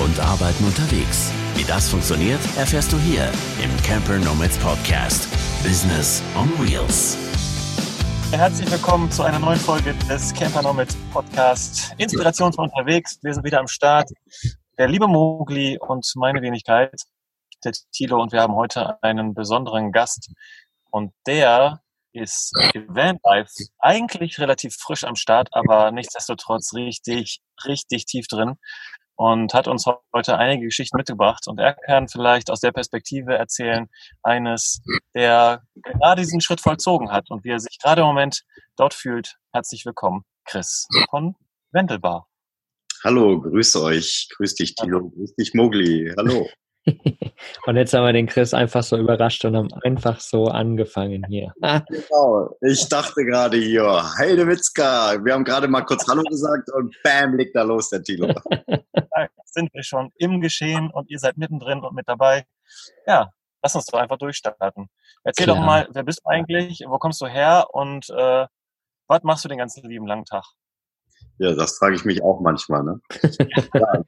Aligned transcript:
und 0.00 0.18
Arbeiten 0.18 0.64
unterwegs. 0.64 1.30
Wie 1.54 1.64
das 1.64 1.90
funktioniert, 1.90 2.40
erfährst 2.56 2.92
du 2.92 2.98
hier 2.98 3.30
im 3.62 3.76
Camper 3.82 4.18
Nomads 4.18 4.56
Podcast. 4.58 5.28
Business 5.62 6.22
on 6.36 6.48
Wheels. 6.58 7.18
Herzlich 8.32 8.70
willkommen 8.70 9.10
zu 9.10 9.22
einer 9.22 9.38
neuen 9.38 9.58
Folge 9.58 9.94
des 10.08 10.32
Camper 10.32 10.62
Nomads 10.62 10.96
Podcast. 11.12 11.94
Inspiration 11.98 12.52
von 12.52 12.70
unterwegs. 12.70 13.18
Wir 13.22 13.34
sind 13.34 13.44
wieder 13.44 13.60
am 13.60 13.68
Start. 13.68 14.08
Der 14.78 14.88
liebe 14.88 15.06
Mogli 15.06 15.78
und 15.78 16.10
meine 16.16 16.40
Wenigkeit, 16.40 16.98
der 17.62 17.72
Tilo. 17.92 18.22
Und 18.22 18.32
wir 18.32 18.40
haben 18.40 18.54
heute 18.54 19.02
einen 19.02 19.34
besonderen 19.34 19.92
Gast. 19.92 20.32
Und 20.90 21.12
der 21.26 21.82
ist 22.12 22.52
Vanlife 22.88 23.52
eigentlich 23.78 24.38
relativ 24.40 24.74
frisch 24.74 25.04
am 25.04 25.14
Start, 25.14 25.48
aber 25.52 25.92
nichtsdestotrotz 25.92 26.72
richtig, 26.72 27.40
richtig 27.66 28.06
tief 28.06 28.26
drin 28.28 28.56
und 29.20 29.52
hat 29.52 29.68
uns 29.68 29.84
heute 30.14 30.38
einige 30.38 30.64
Geschichten 30.64 30.96
mitgebracht. 30.96 31.46
Und 31.46 31.58
er 31.58 31.74
kann 31.74 32.08
vielleicht 32.08 32.50
aus 32.50 32.60
der 32.60 32.72
Perspektive 32.72 33.34
erzählen, 33.34 33.86
eines, 34.22 34.80
der 35.14 35.62
gerade 35.84 36.22
diesen 36.22 36.40
Schritt 36.40 36.62
vollzogen 36.62 37.12
hat 37.12 37.30
und 37.30 37.44
wie 37.44 37.50
er 37.50 37.60
sich 37.60 37.78
gerade 37.82 38.00
im 38.00 38.06
Moment 38.06 38.44
dort 38.78 38.94
fühlt. 38.94 39.36
Herzlich 39.52 39.84
willkommen, 39.84 40.22
Chris 40.46 40.88
von 41.10 41.34
Wendelbar. 41.70 42.28
Hallo, 43.04 43.38
grüße 43.42 43.82
euch. 43.82 44.30
Grüß 44.36 44.54
dich, 44.54 44.74
Tilo. 44.74 45.10
Grüß 45.10 45.34
dich, 45.34 45.52
Mogli. 45.52 46.14
Hallo. 46.16 46.48
und 47.66 47.76
jetzt 47.76 47.92
haben 47.92 48.04
wir 48.04 48.12
den 48.12 48.26
Chris 48.26 48.54
einfach 48.54 48.82
so 48.82 48.96
überrascht 48.96 49.44
und 49.44 49.56
haben 49.56 49.68
einfach 49.84 50.20
so 50.20 50.46
angefangen 50.46 51.24
hier. 51.28 51.52
genau. 51.60 52.56
Ich 52.62 52.88
dachte 52.88 53.24
gerade 53.24 53.58
hier, 53.58 53.84
Heide 54.18 54.46
Witzka. 54.46 55.22
Wir 55.24 55.34
haben 55.34 55.44
gerade 55.44 55.68
mal 55.68 55.82
kurz 55.82 56.06
Hallo 56.08 56.22
gesagt 56.22 56.70
und 56.72 56.96
bam, 57.02 57.36
liegt 57.36 57.54
da 57.54 57.62
los, 57.62 57.90
der 57.90 58.02
Tilo. 58.02 58.28
da 58.92 59.28
sind 59.44 59.72
wir 59.74 59.82
schon 59.82 60.10
im 60.16 60.40
Geschehen 60.40 60.90
und 60.90 61.10
ihr 61.10 61.18
seid 61.18 61.36
mittendrin 61.36 61.80
und 61.80 61.94
mit 61.94 62.08
dabei. 62.08 62.44
Ja, 63.06 63.30
lass 63.62 63.74
uns 63.74 63.86
doch 63.86 63.98
einfach 63.98 64.18
durchstarten. 64.18 64.88
Erzähl 65.24 65.44
Klar. 65.44 65.56
doch 65.56 65.64
mal, 65.64 65.88
wer 65.92 66.02
bist 66.02 66.20
du 66.24 66.30
eigentlich, 66.30 66.84
wo 66.86 66.98
kommst 66.98 67.20
du 67.20 67.26
her 67.26 67.66
und 67.72 68.08
äh, 68.10 68.46
was 69.06 69.22
machst 69.22 69.44
du 69.44 69.48
den 69.48 69.58
ganzen 69.58 69.88
lieben 69.88 70.06
langen 70.06 70.24
Tag? 70.24 70.44
Ja, 71.38 71.54
das 71.54 71.78
frage 71.78 71.96
ich 71.96 72.04
mich 72.04 72.22
auch 72.22 72.40
manchmal. 72.40 72.84
Ne? 72.84 73.00
ja, 73.74 74.02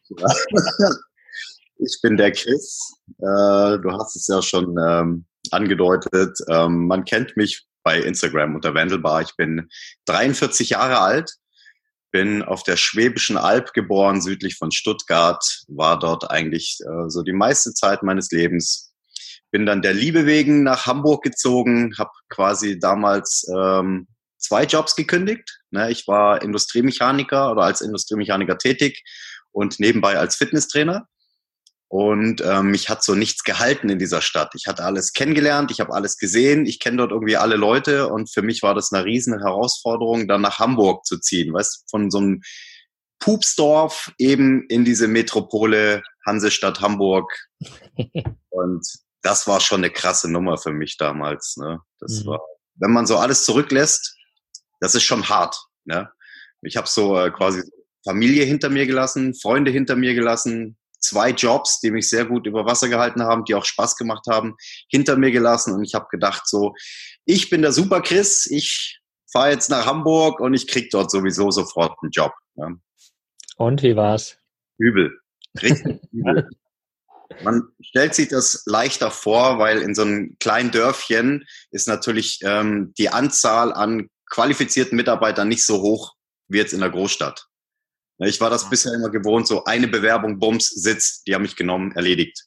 ich 1.84 1.98
bin 2.02 2.16
der 2.16 2.32
Chris. 2.32 2.94
Äh, 3.18 3.78
du 3.78 3.90
hast 3.92 4.16
es 4.16 4.26
ja 4.28 4.42
schon 4.42 4.76
ähm, 4.78 5.26
angedeutet. 5.50 6.38
Ähm, 6.48 6.86
man 6.86 7.04
kennt 7.04 7.36
mich 7.36 7.64
bei 7.82 8.00
Instagram 8.00 8.54
unter 8.54 8.74
Wendelbar. 8.74 9.22
Ich 9.22 9.34
bin 9.36 9.68
43 10.06 10.70
Jahre 10.70 11.00
alt, 11.00 11.34
bin 12.12 12.42
auf 12.42 12.62
der 12.62 12.76
Schwäbischen 12.76 13.36
Alb 13.36 13.72
geboren, 13.72 14.20
südlich 14.20 14.56
von 14.56 14.70
Stuttgart, 14.70 15.42
war 15.68 15.98
dort 15.98 16.30
eigentlich 16.30 16.78
äh, 16.86 17.08
so 17.08 17.22
die 17.22 17.32
meiste 17.32 17.72
Zeit 17.74 18.02
meines 18.02 18.30
Lebens. 18.30 18.92
Bin 19.50 19.66
dann 19.66 19.82
der 19.82 19.94
Liebe 19.94 20.26
wegen 20.26 20.62
nach 20.62 20.86
Hamburg 20.86 21.22
gezogen, 21.24 21.94
habe 21.98 22.12
quasi 22.28 22.78
damals 22.78 23.46
ähm, 23.54 24.06
zwei 24.38 24.64
Jobs 24.64 24.96
gekündigt. 24.96 25.60
Ne, 25.70 25.90
ich 25.90 26.06
war 26.06 26.42
Industriemechaniker 26.42 27.50
oder 27.50 27.62
als 27.62 27.80
Industriemechaniker 27.80 28.58
tätig 28.58 29.02
und 29.50 29.78
nebenbei 29.78 30.18
als 30.18 30.36
Fitnesstrainer. 30.36 31.06
Und 31.92 32.40
ähm, 32.40 32.70
mich 32.70 32.88
hat 32.88 33.04
so 33.04 33.14
nichts 33.14 33.44
gehalten 33.44 33.90
in 33.90 33.98
dieser 33.98 34.22
Stadt. 34.22 34.54
Ich 34.54 34.66
hatte 34.66 34.82
alles 34.82 35.12
kennengelernt, 35.12 35.70
ich 35.70 35.78
habe 35.78 35.92
alles 35.92 36.16
gesehen, 36.16 36.64
ich 36.64 36.80
kenne 36.80 36.96
dort 36.96 37.10
irgendwie 37.10 37.36
alle 37.36 37.56
Leute 37.56 38.08
und 38.08 38.32
für 38.32 38.40
mich 38.40 38.62
war 38.62 38.74
das 38.74 38.94
eine 38.94 39.04
riesen 39.04 39.38
Herausforderung, 39.38 40.26
dann 40.26 40.40
nach 40.40 40.58
Hamburg 40.58 41.04
zu 41.04 41.18
ziehen, 41.18 41.52
weißt 41.52 41.84
von 41.90 42.10
so 42.10 42.16
einem 42.16 42.40
Pupsdorf 43.18 44.10
eben 44.16 44.64
in 44.70 44.86
diese 44.86 45.06
Metropole 45.06 46.02
Hansestadt 46.24 46.80
Hamburg. 46.80 47.30
und 48.48 48.86
das 49.20 49.46
war 49.46 49.60
schon 49.60 49.80
eine 49.80 49.90
krasse 49.90 50.32
Nummer 50.32 50.56
für 50.56 50.72
mich 50.72 50.96
damals. 50.96 51.58
Ne? 51.58 51.78
Das 51.98 52.24
mhm. 52.24 52.28
war, 52.28 52.40
wenn 52.76 52.92
man 52.92 53.06
so 53.06 53.18
alles 53.18 53.44
zurücklässt, 53.44 54.16
das 54.80 54.94
ist 54.94 55.04
schon 55.04 55.28
hart. 55.28 55.62
Ne? 55.84 56.10
Ich 56.62 56.78
habe 56.78 56.88
so 56.88 57.18
äh, 57.18 57.30
quasi 57.30 57.62
Familie 58.02 58.44
hinter 58.44 58.70
mir 58.70 58.86
gelassen, 58.86 59.34
Freunde 59.34 59.70
hinter 59.70 59.94
mir 59.94 60.14
gelassen, 60.14 60.78
zwei 61.02 61.30
Jobs, 61.30 61.80
die 61.80 61.90
mich 61.90 62.08
sehr 62.08 62.24
gut 62.24 62.46
über 62.46 62.64
Wasser 62.64 62.88
gehalten 62.88 63.22
haben, 63.22 63.44
die 63.44 63.54
auch 63.54 63.64
Spaß 63.64 63.96
gemacht 63.96 64.26
haben, 64.30 64.56
hinter 64.88 65.16
mir 65.16 65.30
gelassen 65.30 65.74
und 65.74 65.84
ich 65.84 65.94
habe 65.94 66.06
gedacht 66.10 66.48
so, 66.48 66.74
ich 67.24 67.50
bin 67.50 67.62
der 67.62 67.72
Super 67.72 68.00
Chris, 68.00 68.46
ich 68.46 69.00
fahre 69.30 69.50
jetzt 69.50 69.70
nach 69.70 69.86
Hamburg 69.86 70.40
und 70.40 70.54
ich 70.54 70.66
krieg 70.66 70.90
dort 70.90 71.10
sowieso 71.10 71.50
sofort 71.50 71.96
einen 72.02 72.10
Job. 72.10 72.32
Ja. 72.54 72.70
Und 73.56 73.82
wie 73.82 73.96
war's? 73.96 74.38
Übel, 74.78 75.18
richtig 75.60 76.00
übel. 76.12 76.48
Man 77.42 77.62
stellt 77.80 78.14
sich 78.14 78.28
das 78.28 78.62
leichter 78.66 79.10
vor, 79.10 79.58
weil 79.58 79.80
in 79.80 79.94
so 79.94 80.02
einem 80.02 80.36
kleinen 80.38 80.70
Dörfchen 80.70 81.46
ist 81.70 81.88
natürlich 81.88 82.40
ähm, 82.42 82.92
die 82.98 83.08
Anzahl 83.08 83.72
an 83.72 84.08
qualifizierten 84.28 84.96
Mitarbeitern 84.96 85.48
nicht 85.48 85.64
so 85.64 85.80
hoch 85.80 86.14
wie 86.48 86.58
jetzt 86.58 86.74
in 86.74 86.80
der 86.80 86.90
Großstadt. 86.90 87.46
Ich 88.24 88.40
war 88.40 88.50
das 88.50 88.68
bisher 88.68 88.92
immer 88.94 89.10
gewohnt, 89.10 89.46
so 89.46 89.64
eine 89.64 89.88
Bewerbung, 89.88 90.38
Bums, 90.38 90.68
sitzt, 90.68 91.26
die 91.26 91.34
haben 91.34 91.42
mich 91.42 91.56
genommen, 91.56 91.92
erledigt. 91.92 92.44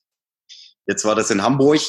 Jetzt 0.87 1.05
war 1.05 1.15
das 1.15 1.31
in 1.31 1.41
Hamburg, 1.41 1.81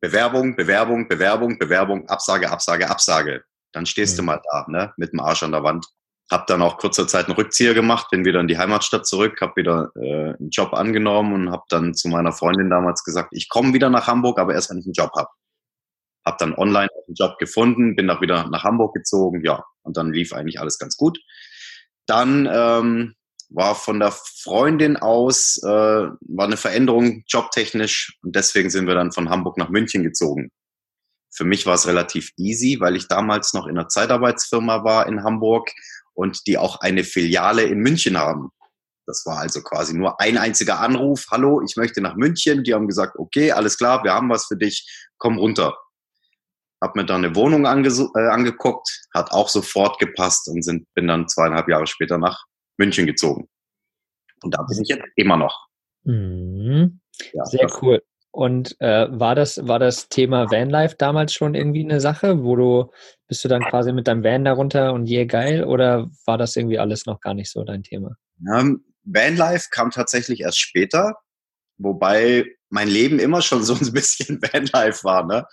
Bewerbung, 0.00 0.56
Bewerbung, 0.56 1.08
Bewerbung, 1.08 1.58
Bewerbung, 1.58 2.08
Absage, 2.08 2.50
Absage, 2.50 2.90
Absage. 2.90 3.44
Dann 3.72 3.86
stehst 3.86 4.14
mhm. 4.14 4.16
du 4.18 4.22
mal 4.24 4.42
da, 4.50 4.66
ne, 4.68 4.92
mit 4.96 5.12
dem 5.12 5.20
Arsch 5.20 5.42
an 5.42 5.52
der 5.52 5.62
Wand. 5.62 5.86
Hab 6.30 6.46
dann 6.46 6.62
auch 6.62 6.78
kurzer 6.78 7.06
Zeit 7.06 7.26
einen 7.26 7.34
Rückzieher 7.34 7.74
gemacht, 7.74 8.08
bin 8.10 8.24
wieder 8.24 8.40
in 8.40 8.48
die 8.48 8.56
Heimatstadt 8.56 9.06
zurück, 9.06 9.38
hab 9.42 9.56
wieder 9.56 9.90
äh, 9.96 10.34
einen 10.38 10.48
Job 10.50 10.72
angenommen 10.72 11.34
und 11.34 11.50
hab 11.50 11.68
dann 11.68 11.94
zu 11.94 12.08
meiner 12.08 12.32
Freundin 12.32 12.70
damals 12.70 13.04
gesagt, 13.04 13.28
ich 13.32 13.50
komme 13.50 13.74
wieder 13.74 13.90
nach 13.90 14.06
Hamburg, 14.06 14.38
aber 14.38 14.54
erst 14.54 14.70
wenn 14.70 14.78
ich 14.78 14.86
einen 14.86 14.94
Job 14.94 15.10
hab. 15.14 15.28
Hab 16.24 16.38
dann 16.38 16.54
online 16.54 16.88
einen 17.06 17.14
Job 17.14 17.38
gefunden, 17.38 17.94
bin 17.94 18.08
auch 18.08 18.22
wieder 18.22 18.48
nach 18.48 18.64
Hamburg 18.64 18.94
gezogen, 18.94 19.44
ja, 19.44 19.62
und 19.82 19.98
dann 19.98 20.14
lief 20.14 20.32
eigentlich 20.32 20.58
alles 20.58 20.78
ganz 20.78 20.96
gut. 20.96 21.18
Dann 22.06 22.48
ähm, 22.50 23.14
war 23.50 23.74
von 23.74 24.00
der 24.00 24.12
Freundin 24.12 24.96
aus 24.96 25.60
äh, 25.62 25.68
war 25.68 26.46
eine 26.46 26.56
Veränderung 26.56 27.24
jobtechnisch 27.28 28.18
und 28.22 28.34
deswegen 28.34 28.70
sind 28.70 28.86
wir 28.86 28.94
dann 28.94 29.12
von 29.12 29.30
Hamburg 29.30 29.56
nach 29.58 29.68
München 29.68 30.02
gezogen. 30.02 30.50
Für 31.32 31.44
mich 31.44 31.66
war 31.66 31.74
es 31.74 31.86
relativ 31.86 32.30
easy, 32.36 32.78
weil 32.80 32.96
ich 32.96 33.08
damals 33.08 33.54
noch 33.54 33.66
in 33.66 33.78
einer 33.78 33.88
Zeitarbeitsfirma 33.88 34.84
war 34.84 35.06
in 35.06 35.24
Hamburg 35.24 35.70
und 36.14 36.46
die 36.46 36.58
auch 36.58 36.80
eine 36.80 37.04
Filiale 37.04 37.64
in 37.64 37.78
München 37.78 38.18
haben. 38.18 38.50
Das 39.06 39.24
war 39.26 39.38
also 39.38 39.62
quasi 39.62 39.94
nur 39.94 40.20
ein 40.20 40.38
einziger 40.38 40.80
Anruf. 40.80 41.26
Hallo, 41.30 41.60
ich 41.62 41.76
möchte 41.76 42.00
nach 42.00 42.16
München. 42.16 42.64
Die 42.64 42.72
haben 42.72 42.88
gesagt, 42.88 43.16
okay, 43.18 43.52
alles 43.52 43.76
klar, 43.76 44.02
wir 44.04 44.14
haben 44.14 44.30
was 44.30 44.46
für 44.46 44.56
dich, 44.56 44.88
komm 45.18 45.38
runter 45.38 45.76
habe 46.82 47.00
mir 47.00 47.06
dann 47.06 47.24
eine 47.24 47.34
Wohnung 47.34 47.64
äh, 47.64 47.68
angeguckt, 47.68 49.06
hat 49.14 49.32
auch 49.32 49.48
sofort 49.48 49.98
gepasst 49.98 50.48
und 50.48 50.62
sind, 50.62 50.86
bin 50.94 51.06
dann 51.06 51.28
zweieinhalb 51.28 51.68
Jahre 51.68 51.86
später 51.86 52.18
nach 52.18 52.44
München 52.76 53.06
gezogen. 53.06 53.48
Und 54.42 54.54
da 54.54 54.62
bin 54.62 54.82
ich 54.82 54.88
jetzt 54.88 55.04
immer 55.16 55.36
noch. 55.36 55.68
Mhm. 56.04 57.00
Ja, 57.32 57.44
Sehr 57.46 57.70
cool. 57.82 58.02
Und 58.30 58.74
äh, 58.80 59.06
war 59.10 59.36
das 59.36 59.60
war 59.62 59.78
das 59.78 60.08
Thema 60.08 60.50
Vanlife 60.50 60.96
damals 60.98 61.32
schon 61.32 61.54
irgendwie 61.54 61.84
eine 61.84 62.00
Sache, 62.00 62.42
wo 62.42 62.56
du 62.56 62.90
bist 63.28 63.44
du 63.44 63.48
dann 63.48 63.62
quasi 63.62 63.92
mit 63.92 64.08
deinem 64.08 64.24
Van 64.24 64.44
darunter 64.44 64.92
und 64.92 65.06
je 65.06 65.24
geil 65.26 65.62
oder 65.62 66.10
war 66.26 66.36
das 66.36 66.56
irgendwie 66.56 66.80
alles 66.80 67.06
noch 67.06 67.20
gar 67.20 67.34
nicht 67.34 67.48
so 67.48 67.62
dein 67.62 67.84
Thema? 67.84 68.16
Ja, 68.40 68.64
Vanlife 69.04 69.68
kam 69.70 69.90
tatsächlich 69.90 70.40
erst 70.40 70.58
später, 70.58 71.14
wobei 71.78 72.44
mein 72.74 72.88
Leben 72.88 73.20
immer 73.20 73.40
schon 73.40 73.62
so 73.62 73.74
ein 73.74 73.92
bisschen 73.92 74.42
Vanlife 74.52 75.04
war. 75.04 75.24
Ne? 75.24 75.46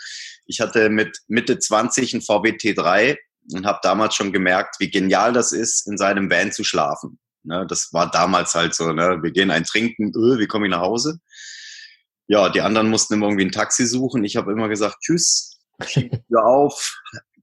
Ich 0.48 0.60
hatte 0.60 0.90
mit 0.90 1.20
Mitte 1.28 1.60
20 1.60 2.16
ein 2.16 2.22
VW 2.22 2.50
T3 2.50 3.16
und 3.54 3.66
habe 3.66 3.80
damals 3.84 4.16
schon 4.16 4.34
gemerkt, 4.34 4.78
wie 4.80 4.90
genial 4.90 5.32
das 5.32 5.52
ist, 5.52 5.88
in 5.88 5.98
seinem 5.98 6.32
Van 6.32 6.52
zu 6.52 6.64
schlafen. 6.64 7.20
Ne? 7.44 7.66
Das 7.70 7.90
war 7.94 8.10
damals 8.10 8.56
halt 8.56 8.74
so, 8.74 8.92
ne? 8.92 9.20
wir 9.22 9.32
gehen 9.32 9.52
ein 9.52 9.64
Trinken, 9.64 10.12
öh, 10.16 10.40
wie 10.40 10.48
komme 10.48 10.66
ich 10.66 10.72
nach 10.72 10.82
Hause? 10.82 11.20
Ja, 12.28 12.50
die 12.50 12.62
anderen 12.62 12.90
mussten 12.90 13.14
immer 13.14 13.28
irgendwie 13.28 13.46
ein 13.46 13.52
Taxi 13.52 13.86
suchen. 13.86 14.24
Ich 14.24 14.36
habe 14.36 14.52
immer 14.52 14.68
gesagt, 14.68 14.98
tschüss, 15.02 15.60
schieb 15.86 16.12
auf. 16.36 16.98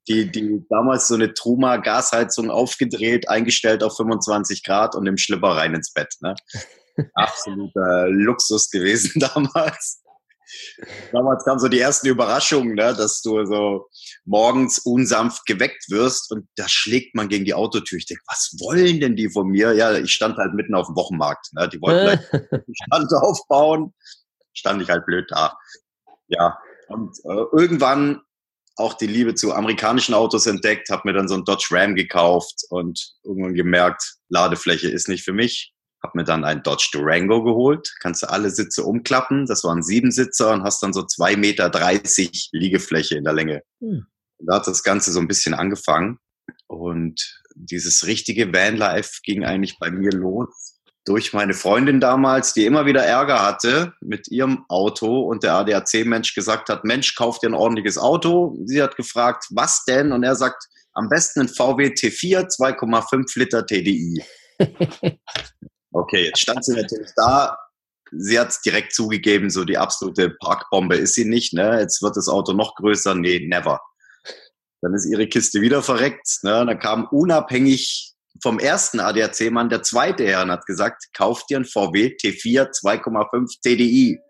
Die, 0.09 0.33
die 0.33 0.65
damals 0.71 1.07
so 1.07 1.15
eine 1.15 1.35
Truma 1.35 1.77
Gasheizung 1.77 2.51
aufgedreht, 2.51 3.29
eingestellt 3.29 3.83
auf 3.83 3.97
25 3.97 4.65
Grad 4.65 4.95
und 4.95 5.07
im 5.07 5.19
Schlipper 5.19 5.51
rein 5.51 5.75
ins 5.75 5.93
Bett. 5.93 6.15
Ne? 6.21 6.35
Absoluter 7.15 8.09
Luxus 8.09 8.71
gewesen 8.71 9.21
damals. 9.35 10.03
Damals 11.13 11.45
kamen 11.45 11.59
so 11.59 11.69
die 11.69 11.81
ersten 11.81 12.09
Überraschungen, 12.09 12.75
ne, 12.75 12.95
dass 12.95 13.21
du 13.21 13.45
so 13.45 13.89
morgens 14.25 14.79
unsanft 14.79 15.45
geweckt 15.45 15.91
wirst 15.91 16.33
und 16.33 16.49
da 16.57 16.67
schlägt 16.69 17.15
man 17.15 17.29
gegen 17.29 17.45
die 17.45 17.53
Autotür. 17.55 17.99
Ich 17.99 18.07
denke, 18.07 18.23
was 18.27 18.57
wollen 18.61 19.01
denn 19.01 19.15
die 19.15 19.29
von 19.29 19.49
mir? 19.49 19.75
Ja, 19.75 19.93
ich 19.93 20.13
stand 20.13 20.39
halt 20.39 20.55
mitten 20.55 20.75
auf 20.75 20.87
dem 20.87 20.97
Wochenmarkt. 20.97 21.49
Ne, 21.53 21.69
die 21.69 21.81
wollten 21.83 22.05
gleich 22.05 22.33
einen 22.53 22.75
Stand 22.75 23.13
aufbauen. 23.13 23.95
Stand 24.55 24.83
ich 24.83 24.89
halt 24.89 25.05
blöd 25.05 25.27
da. 25.29 25.57
Ja, 26.29 26.59
und 26.89 27.17
äh, 27.25 27.45
irgendwann 27.53 28.23
auch 28.77 28.95
die 28.95 29.07
Liebe 29.07 29.35
zu 29.35 29.53
amerikanischen 29.53 30.15
Autos 30.15 30.47
entdeckt, 30.47 30.89
habe 30.89 31.03
mir 31.05 31.13
dann 31.13 31.29
so 31.29 31.35
ein 31.35 31.45
Dodge 31.45 31.69
Ram 31.73 31.95
gekauft 31.95 32.63
und 32.71 33.17
irgendwann 33.25 33.55
gemerkt, 33.55 34.15
Ladefläche 34.29 34.89
ist 34.89 35.09
nicht 35.09 35.25
für 35.25 35.33
mich 35.33 35.75
Hab 36.03 36.15
mir 36.15 36.25
dann 36.25 36.45
einen 36.45 36.63
Dodge 36.63 36.91
Durango 36.93 37.43
geholt. 37.43 37.93
Kannst 38.01 38.23
du 38.23 38.31
alle 38.31 38.51
Sitze 38.51 38.85
umklappen. 38.85 39.47
Das 39.47 39.65
waren 39.65 39.83
sieben 39.83 40.11
Sitzer 40.11 40.53
und 40.53 40.63
hast 40.63 40.83
dann 40.83 40.93
so 40.93 41.03
zwei 41.05 41.37
Meter 41.37 41.71
dreißig 41.71 42.51
Liegefläche 42.53 43.17
in 43.17 43.25
der 43.25 43.33
Länge. 43.33 43.63
Hm. 43.81 44.07
Da 44.41 44.57
hat 44.57 44.67
das 44.69 44.85
Ganze 44.85 45.11
so 45.11 45.21
ein 45.21 45.29
bisschen 45.29 45.55
angefangen. 45.55 46.19
Und 46.69 47.43
dieses 47.55 48.07
richtige 48.07 48.53
Vanlife 48.53 49.21
ging 49.25 49.45
eigentlich 49.45 49.79
bei 49.79 49.91
mir 49.91 50.13
los 50.13 50.79
durch 51.09 51.33
meine 51.33 51.55
Freundin 51.55 52.01
damals, 52.01 52.53
die 52.53 52.67
immer 52.67 52.85
wieder 52.85 53.03
Ärger 53.03 53.43
hatte 53.43 53.95
mit 54.03 54.29
ihrem 54.29 54.67
Auto 54.69 55.23
und 55.23 55.43
der 55.43 55.55
ADAC-Mensch 55.55 56.35
gesagt 56.35 56.69
hat, 56.69 56.85
Mensch, 56.85 57.15
kauf 57.15 57.39
dir 57.39 57.49
ein 57.49 57.55
ordentliches 57.55 57.97
Auto. 57.97 58.59
Sie 58.67 58.83
hat 58.83 58.95
gefragt, 58.97 59.47
was 59.51 59.85
denn? 59.87 60.13
Und 60.13 60.23
er 60.23 60.37
sagt, 60.37 60.69
am 60.93 61.09
besten 61.09 61.41
ein 61.41 61.49
VW 61.49 61.95
T4, 61.95 62.49
2,5 62.55 63.39
Liter 63.39 63.67
TDI. 63.67 64.23
okay, 65.93 66.27
jetzt 66.27 66.41
stand 66.41 66.65
sie 66.65 66.75
natürlich 66.75 67.11
da. 67.17 67.57
Sie 68.11 68.39
hat 68.39 68.49
es 68.49 68.61
direkt 68.63 68.95
zugegeben, 68.95 69.51
so 69.51 69.65
die 69.65 69.77
absolute 69.77 70.31
Parkbombe 70.41 70.97
ist 70.97 71.15
sie 71.15 71.27
nicht. 71.27 71.53
Ne? 71.53 71.79
Jetzt 71.81 72.03
wird 72.03 72.17
das 72.17 72.29
Auto 72.29 72.53
noch 72.53 72.75
größer. 72.75 73.15
Nee, 73.15 73.47
never. 73.47 73.81
Dann 74.81 74.95
ist 74.95 75.07
ihre 75.07 75.27
Kiste 75.27 75.61
wieder 75.61 75.83
verreckt. 75.83 76.39
Ne? 76.43 76.65
Dann 76.65 76.79
kam 76.79 77.07
unabhängig 77.11 78.15
vom 78.43 78.59
ersten 78.59 79.01
ADAC-Mann 79.01 79.69
der 79.69 79.83
zweite 79.83 80.25
her 80.25 80.43
und 80.43 80.51
hat 80.51 80.67
gesagt, 80.67 81.09
kauf 81.13 81.45
dir 81.47 81.59
ein 81.59 81.65
VW 81.65 82.17
T4 82.17 82.71
2,5 82.71 83.61
TDI. 83.63 84.21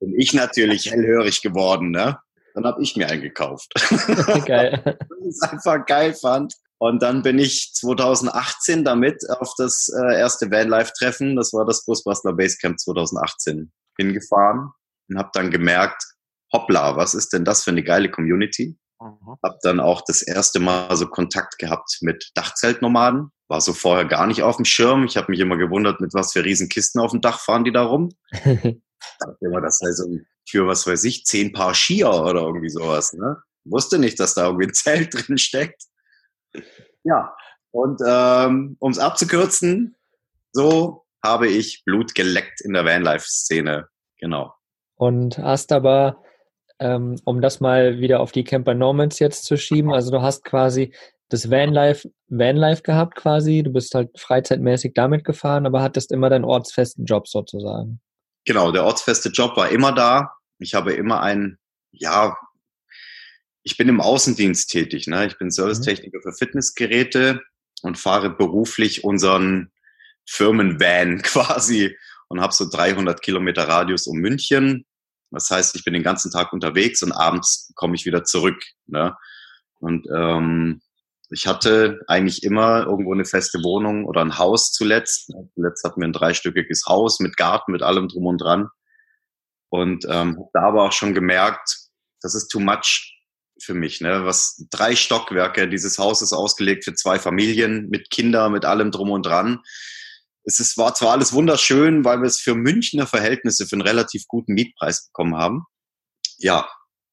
Bin 0.00 0.18
ich 0.18 0.32
natürlich 0.32 0.90
hellhörig 0.90 1.42
geworden, 1.42 1.90
ne? 1.90 2.18
Dann 2.54 2.64
habe 2.64 2.82
ich 2.82 2.96
mir 2.96 3.08
einen 3.08 3.22
gekauft. 3.22 3.72
Geil. 4.46 4.82
Weil 4.84 5.18
ich 5.20 5.28
es 5.28 5.42
einfach 5.42 5.86
geil 5.86 6.12
fand. 6.12 6.54
Und 6.82 7.00
dann 7.00 7.22
bin 7.22 7.38
ich 7.38 7.70
2018 7.74 8.82
damit 8.82 9.22
auf 9.38 9.54
das 9.56 9.88
äh, 9.88 10.18
erste 10.18 10.50
Vanlife-Treffen, 10.50 11.36
das 11.36 11.52
war 11.52 11.64
das 11.64 11.84
Busbastler 11.84 12.32
Basecamp 12.32 12.80
2018, 12.80 13.70
hingefahren 13.96 14.72
und 15.08 15.16
habe 15.16 15.30
dann 15.32 15.52
gemerkt, 15.52 16.02
hoppla, 16.52 16.96
was 16.96 17.14
ist 17.14 17.32
denn 17.34 17.44
das 17.44 17.62
für 17.62 17.70
eine 17.70 17.84
geile 17.84 18.10
Community? 18.10 18.76
Mhm. 19.00 19.36
Habe 19.44 19.58
dann 19.62 19.78
auch 19.78 20.02
das 20.04 20.22
erste 20.22 20.58
Mal 20.58 20.96
so 20.96 21.06
Kontakt 21.06 21.56
gehabt 21.60 21.98
mit 22.00 22.32
Dachzeltnomaden. 22.34 23.30
War 23.46 23.60
so 23.60 23.74
vorher 23.74 24.06
gar 24.06 24.26
nicht 24.26 24.42
auf 24.42 24.56
dem 24.56 24.64
Schirm. 24.64 25.04
Ich 25.04 25.16
habe 25.16 25.30
mich 25.30 25.38
immer 25.38 25.58
gewundert, 25.58 26.00
mit 26.00 26.14
was 26.14 26.32
für 26.32 26.44
Riesenkisten 26.44 27.00
auf 27.00 27.12
dem 27.12 27.20
Dach 27.20 27.38
fahren 27.38 27.62
die 27.62 27.70
da 27.70 27.84
rum. 27.84 28.08
dachte 28.32 28.82
immer, 29.38 29.60
das 29.60 29.78
sei 29.78 29.92
so 29.92 30.18
für, 30.48 30.66
was 30.66 30.84
weiß 30.84 31.04
ich, 31.04 31.26
zehn 31.26 31.52
Paar 31.52 31.74
Skier 31.74 32.10
oder 32.10 32.40
irgendwie 32.40 32.70
sowas. 32.70 33.12
Ne? 33.12 33.36
Wusste 33.62 34.00
nicht, 34.00 34.18
dass 34.18 34.34
da 34.34 34.46
irgendwie 34.46 34.66
ein 34.66 34.74
Zelt 34.74 35.14
drin 35.28 35.38
steckt. 35.38 35.84
Ja, 37.04 37.34
und 37.70 38.00
ähm, 38.06 38.76
um 38.78 38.90
es 38.90 38.98
abzukürzen, 38.98 39.96
so 40.52 41.04
habe 41.24 41.48
ich 41.48 41.84
Blut 41.84 42.14
geleckt 42.14 42.60
in 42.60 42.72
der 42.72 42.84
Vanlife-Szene. 42.84 43.88
Genau. 44.18 44.54
Und 44.96 45.38
hast 45.38 45.72
aber 45.72 46.22
ähm, 46.82 47.16
um 47.24 47.40
das 47.40 47.60
mal 47.60 48.00
wieder 48.00 48.20
auf 48.20 48.32
die 48.32 48.44
Camper 48.44 48.74
Normans 48.74 49.20
jetzt 49.20 49.44
zu 49.44 49.56
schieben. 49.56 49.92
Also 49.92 50.10
du 50.10 50.20
hast 50.20 50.44
quasi 50.44 50.92
das 51.28 51.50
Vanlife, 51.50 52.10
Vanlife 52.28 52.82
gehabt 52.82 53.14
quasi. 53.14 53.62
Du 53.62 53.72
bist 53.72 53.94
halt 53.94 54.18
freizeitmäßig 54.18 54.92
damit 54.94 55.24
gefahren, 55.24 55.64
aber 55.64 55.80
hattest 55.80 56.10
immer 56.10 56.28
deinen 56.28 56.44
ortsfesten 56.44 57.04
Job 57.04 57.28
sozusagen. 57.28 58.00
Genau, 58.44 58.72
der 58.72 58.84
ortsfeste 58.84 59.28
Job 59.28 59.56
war 59.56 59.68
immer 59.68 59.92
da. 59.92 60.32
Ich 60.58 60.74
habe 60.74 60.92
immer 60.92 61.22
einen, 61.22 61.58
ja, 61.92 62.36
ich 63.62 63.76
bin 63.76 63.88
im 63.88 64.00
Außendienst 64.00 64.70
tätig. 64.70 65.06
Ne? 65.06 65.26
Ich 65.26 65.38
bin 65.38 65.46
mhm. 65.46 65.52
Servicetechniker 65.52 66.20
für 66.22 66.32
Fitnessgeräte 66.32 67.42
und 67.82 67.98
fahre 67.98 68.30
beruflich 68.30 69.04
unseren 69.04 69.72
Firmenvan 70.28 71.22
quasi 71.22 71.96
und 72.28 72.40
habe 72.40 72.52
so 72.52 72.68
300 72.68 73.20
Kilometer 73.22 73.68
Radius 73.68 74.06
um 74.06 74.18
München 74.18 74.86
das 75.32 75.50
heißt, 75.50 75.74
ich 75.76 75.84
bin 75.84 75.94
den 75.94 76.02
ganzen 76.02 76.30
Tag 76.30 76.52
unterwegs 76.52 77.02
und 77.02 77.12
abends 77.12 77.72
komme 77.74 77.94
ich 77.94 78.04
wieder 78.04 78.22
zurück. 78.22 78.62
Ne? 78.86 79.16
Und 79.80 80.06
ähm, 80.14 80.82
ich 81.30 81.46
hatte 81.46 82.00
eigentlich 82.06 82.42
immer 82.42 82.84
irgendwo 82.84 83.14
eine 83.14 83.24
feste 83.24 83.58
Wohnung 83.62 84.04
oder 84.04 84.20
ein 84.20 84.38
Haus 84.38 84.72
zuletzt. 84.72 85.32
Zuletzt 85.54 85.84
hatten 85.84 86.00
wir 86.00 86.06
ein 86.06 86.12
dreistöckiges 86.12 86.84
Haus 86.86 87.18
mit 87.20 87.38
Garten, 87.38 87.72
mit 87.72 87.82
allem 87.82 88.08
drum 88.08 88.26
und 88.26 88.38
dran. 88.38 88.68
Und 89.70 90.04
ähm, 90.04 90.36
habe 90.36 90.50
da 90.52 90.62
aber 90.64 90.82
auch 90.82 90.92
schon 90.92 91.14
gemerkt, 91.14 91.78
das 92.20 92.34
ist 92.34 92.48
too 92.48 92.60
much 92.60 93.11
für 93.62 93.74
mich. 93.74 94.00
Ne? 94.00 94.24
Was 94.24 94.66
drei 94.70 94.96
Stockwerke, 94.96 95.68
dieses 95.68 95.98
Haus 95.98 96.22
ist 96.22 96.32
ausgelegt 96.32 96.84
für 96.84 96.94
zwei 96.94 97.18
Familien 97.18 97.88
mit 97.88 98.10
Kindern, 98.10 98.52
mit 98.52 98.64
allem 98.64 98.90
drum 98.90 99.10
und 99.10 99.24
dran 99.24 99.60
es 100.44 100.60
ist, 100.60 100.76
war 100.76 100.94
zwar 100.94 101.12
alles 101.12 101.32
wunderschön, 101.32 102.04
weil 102.04 102.20
wir 102.20 102.26
es 102.26 102.40
für 102.40 102.54
Münchner 102.54 103.06
Verhältnisse 103.06 103.66
für 103.66 103.76
einen 103.76 103.82
relativ 103.82 104.26
guten 104.26 104.54
Mietpreis 104.54 105.06
bekommen 105.06 105.36
haben. 105.36 105.64
Ja, 106.38 106.68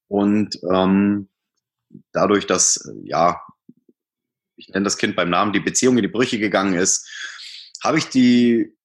und 0.08 0.58
ähm, 0.72 1.30
dadurch, 2.12 2.48
dass, 2.48 2.92
ja, 3.04 3.42
ich 4.56 4.70
nenne 4.70 4.84
das 4.84 4.98
Kind 4.98 5.16
beim 5.16 5.30
Namen, 5.30 5.54
die 5.54 5.60
Beziehung 5.60 5.98
in 5.98 6.04
die 6.04 6.10
Brüche 6.10 6.40
gegangen 6.40 6.74
ist, 6.74 7.08
habe 7.84 7.98
ich 7.98 8.10
die 8.10 8.76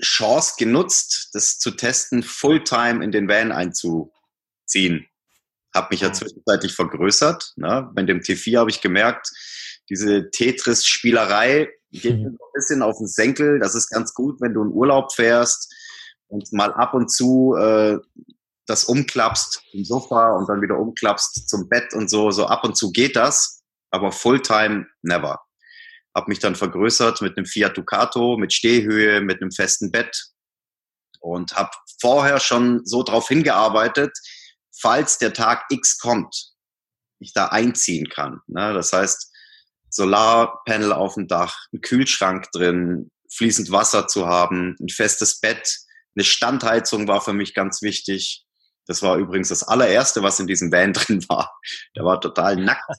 Chance 0.00 0.54
genutzt, 0.58 1.30
das 1.32 1.58
zu 1.58 1.72
testen, 1.72 2.22
Fulltime 2.22 3.04
in 3.04 3.10
den 3.10 3.28
Van 3.28 3.50
einzuziehen. 3.50 5.06
Habe 5.74 5.88
mich 5.90 6.00
ja 6.00 6.12
zwischenzeitlich 6.12 6.74
vergrößert. 6.74 7.52
Ne? 7.56 7.90
Bei 7.94 8.02
dem 8.02 8.20
T4 8.20 8.58
habe 8.58 8.70
ich 8.70 8.80
gemerkt, 8.80 9.30
diese 9.88 10.30
Tetris-Spielerei 10.30 11.68
geht 11.92 12.18
mhm. 12.18 12.26
ein 12.26 12.38
bisschen 12.54 12.82
auf 12.82 12.98
den 12.98 13.06
Senkel. 13.06 13.58
Das 13.58 13.74
ist 13.74 13.88
ganz 13.90 14.14
gut, 14.14 14.40
wenn 14.40 14.54
du 14.54 14.62
in 14.62 14.68
Urlaub 14.68 15.12
fährst 15.12 15.72
und 16.28 16.52
mal 16.52 16.72
ab 16.72 16.94
und 16.94 17.10
zu 17.10 17.54
äh, 17.56 17.98
das 18.66 18.84
umklappst 18.84 19.62
im 19.72 19.84
Sofa 19.84 20.36
und 20.36 20.48
dann 20.48 20.60
wieder 20.60 20.78
umklappst 20.78 21.48
zum 21.48 21.68
Bett 21.68 21.94
und 21.94 22.10
so. 22.10 22.30
So 22.30 22.46
ab 22.46 22.64
und 22.64 22.76
zu 22.76 22.92
geht 22.92 23.16
das, 23.16 23.62
aber 23.90 24.12
Fulltime 24.12 24.86
never. 25.02 25.40
Hab 26.14 26.28
mich 26.28 26.38
dann 26.38 26.54
vergrößert 26.54 27.22
mit 27.22 27.36
einem 27.36 27.46
Fiat 27.46 27.76
Ducato, 27.76 28.36
mit 28.36 28.52
Stehhöhe, 28.52 29.20
mit 29.20 29.40
einem 29.40 29.52
festen 29.52 29.90
Bett 29.90 30.32
und 31.20 31.52
habe 31.56 31.70
vorher 32.00 32.40
schon 32.40 32.84
so 32.84 33.02
darauf 33.02 33.28
hingearbeitet, 33.28 34.16
falls 34.80 35.18
der 35.18 35.32
Tag 35.32 35.64
X 35.70 35.98
kommt, 35.98 36.52
ich 37.20 37.32
da 37.32 37.46
einziehen 37.46 38.08
kann. 38.08 38.40
Ne? 38.46 38.72
Das 38.74 38.92
heißt, 38.92 39.32
Solarpanel 39.90 40.92
auf 40.92 41.14
dem 41.14 41.28
Dach, 41.28 41.56
ein 41.72 41.80
Kühlschrank 41.80 42.50
drin, 42.52 43.10
fließend 43.30 43.70
Wasser 43.72 44.06
zu 44.06 44.26
haben, 44.26 44.76
ein 44.80 44.88
festes 44.88 45.40
Bett, 45.40 45.78
eine 46.14 46.24
Standheizung 46.24 47.08
war 47.08 47.20
für 47.20 47.32
mich 47.32 47.54
ganz 47.54 47.82
wichtig. 47.82 48.44
Das 48.86 49.02
war 49.02 49.16
übrigens 49.16 49.48
das 49.48 49.62
allererste, 49.62 50.22
was 50.22 50.40
in 50.40 50.46
diesem 50.46 50.72
Van 50.72 50.92
drin 50.94 51.24
war. 51.28 51.58
Der 51.96 52.04
war 52.04 52.20
total 52.20 52.56
nackt. 52.56 52.90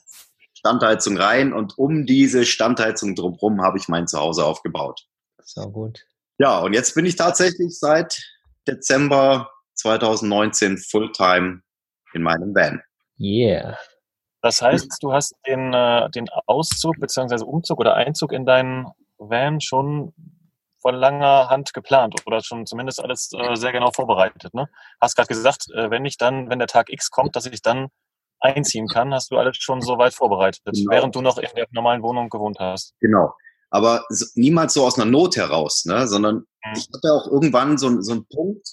Standheizung 0.54 1.16
rein 1.16 1.52
und 1.52 1.78
um 1.78 2.04
diese 2.04 2.44
Standheizung 2.44 3.14
drumherum 3.14 3.62
habe 3.62 3.78
ich 3.78 3.88
mein 3.88 4.06
Zuhause 4.06 4.44
aufgebaut. 4.44 5.06
So 5.42 5.70
gut. 5.70 6.04
Ja, 6.38 6.58
und 6.58 6.74
jetzt 6.74 6.94
bin 6.94 7.06
ich 7.06 7.16
tatsächlich 7.16 7.78
seit 7.78 8.22
Dezember 8.68 9.50
2019 9.74 10.76
Fulltime 10.76 11.62
in 12.14 12.22
meinem 12.22 12.54
Van. 12.54 12.82
Yeah. 13.18 13.76
Das 14.42 14.62
heißt, 14.62 14.98
du 15.02 15.12
hast 15.12 15.34
den, 15.46 15.74
äh, 15.74 16.08
den 16.10 16.26
Auszug 16.46 16.98
bzw. 16.98 17.44
Umzug 17.44 17.78
oder 17.78 17.94
Einzug 17.94 18.32
in 18.32 18.46
deinen 18.46 18.86
Van 19.18 19.60
schon 19.60 20.14
von 20.80 20.94
langer 20.94 21.50
Hand 21.50 21.74
geplant 21.74 22.14
oder 22.26 22.42
schon 22.42 22.64
zumindest 22.66 23.02
alles 23.02 23.30
äh, 23.36 23.54
sehr 23.54 23.72
genau 23.72 23.90
vorbereitet. 23.90 24.54
Ne? 24.54 24.66
Hast 25.00 25.14
gerade 25.14 25.28
gesagt, 25.28 25.66
äh, 25.74 25.90
wenn 25.90 26.06
ich 26.06 26.16
dann, 26.16 26.48
wenn 26.48 26.58
der 26.58 26.68
Tag 26.68 26.90
X 26.90 27.10
kommt, 27.10 27.36
dass 27.36 27.46
ich 27.46 27.60
dann 27.60 27.88
einziehen 28.40 28.88
kann, 28.88 29.12
hast 29.12 29.30
du 29.30 29.36
alles 29.36 29.58
schon 29.58 29.82
so 29.82 29.98
weit 29.98 30.14
vorbereitet, 30.14 30.62
genau. 30.64 30.90
während 30.90 31.14
du 31.14 31.20
noch 31.20 31.36
in 31.36 31.48
der 31.54 31.66
normalen 31.72 32.02
Wohnung 32.02 32.30
gewohnt 32.30 32.56
hast. 32.58 32.94
Genau. 33.00 33.34
Aber 33.68 34.04
so, 34.08 34.24
niemals 34.34 34.72
so 34.72 34.84
aus 34.84 34.98
einer 34.98 35.10
Not 35.10 35.36
heraus, 35.36 35.84
ne? 35.84 36.08
sondern 36.08 36.36
mhm. 36.36 36.72
ich 36.74 36.88
hatte 36.94 37.12
auch 37.12 37.26
irgendwann 37.30 37.76
so, 37.76 38.00
so 38.00 38.12
einen 38.12 38.26
Punkt, 38.26 38.66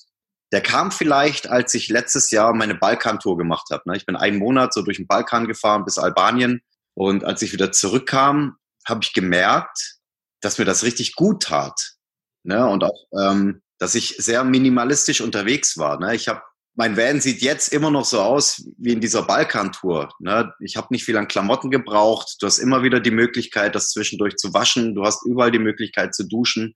der 0.52 0.62
kam 0.62 0.92
vielleicht, 0.92 1.50
als 1.50 1.74
ich 1.74 1.90
letztes 1.90 2.32
Jahr 2.32 2.54
meine 2.54 2.76
Balkantour 2.76 3.38
gemacht 3.38 3.68
habe. 3.72 3.84
Ne? 3.86 3.98
Ich 3.98 4.06
bin 4.06 4.16
einen 4.16 4.38
Monat 4.38 4.74
so 4.74 4.82
durch 4.82 4.98
den 4.98 5.08
Balkan 5.08 5.48
gefahren 5.48 5.84
bis 5.84 5.98
Albanien. 5.98 6.62
Und 6.94 7.24
als 7.26 7.42
ich 7.42 7.54
wieder 7.54 7.72
zurückkam, 7.72 8.58
habe 8.88 9.02
ich 9.04 9.14
gemerkt, 9.14 9.98
dass 10.42 10.58
mir 10.58 10.66
das 10.66 10.84
richtig 10.84 11.16
gut 11.16 11.44
tat. 11.44 11.96
Ne? 12.44 12.66
Und 12.66 12.84
auch, 12.84 13.08
ähm, 13.20 13.62
dass 13.78 13.96
ich 13.96 14.16
sehr 14.18 14.44
minimalistisch 14.44 15.22
unterwegs 15.22 15.78
war. 15.78 16.00
Ne? 16.00 16.16
Ich 16.16 16.28
habe 16.28 16.42
mein 16.80 16.96
Van 16.96 17.20
sieht 17.20 17.42
jetzt 17.42 17.74
immer 17.74 17.90
noch 17.90 18.06
so 18.06 18.22
aus 18.22 18.64
wie 18.78 18.94
in 18.94 19.02
dieser 19.02 19.24
Balkantour. 19.24 20.14
Ich 20.60 20.78
habe 20.78 20.88
nicht 20.92 21.06
viel 21.06 21.18
an 21.18 21.28
Klamotten 21.28 21.72
gebraucht. 21.72 22.38
Du 22.40 22.46
hast 22.46 22.60
immer 22.60 22.84
wieder 22.84 23.00
die 23.00 23.10
Möglichkeit, 23.10 23.74
das 23.74 23.90
zwischendurch 23.90 24.36
zu 24.36 24.54
waschen. 24.54 24.94
Du 24.94 25.04
hast 25.04 25.26
überall 25.26 25.50
die 25.50 25.58
Möglichkeit 25.58 26.14
zu 26.14 26.28
duschen 26.28 26.76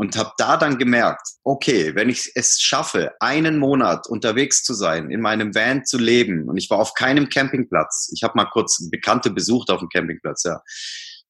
und 0.00 0.16
habe 0.16 0.32
da 0.38 0.56
dann 0.56 0.78
gemerkt, 0.78 1.28
okay, 1.44 1.94
wenn 1.94 2.08
ich 2.08 2.32
es 2.34 2.58
schaffe, 2.58 3.12
einen 3.20 3.58
Monat 3.58 4.06
unterwegs 4.06 4.62
zu 4.62 4.72
sein, 4.72 5.10
in 5.10 5.20
meinem 5.20 5.54
Van 5.54 5.84
zu 5.84 5.98
leben 5.98 6.48
und 6.48 6.56
ich 6.56 6.70
war 6.70 6.78
auf 6.78 6.94
keinem 6.94 7.28
Campingplatz, 7.28 8.10
ich 8.14 8.22
habe 8.22 8.32
mal 8.34 8.46
kurz 8.46 8.88
Bekannte 8.90 9.28
besucht 9.28 9.68
auf 9.68 9.80
dem 9.80 9.90
Campingplatz, 9.90 10.44
ja, 10.44 10.62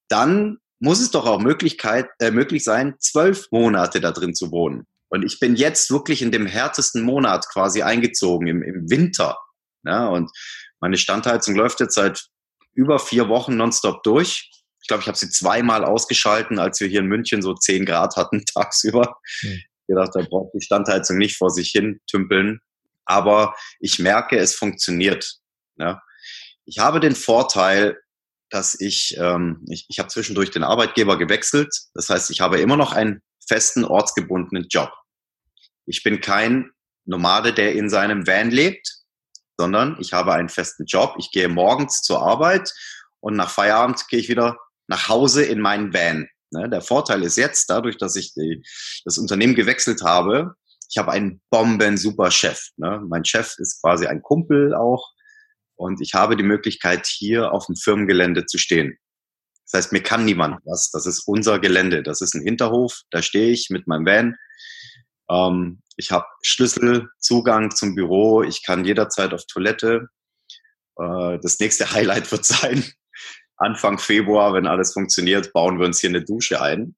dann 0.07 0.59
muss 0.79 1.00
es 1.00 1.11
doch 1.11 1.27
auch 1.27 1.41
Möglichkeit, 1.41 2.11
äh, 2.21 2.31
möglich 2.31 2.62
sein, 2.62 2.95
zwölf 3.00 3.49
Monate 3.50 4.00
da 4.00 4.12
drin 4.12 4.37
zu 4.37 4.53
wohnen. 4.53 4.87
Und 5.09 5.25
ich 5.25 5.41
bin 5.41 5.57
jetzt 5.57 5.91
wirklich 5.91 6.23
in 6.23 6.31
dem 6.31 6.47
härtesten 6.47 7.03
Monat 7.03 7.49
quasi 7.53 7.83
eingezogen, 7.83 8.47
im, 8.47 8.62
im 8.62 8.89
Winter. 8.89 9.37
Ja, 9.83 10.07
und 10.07 10.31
meine 10.79 10.97
Standheizung 10.97 11.57
läuft 11.57 11.81
jetzt 11.81 11.97
seit 11.97 12.25
über 12.73 13.00
vier 13.00 13.29
Wochen 13.29 13.57
nonstop 13.57 14.05
durch. 14.05 14.49
Ich 14.90 14.92
glaube, 14.92 15.02
ich 15.02 15.06
habe 15.06 15.18
sie 15.18 15.30
zweimal 15.30 15.85
ausgeschalten, 15.85 16.59
als 16.59 16.80
wir 16.80 16.88
hier 16.88 16.99
in 16.99 17.06
München 17.06 17.42
so 17.42 17.54
zehn 17.54 17.87
Grad 17.87 18.16
hatten 18.16 18.44
tagsüber. 18.54 19.14
Hm. 19.38 19.52
Ich 19.52 19.87
gedacht, 19.87 20.11
da 20.14 20.23
braucht 20.23 20.52
die 20.52 20.61
Standheizung 20.61 21.16
nicht 21.16 21.37
vor 21.37 21.50
sich 21.50 21.70
hin 21.70 22.00
tümpeln. 22.11 22.59
Aber 23.04 23.54
ich 23.78 24.00
merke, 24.00 24.37
es 24.37 24.56
funktioniert. 24.56 25.37
Ja. 25.76 26.02
Ich 26.64 26.80
habe 26.80 26.99
den 26.99 27.14
Vorteil, 27.14 28.00
dass 28.50 28.80
ich, 28.80 29.16
ähm, 29.16 29.64
ich, 29.68 29.87
ich 29.88 30.00
habe 30.00 30.09
zwischendurch 30.09 30.50
den 30.50 30.64
Arbeitgeber 30.64 31.18
gewechselt. 31.18 31.73
Das 31.94 32.09
heißt, 32.11 32.30
ich 32.30 32.40
habe 32.40 32.59
immer 32.59 32.76
noch 32.76 32.90
einen 32.90 33.23
festen, 33.47 33.85
ortsgebundenen 33.85 34.66
Job. 34.68 34.90
Ich 35.87 36.02
bin 36.02 36.20
kein 36.20 36.73
Nomade, 37.04 37.52
der 37.52 37.75
in 37.75 37.88
seinem 37.90 38.26
Van 38.26 38.50
lebt, 38.50 38.92
sondern 39.56 39.97
ich 40.00 40.12
habe 40.14 40.32
einen 40.32 40.49
festen 40.49 40.85
Job. 40.87 41.14
Ich 41.20 41.30
gehe 41.30 41.49
morgens 41.49 42.02
zur 42.02 42.23
Arbeit 42.23 42.73
und 43.20 43.37
nach 43.37 43.50
Feierabend 43.50 44.09
gehe 44.09 44.18
ich 44.18 44.28
wieder 44.28 44.59
nach 44.90 45.09
Hause 45.09 45.44
in 45.44 45.61
meinen 45.61 45.94
Van. 45.94 46.28
Ne, 46.52 46.68
der 46.68 46.82
Vorteil 46.82 47.23
ist 47.23 47.37
jetzt, 47.37 47.70
dadurch, 47.70 47.97
dass 47.97 48.16
ich 48.16 48.35
das 49.04 49.18
Unternehmen 49.18 49.54
gewechselt 49.54 50.02
habe, 50.02 50.54
ich 50.90 50.99
habe 50.99 51.12
einen 51.12 51.40
bomben 51.49 51.97
super 51.97 52.32
Chef. 52.32 52.61
Ne? 52.76 53.00
Mein 53.09 53.25
Chef 53.25 53.54
ist 53.59 53.80
quasi 53.80 54.06
ein 54.06 54.20
Kumpel 54.20 54.75
auch 54.75 55.09
und 55.76 56.00
ich 56.00 56.14
habe 56.14 56.37
die 56.37 56.42
Möglichkeit, 56.42 57.06
hier 57.06 57.52
auf 57.52 57.66
dem 57.66 57.76
Firmengelände 57.76 58.47
zu 58.47 58.59
stehen. 58.59 58.99
Das 59.70 59.78
heißt, 59.78 59.92
mir 59.92 60.02
kann 60.02 60.25
niemand 60.25 60.59
was. 60.64 60.90
Das 60.90 61.06
ist 61.06 61.23
unser 61.28 61.61
Gelände. 61.61 62.02
Das 62.02 62.20
ist 62.20 62.35
ein 62.35 62.42
Hinterhof. 62.42 63.02
Da 63.12 63.23
stehe 63.23 63.52
ich 63.52 63.70
mit 63.70 63.87
meinem 63.87 64.04
Van. 64.04 64.37
Ähm, 65.30 65.82
ich 65.97 66.11
habe 66.11 66.26
Schlüssel, 66.42 67.09
Zugang 67.20 67.70
zum 67.70 67.94
Büro. 67.94 68.42
Ich 68.42 68.66
kann 68.66 68.85
jederzeit 68.85 69.32
auf 69.32 69.47
Toilette. 69.47 70.09
Äh, 70.99 71.38
das 71.40 71.61
nächste 71.61 71.90
Highlight 71.92 72.32
wird 72.32 72.44
sein, 72.44 72.85
Anfang 73.61 73.99
Februar, 73.99 74.55
wenn 74.55 74.67
alles 74.67 74.93
funktioniert, 74.93 75.52
bauen 75.52 75.79
wir 75.79 75.87
uns 75.87 76.00
hier 76.00 76.11
eine 76.11 76.25
Dusche 76.25 76.61
ein. 76.61 76.97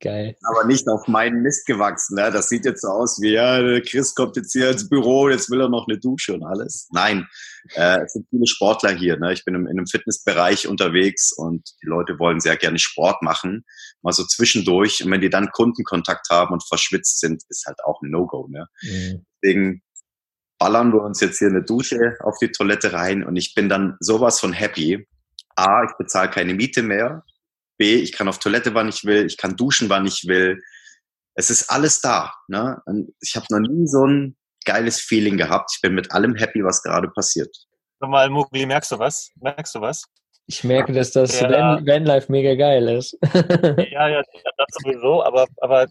Geil. 0.00 0.36
Aber 0.42 0.64
nicht 0.66 0.86
auf 0.88 1.08
meinen 1.08 1.42
Mist 1.42 1.66
gewachsen. 1.66 2.16
Ne? 2.16 2.30
Das 2.30 2.48
sieht 2.48 2.64
jetzt 2.64 2.82
so 2.82 2.88
aus 2.88 3.20
wie, 3.20 3.32
ja, 3.32 3.80
Chris 3.80 4.14
kommt 4.14 4.36
jetzt 4.36 4.52
hier 4.52 4.70
ins 4.70 4.88
Büro, 4.88 5.28
jetzt 5.28 5.50
will 5.50 5.60
er 5.60 5.68
noch 5.68 5.88
eine 5.88 5.98
Dusche 5.98 6.34
und 6.34 6.44
alles. 6.44 6.88
Nein, 6.92 7.26
äh, 7.74 8.00
es 8.04 8.12
sind 8.12 8.28
viele 8.30 8.46
Sportler 8.46 8.92
hier. 8.92 9.18
Ne? 9.18 9.32
Ich 9.32 9.44
bin 9.44 9.54
im, 9.54 9.66
in 9.66 9.72
einem 9.72 9.86
Fitnessbereich 9.86 10.68
unterwegs 10.68 11.32
und 11.32 11.68
die 11.82 11.86
Leute 11.86 12.18
wollen 12.18 12.40
sehr 12.40 12.56
gerne 12.56 12.78
Sport 12.78 13.22
machen, 13.22 13.64
mal 14.02 14.12
so 14.12 14.24
zwischendurch. 14.24 15.04
Und 15.04 15.10
wenn 15.10 15.20
die 15.20 15.30
dann 15.30 15.50
Kundenkontakt 15.50 16.28
haben 16.30 16.52
und 16.52 16.66
verschwitzt 16.66 17.18
sind, 17.18 17.42
ist 17.48 17.66
halt 17.66 17.78
auch 17.84 18.00
ein 18.02 18.10
No-Go. 18.10 18.46
Ne? 18.48 18.66
Mhm. 18.82 19.26
Deswegen 19.42 19.82
ballern 20.58 20.92
wir 20.92 21.02
uns 21.02 21.20
jetzt 21.20 21.38
hier 21.38 21.48
eine 21.48 21.64
Dusche 21.64 22.16
auf 22.20 22.38
die 22.38 22.52
Toilette 22.52 22.92
rein 22.92 23.24
und 23.24 23.36
ich 23.36 23.54
bin 23.54 23.68
dann 23.68 23.96
sowas 24.00 24.38
von 24.38 24.52
happy. 24.52 25.06
A, 25.56 25.84
ich 25.84 25.92
bezahle 25.98 26.30
keine 26.30 26.54
Miete 26.54 26.82
mehr. 26.82 27.24
B, 27.76 27.96
ich 27.96 28.12
kann 28.12 28.28
auf 28.28 28.38
Toilette, 28.38 28.74
wann 28.74 28.88
ich 28.88 29.04
will, 29.04 29.26
ich 29.26 29.36
kann 29.36 29.56
duschen, 29.56 29.88
wann 29.88 30.06
ich 30.06 30.24
will. 30.26 30.60
Es 31.34 31.50
ist 31.50 31.70
alles 31.70 32.00
da. 32.00 32.32
Ne? 32.48 32.80
Und 32.86 33.12
ich 33.20 33.34
habe 33.36 33.46
noch 33.50 33.60
nie 33.60 33.86
so 33.86 34.06
ein 34.06 34.36
geiles 34.64 35.00
Feeling 35.00 35.36
gehabt. 35.36 35.70
Ich 35.74 35.80
bin 35.80 35.94
mit 35.94 36.12
allem 36.12 36.34
happy, 36.34 36.64
was 36.64 36.82
gerade 36.82 37.08
passiert. 37.08 37.54
Nochmal, 38.00 38.30
Mugli, 38.30 38.66
merkst 38.66 38.92
du 38.92 38.98
was? 38.98 39.30
Merkst 39.40 39.74
du 39.74 39.80
was? 39.80 40.04
Ich 40.46 40.62
merke, 40.62 40.92
dass 40.92 41.12
das 41.12 41.40
ja. 41.40 41.48
Van, 41.48 41.86
Vanlife 41.86 42.30
mega 42.30 42.54
geil 42.54 42.88
ist. 42.88 43.16
ja, 43.32 44.08
ja, 44.08 44.22
das 44.22 44.66
sowieso, 44.70 45.24
aber, 45.24 45.46
aber 45.60 45.86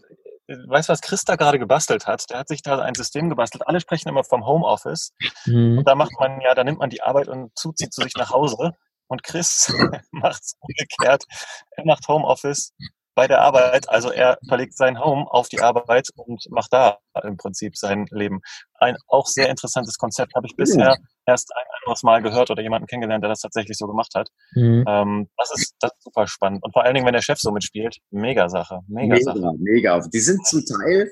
weißt 0.46 0.88
du, 0.88 0.92
was 0.92 1.00
Chris 1.00 1.24
da 1.24 1.36
gerade 1.36 1.58
gebastelt 1.58 2.06
hat? 2.06 2.28
Der 2.30 2.38
hat 2.38 2.48
sich 2.48 2.62
da 2.62 2.78
ein 2.78 2.94
System 2.94 3.28
gebastelt. 3.30 3.66
Alle 3.66 3.80
sprechen 3.80 4.08
immer 4.08 4.24
vom 4.24 4.46
Homeoffice. 4.46 5.12
Mhm. 5.46 5.78
Und 5.78 5.88
da 5.88 5.94
macht 5.94 6.12
man 6.20 6.40
ja, 6.40 6.54
da 6.54 6.64
nimmt 6.64 6.78
man 6.78 6.90
die 6.90 7.02
Arbeit 7.02 7.28
und 7.28 7.56
zuzieht 7.58 7.92
zu 7.92 8.02
sich 8.02 8.14
nach 8.16 8.30
Hause. 8.30 8.72
Und 9.08 9.22
Chris 9.22 9.72
macht 10.10 10.42
es 10.42 10.56
umgekehrt. 10.60 11.24
Er 11.72 11.84
macht 11.84 12.08
Homeoffice 12.08 12.72
bei 13.14 13.28
der 13.28 13.40
Arbeit. 13.40 13.88
Also 13.88 14.10
er 14.10 14.38
verlegt 14.48 14.76
sein 14.76 14.98
Home 14.98 15.26
auf 15.30 15.48
die 15.48 15.60
Arbeit 15.60 16.08
und 16.16 16.44
macht 16.50 16.72
da 16.72 16.98
im 17.22 17.36
Prinzip 17.36 17.76
sein 17.76 18.06
Leben. 18.10 18.40
Ein 18.74 18.96
auch 19.06 19.26
sehr 19.26 19.48
interessantes 19.48 19.98
Konzept. 19.98 20.34
Habe 20.34 20.46
ich 20.46 20.56
bisher 20.56 20.96
erst 21.26 21.54
ein 21.54 21.64
anderes 21.82 22.02
Mal 22.02 22.22
gehört 22.22 22.50
oder 22.50 22.62
jemanden 22.62 22.86
kennengelernt, 22.86 23.22
der 23.22 23.30
das 23.30 23.40
tatsächlich 23.40 23.76
so 23.78 23.86
gemacht 23.86 24.12
hat. 24.14 24.28
Mhm. 24.54 24.84
Ähm, 24.86 25.28
das, 25.36 25.54
ist, 25.54 25.74
das 25.80 25.92
ist 25.92 26.02
super 26.02 26.26
spannend. 26.26 26.62
Und 26.62 26.72
vor 26.72 26.84
allen 26.84 26.94
Dingen, 26.94 27.06
wenn 27.06 27.14
der 27.14 27.22
Chef 27.22 27.38
so 27.38 27.50
mitspielt, 27.52 27.98
mega 28.10 28.48
Sache. 28.48 28.80
Mega, 28.88 29.14
mega 29.14 29.32
Sache. 29.32 29.52
Mega. 29.58 30.00
Die 30.00 30.20
sind 30.20 30.44
zum 30.46 30.64
Teil 30.64 31.10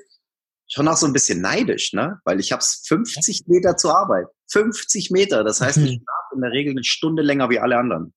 schon 0.73 0.87
auch 0.87 0.97
so 0.97 1.05
ein 1.05 1.13
bisschen 1.13 1.41
neidisch, 1.41 1.93
ne? 1.93 2.19
Weil 2.25 2.39
ich 2.39 2.51
habe 2.51 2.63
50 2.63 3.43
Meter 3.47 3.77
zur 3.77 3.97
Arbeit. 3.97 4.25
50 4.51 5.11
Meter. 5.11 5.43
Das 5.43 5.61
heißt, 5.61 5.77
ich 5.77 5.83
mhm. 5.99 6.03
schlafe 6.03 6.35
in 6.35 6.41
der 6.41 6.51
Regel 6.51 6.71
eine 6.71 6.83
Stunde 6.83 7.23
länger 7.23 7.49
wie 7.49 7.59
alle 7.59 7.77
anderen. 7.77 8.13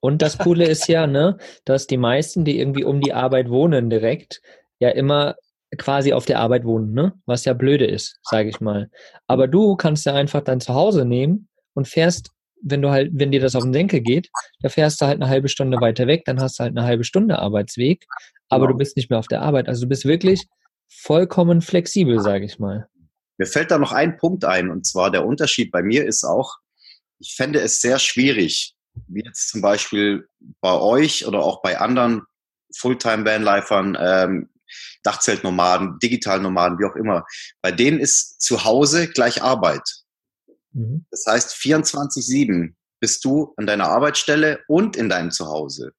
Und 0.00 0.22
das 0.22 0.38
Coole 0.38 0.66
ist 0.66 0.88
ja, 0.88 1.06
ne, 1.06 1.38
dass 1.64 1.86
die 1.86 1.96
meisten, 1.96 2.44
die 2.44 2.58
irgendwie 2.58 2.84
um 2.84 3.00
die 3.00 3.12
Arbeit 3.12 3.48
wohnen 3.48 3.90
direkt, 3.90 4.40
ja 4.78 4.90
immer 4.90 5.36
quasi 5.78 6.12
auf 6.12 6.26
der 6.26 6.38
Arbeit 6.38 6.64
wohnen, 6.64 6.92
ne? 6.92 7.12
Was 7.26 7.44
ja 7.44 7.52
blöde 7.52 7.86
ist, 7.86 8.18
sage 8.22 8.48
ich 8.48 8.60
mal. 8.60 8.90
Aber 9.26 9.48
du 9.48 9.76
kannst 9.76 10.06
ja 10.06 10.14
einfach 10.14 10.42
dein 10.42 10.60
Zuhause 10.60 11.04
nehmen 11.04 11.48
und 11.74 11.88
fährst, 11.88 12.30
wenn 12.62 12.82
du 12.82 12.90
halt, 12.90 13.10
wenn 13.14 13.32
dir 13.32 13.40
das 13.40 13.56
auf 13.56 13.64
den 13.64 13.72
Senkel 13.72 14.00
geht, 14.00 14.28
da 14.60 14.68
fährst 14.68 15.00
du 15.00 15.06
halt 15.06 15.20
eine 15.20 15.28
halbe 15.28 15.48
Stunde 15.48 15.80
weiter 15.80 16.06
weg, 16.06 16.22
dann 16.24 16.40
hast 16.40 16.58
du 16.58 16.64
halt 16.64 16.76
eine 16.76 16.86
halbe 16.86 17.04
Stunde 17.04 17.38
Arbeitsweg, 17.38 18.06
aber 18.48 18.66
genau. 18.66 18.74
du 18.74 18.78
bist 18.78 18.96
nicht 18.96 19.10
mehr 19.10 19.18
auf 19.18 19.28
der 19.28 19.42
Arbeit. 19.42 19.68
Also 19.68 19.82
du 19.82 19.88
bist 19.88 20.04
wirklich 20.04 20.46
vollkommen 20.88 21.62
flexibel, 21.62 22.20
sage 22.20 22.44
ich 22.44 22.58
mal. 22.58 22.88
Mir 23.38 23.46
fällt 23.46 23.70
da 23.70 23.78
noch 23.78 23.92
ein 23.92 24.16
Punkt 24.16 24.44
ein, 24.44 24.70
und 24.70 24.86
zwar 24.86 25.10
der 25.10 25.26
Unterschied 25.26 25.70
bei 25.70 25.82
mir 25.82 26.06
ist 26.06 26.24
auch, 26.24 26.56
ich 27.18 27.34
fände 27.34 27.60
es 27.60 27.80
sehr 27.80 27.98
schwierig, 27.98 28.74
wie 29.08 29.22
jetzt 29.24 29.50
zum 29.50 29.60
Beispiel 29.60 30.28
bei 30.60 30.72
euch 30.72 31.26
oder 31.26 31.40
auch 31.40 31.62
bei 31.62 31.78
anderen 31.78 32.22
Fulltime-Vanlifern, 32.76 33.96
ähm, 34.00 34.50
Dachzeltnomaden, 35.02 35.98
Digitalnomaden, 36.00 36.78
wie 36.78 36.84
auch 36.84 36.96
immer. 36.96 37.24
Bei 37.62 37.72
denen 37.72 38.00
ist 38.00 38.40
zu 38.40 38.64
Hause 38.64 39.08
gleich 39.08 39.42
Arbeit. 39.42 39.82
Mhm. 40.72 41.06
Das 41.10 41.24
heißt, 41.26 41.54
24-7 41.54 42.74
bist 43.00 43.24
du 43.24 43.54
an 43.56 43.66
deiner 43.66 43.88
Arbeitsstelle 43.88 44.60
und 44.66 44.96
in 44.96 45.08
deinem 45.08 45.30
Zuhause. 45.30 45.92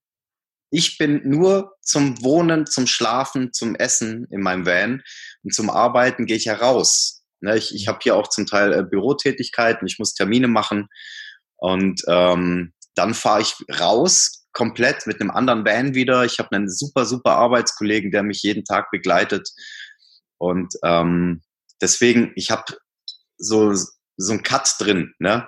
Ich 0.69 0.97
bin 0.97 1.21
nur 1.23 1.75
zum 1.81 2.21
Wohnen, 2.23 2.65
zum 2.67 2.87
Schlafen, 2.87 3.53
zum 3.53 3.75
Essen 3.75 4.27
in 4.31 4.41
meinem 4.41 4.65
Van 4.65 5.01
und 5.43 5.53
zum 5.53 5.69
Arbeiten 5.69 6.25
gehe 6.25 6.37
ich 6.37 6.47
heraus. 6.47 7.23
Ne, 7.39 7.57
ich 7.57 7.73
ich 7.73 7.87
habe 7.87 7.99
hier 8.01 8.15
auch 8.15 8.27
zum 8.27 8.45
Teil 8.45 8.73
äh, 8.73 8.83
Bürotätigkeiten, 8.83 9.87
ich 9.87 9.99
muss 9.99 10.13
Termine 10.13 10.47
machen 10.47 10.87
und 11.55 12.01
ähm, 12.07 12.73
dann 12.95 13.13
fahre 13.13 13.41
ich 13.41 13.55
raus 13.79 14.45
komplett 14.57 15.05
mit 15.05 15.21
einem 15.21 15.29
anderen 15.29 15.65
Van 15.65 15.93
wieder. 15.93 16.25
Ich 16.25 16.39
habe 16.39 16.55
einen 16.55 16.67
super, 16.67 17.05
super 17.05 17.33
Arbeitskollegen, 17.33 18.09
der 18.09 18.23
mich 18.23 18.41
jeden 18.41 18.65
Tag 18.65 18.89
begleitet. 18.89 19.47
Und 20.39 20.73
ähm, 20.83 21.43
deswegen, 21.79 22.31
ich 22.35 22.49
habe 22.49 22.75
so, 23.37 23.75
so 23.75 24.33
ein 24.33 24.41
Cut 24.41 24.73
drin. 24.79 25.13
Ne? 25.19 25.47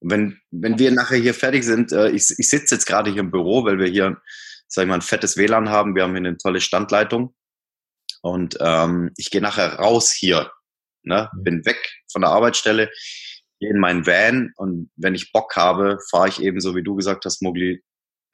Wenn, 0.00 0.40
wenn 0.50 0.78
wir 0.78 0.90
nachher 0.90 1.18
hier 1.18 1.34
fertig 1.34 1.64
sind, 1.64 1.92
äh, 1.92 2.08
ich, 2.08 2.34
ich 2.38 2.48
sitze 2.48 2.76
jetzt 2.76 2.86
gerade 2.86 3.10
hier 3.10 3.20
im 3.20 3.30
Büro, 3.30 3.62
weil 3.66 3.78
wir 3.78 3.88
hier, 3.88 4.22
sag 4.68 4.82
ich 4.82 4.88
mal, 4.88 4.94
ein 4.96 5.02
fettes 5.02 5.36
WLAN 5.36 5.70
haben. 5.70 5.94
Wir 5.94 6.02
haben 6.02 6.12
hier 6.12 6.18
eine 6.18 6.36
tolle 6.36 6.60
Standleitung. 6.60 7.34
Und 8.22 8.56
ähm, 8.60 9.12
ich 9.16 9.30
gehe 9.30 9.40
nachher 9.40 9.74
raus 9.74 10.10
hier. 10.12 10.50
Ne? 11.02 11.30
Mhm. 11.32 11.42
Bin 11.42 11.66
weg 11.66 11.92
von 12.10 12.22
der 12.22 12.30
Arbeitsstelle 12.30 12.90
gehe 13.60 13.70
in 13.70 13.78
meinen 13.78 14.06
Van 14.06 14.52
und 14.56 14.90
wenn 14.96 15.14
ich 15.14 15.32
Bock 15.32 15.56
habe, 15.56 15.98
fahre 16.10 16.28
ich 16.28 16.42
eben, 16.42 16.60
so 16.60 16.74
wie 16.74 16.82
du 16.82 16.94
gesagt 16.94 17.24
hast, 17.24 17.42
Mogli, 17.42 17.82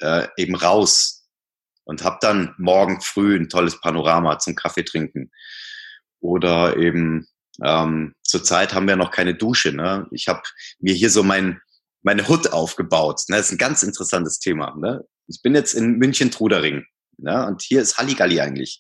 äh, 0.01 0.27
eben 0.37 0.55
raus 0.55 1.27
und 1.85 2.03
habe 2.03 2.19
dann 2.21 2.55
morgen 2.59 3.01
früh 3.01 3.37
ein 3.37 3.49
tolles 3.49 3.81
Panorama 3.81 4.39
zum 4.39 4.55
Kaffee 4.55 4.85
trinken. 4.85 5.31
Oder 6.21 6.77
eben 6.77 7.27
ähm, 7.63 8.15
zurzeit 8.23 8.75
haben 8.75 8.89
wir 8.89 8.97
noch 8.97 9.11
keine 9.11 9.35
Dusche. 9.35 9.73
Ne? 9.73 10.07
Ich 10.11 10.29
habe 10.29 10.43
mir 10.79 10.95
hier 10.95 11.11
so 11.11 11.23
mein, 11.23 11.61
meine 12.03 12.29
Hut 12.29 12.53
aufgebaut. 12.53 13.23
Ne? 13.29 13.37
Das 13.37 13.47
ist 13.47 13.53
ein 13.53 13.59
ganz 13.59 13.83
interessantes 13.83 14.39
Thema. 14.39 14.75
Ne? 14.77 15.03
Ich 15.29 15.41
bin 15.43 15.55
jetzt 15.55 15.75
in 15.75 15.99
München-Trudering 15.99 16.85
ne? 17.19 17.47
und 17.47 17.63
hier 17.63 17.81
ist 17.81 17.99
Halligalli 17.99 18.41
eigentlich. 18.41 18.79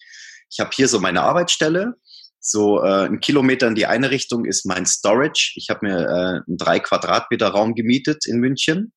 Ich 0.50 0.60
habe 0.60 0.70
hier 0.74 0.88
so 0.88 1.00
meine 1.00 1.22
Arbeitsstelle 1.22 1.94
so 2.44 2.82
äh, 2.82 3.06
ein 3.06 3.20
Kilometer 3.20 3.68
in 3.68 3.76
die 3.76 3.86
eine 3.86 4.10
Richtung 4.10 4.44
ist 4.44 4.66
mein 4.66 4.84
Storage. 4.84 5.52
Ich 5.54 5.70
habe 5.70 5.86
mir 5.86 6.00
äh, 6.00 6.48
einen 6.48 6.58
drei 6.58 6.80
Quadratmeter 6.80 7.48
Raum 7.48 7.74
gemietet 7.74 8.26
in 8.26 8.38
München, 8.38 8.92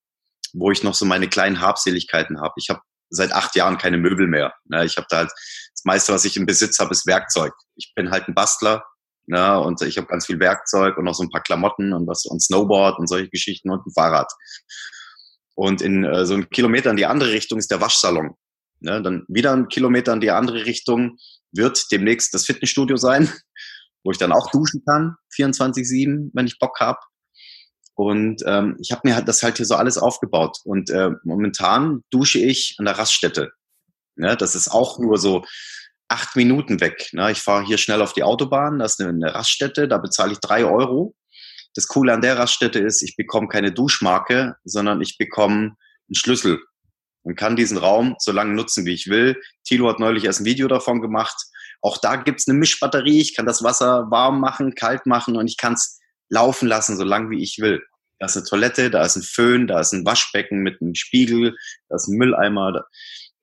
wo 0.54 0.72
ich 0.72 0.84
noch 0.84 0.96
so 0.96 1.06
meine 1.06 1.30
kleinen 1.30 1.62
Habseligkeiten 1.62 2.42
habe. 2.42 2.56
Ich 2.58 2.70
habe 2.70 2.82
seit 3.12 3.32
acht 3.32 3.56
Jahren 3.56 3.78
keine 3.78 4.00
Möbel 4.00 4.28
mehr. 4.28 4.54
Ne? 4.66 4.84
Ich 4.84 4.98
habe 4.98 5.06
da 5.12 5.18
halt 5.18 5.32
das 5.32 5.84
meiste, 5.84 6.12
was 6.12 6.26
ich 6.26 6.38
im 6.38 6.48
Besitz 6.48 6.80
habe, 6.80 6.92
ist 6.92 7.06
Werkzeug. 7.06 7.54
Ich 7.76 7.94
bin 7.94 8.10
halt 8.10 8.28
ein 8.28 8.34
Bastler 8.34 8.84
ne? 9.28 9.60
und 9.60 9.82
ich 9.82 9.98
habe 9.98 10.08
ganz 10.08 10.26
viel 10.26 10.40
Werkzeug 10.40 10.98
und 10.98 11.06
noch 11.06 11.16
so 11.16 11.24
ein 11.24 11.30
paar 11.30 11.44
Klamotten 11.44 11.94
und 11.94 12.08
was 12.08 12.26
und 12.26 12.42
Snowboard 12.42 13.00
und 13.00 13.08
solche 13.08 13.30
Geschichten 13.30 13.72
und 13.72 13.86
ein 13.86 13.94
Fahrrad. 13.94 14.32
Und 15.56 15.82
in 15.82 16.04
äh, 16.04 16.26
so 16.26 16.34
einem 16.34 16.50
Kilometer 16.50 16.92
in 16.92 16.98
die 16.98 17.06
andere 17.06 17.32
Richtung 17.32 17.60
ist 17.60 17.72
der 17.72 17.82
Waschsalon. 17.82 18.36
Ne? 18.82 19.02
Dann 19.02 19.24
wieder 19.28 19.54
ein 19.54 19.68
Kilometer 19.68 20.14
in 20.14 20.22
die 20.22 20.32
andere 20.32 20.66
Richtung 20.66 21.18
wird 21.52 21.92
demnächst 21.92 22.34
das 22.34 22.46
Fitnessstudio 22.46 22.98
sein, 22.98 23.32
wo 24.04 24.12
ich 24.12 24.18
dann 24.18 24.34
auch 24.34 24.52
duschen 24.52 24.84
kann, 24.86 25.16
24-7, 25.36 26.32
wenn 26.34 26.48
ich 26.48 26.60
Bock 26.60 26.80
habe. 26.80 27.00
Und 27.96 28.44
ähm, 28.46 28.78
ich 28.82 28.92
habe 28.92 29.02
mir 29.06 29.16
halt 29.16 29.28
das 29.28 29.42
halt 29.42 29.58
hier 29.58 29.66
so 29.66 29.76
alles 29.76 29.98
aufgebaut. 29.98 30.58
Und 30.66 30.90
äh, 30.90 31.12
momentan 31.24 32.04
dusche 32.12 32.40
ich 32.40 32.76
an 32.78 32.86
der 32.86 32.98
Raststätte. 32.98 33.52
Ne? 34.18 34.36
Das 34.36 34.54
ist 34.54 34.68
auch 34.68 35.00
nur 35.00 35.18
so 35.18 35.46
acht 36.08 36.36
Minuten 36.36 36.82
weg. 36.82 37.10
Ne? 37.14 37.32
Ich 37.32 37.42
fahre 37.42 37.66
hier 37.66 37.78
schnell 37.78 38.02
auf 38.02 38.14
die 38.14 38.24
Autobahn, 38.24 38.80
das 38.80 39.00
ist 39.00 39.06
eine, 39.06 39.34
Raststätte, 39.34 39.88
da 39.88 39.98
bezahle 39.98 40.34
ich 40.34 40.40
drei 40.40 40.66
Euro. 40.66 41.16
Das 41.74 41.88
Coole 41.88 42.14
an 42.14 42.22
der 42.22 42.38
Raststätte 42.38 42.80
ist, 42.80 43.02
ich 43.02 43.16
bekomme 43.16 43.48
keine 43.48 43.72
Duschmarke, 43.72 44.56
sondern 44.64 45.02
ich 45.02 45.18
bekomme 45.18 45.76
einen 46.08 46.16
Schlüssel 46.16 46.62
und 47.24 47.36
kann 47.36 47.56
diesen 47.56 47.78
Raum 47.78 48.16
so 48.20 48.32
lange 48.32 48.54
nutzen, 48.54 48.86
wie 48.86 48.94
ich 48.94 49.08
will. 49.08 49.36
Tilo 49.64 49.90
hat 49.90 50.00
neulich 50.00 50.26
erst 50.26 50.42
ein 50.42 50.46
Video 50.46 50.68
davon 50.68 51.02
gemacht. 51.02 51.36
Auch 51.82 51.98
da 51.98 52.16
gibt's 52.16 52.48
eine 52.48 52.58
Mischbatterie. 52.58 53.20
Ich 53.20 53.36
kann 53.36 53.46
das 53.46 53.64
Wasser 53.64 54.10
warm 54.10 54.40
machen, 54.40 54.76
kalt 54.76 55.06
machen 55.06 55.36
und 55.36 55.48
ich 55.48 55.58
kann 55.58 55.74
es 55.74 56.00
laufen 56.30 56.68
lassen, 56.68 56.98
so 56.98 57.04
lange 57.04 57.30
wie 57.32 57.44
ich 57.44 57.58
will. 57.60 57.84
Da 58.20 58.28
ist 58.28 58.38
eine 58.38 58.46
Toilette, 58.46 58.90
da 58.90 59.04
ist 59.04 59.18
ein 59.18 59.24
Föhn, 59.24 59.68
da 59.68 59.80
ist 59.80 59.92
ein 59.92 60.06
Waschbecken 60.06 60.60
mit 60.60 60.82
einem 60.82 60.96
Spiegel, 60.96 61.58
da 61.90 61.96
ist 61.96 62.08
ein 62.08 62.18
Mülleimer. 62.18 62.86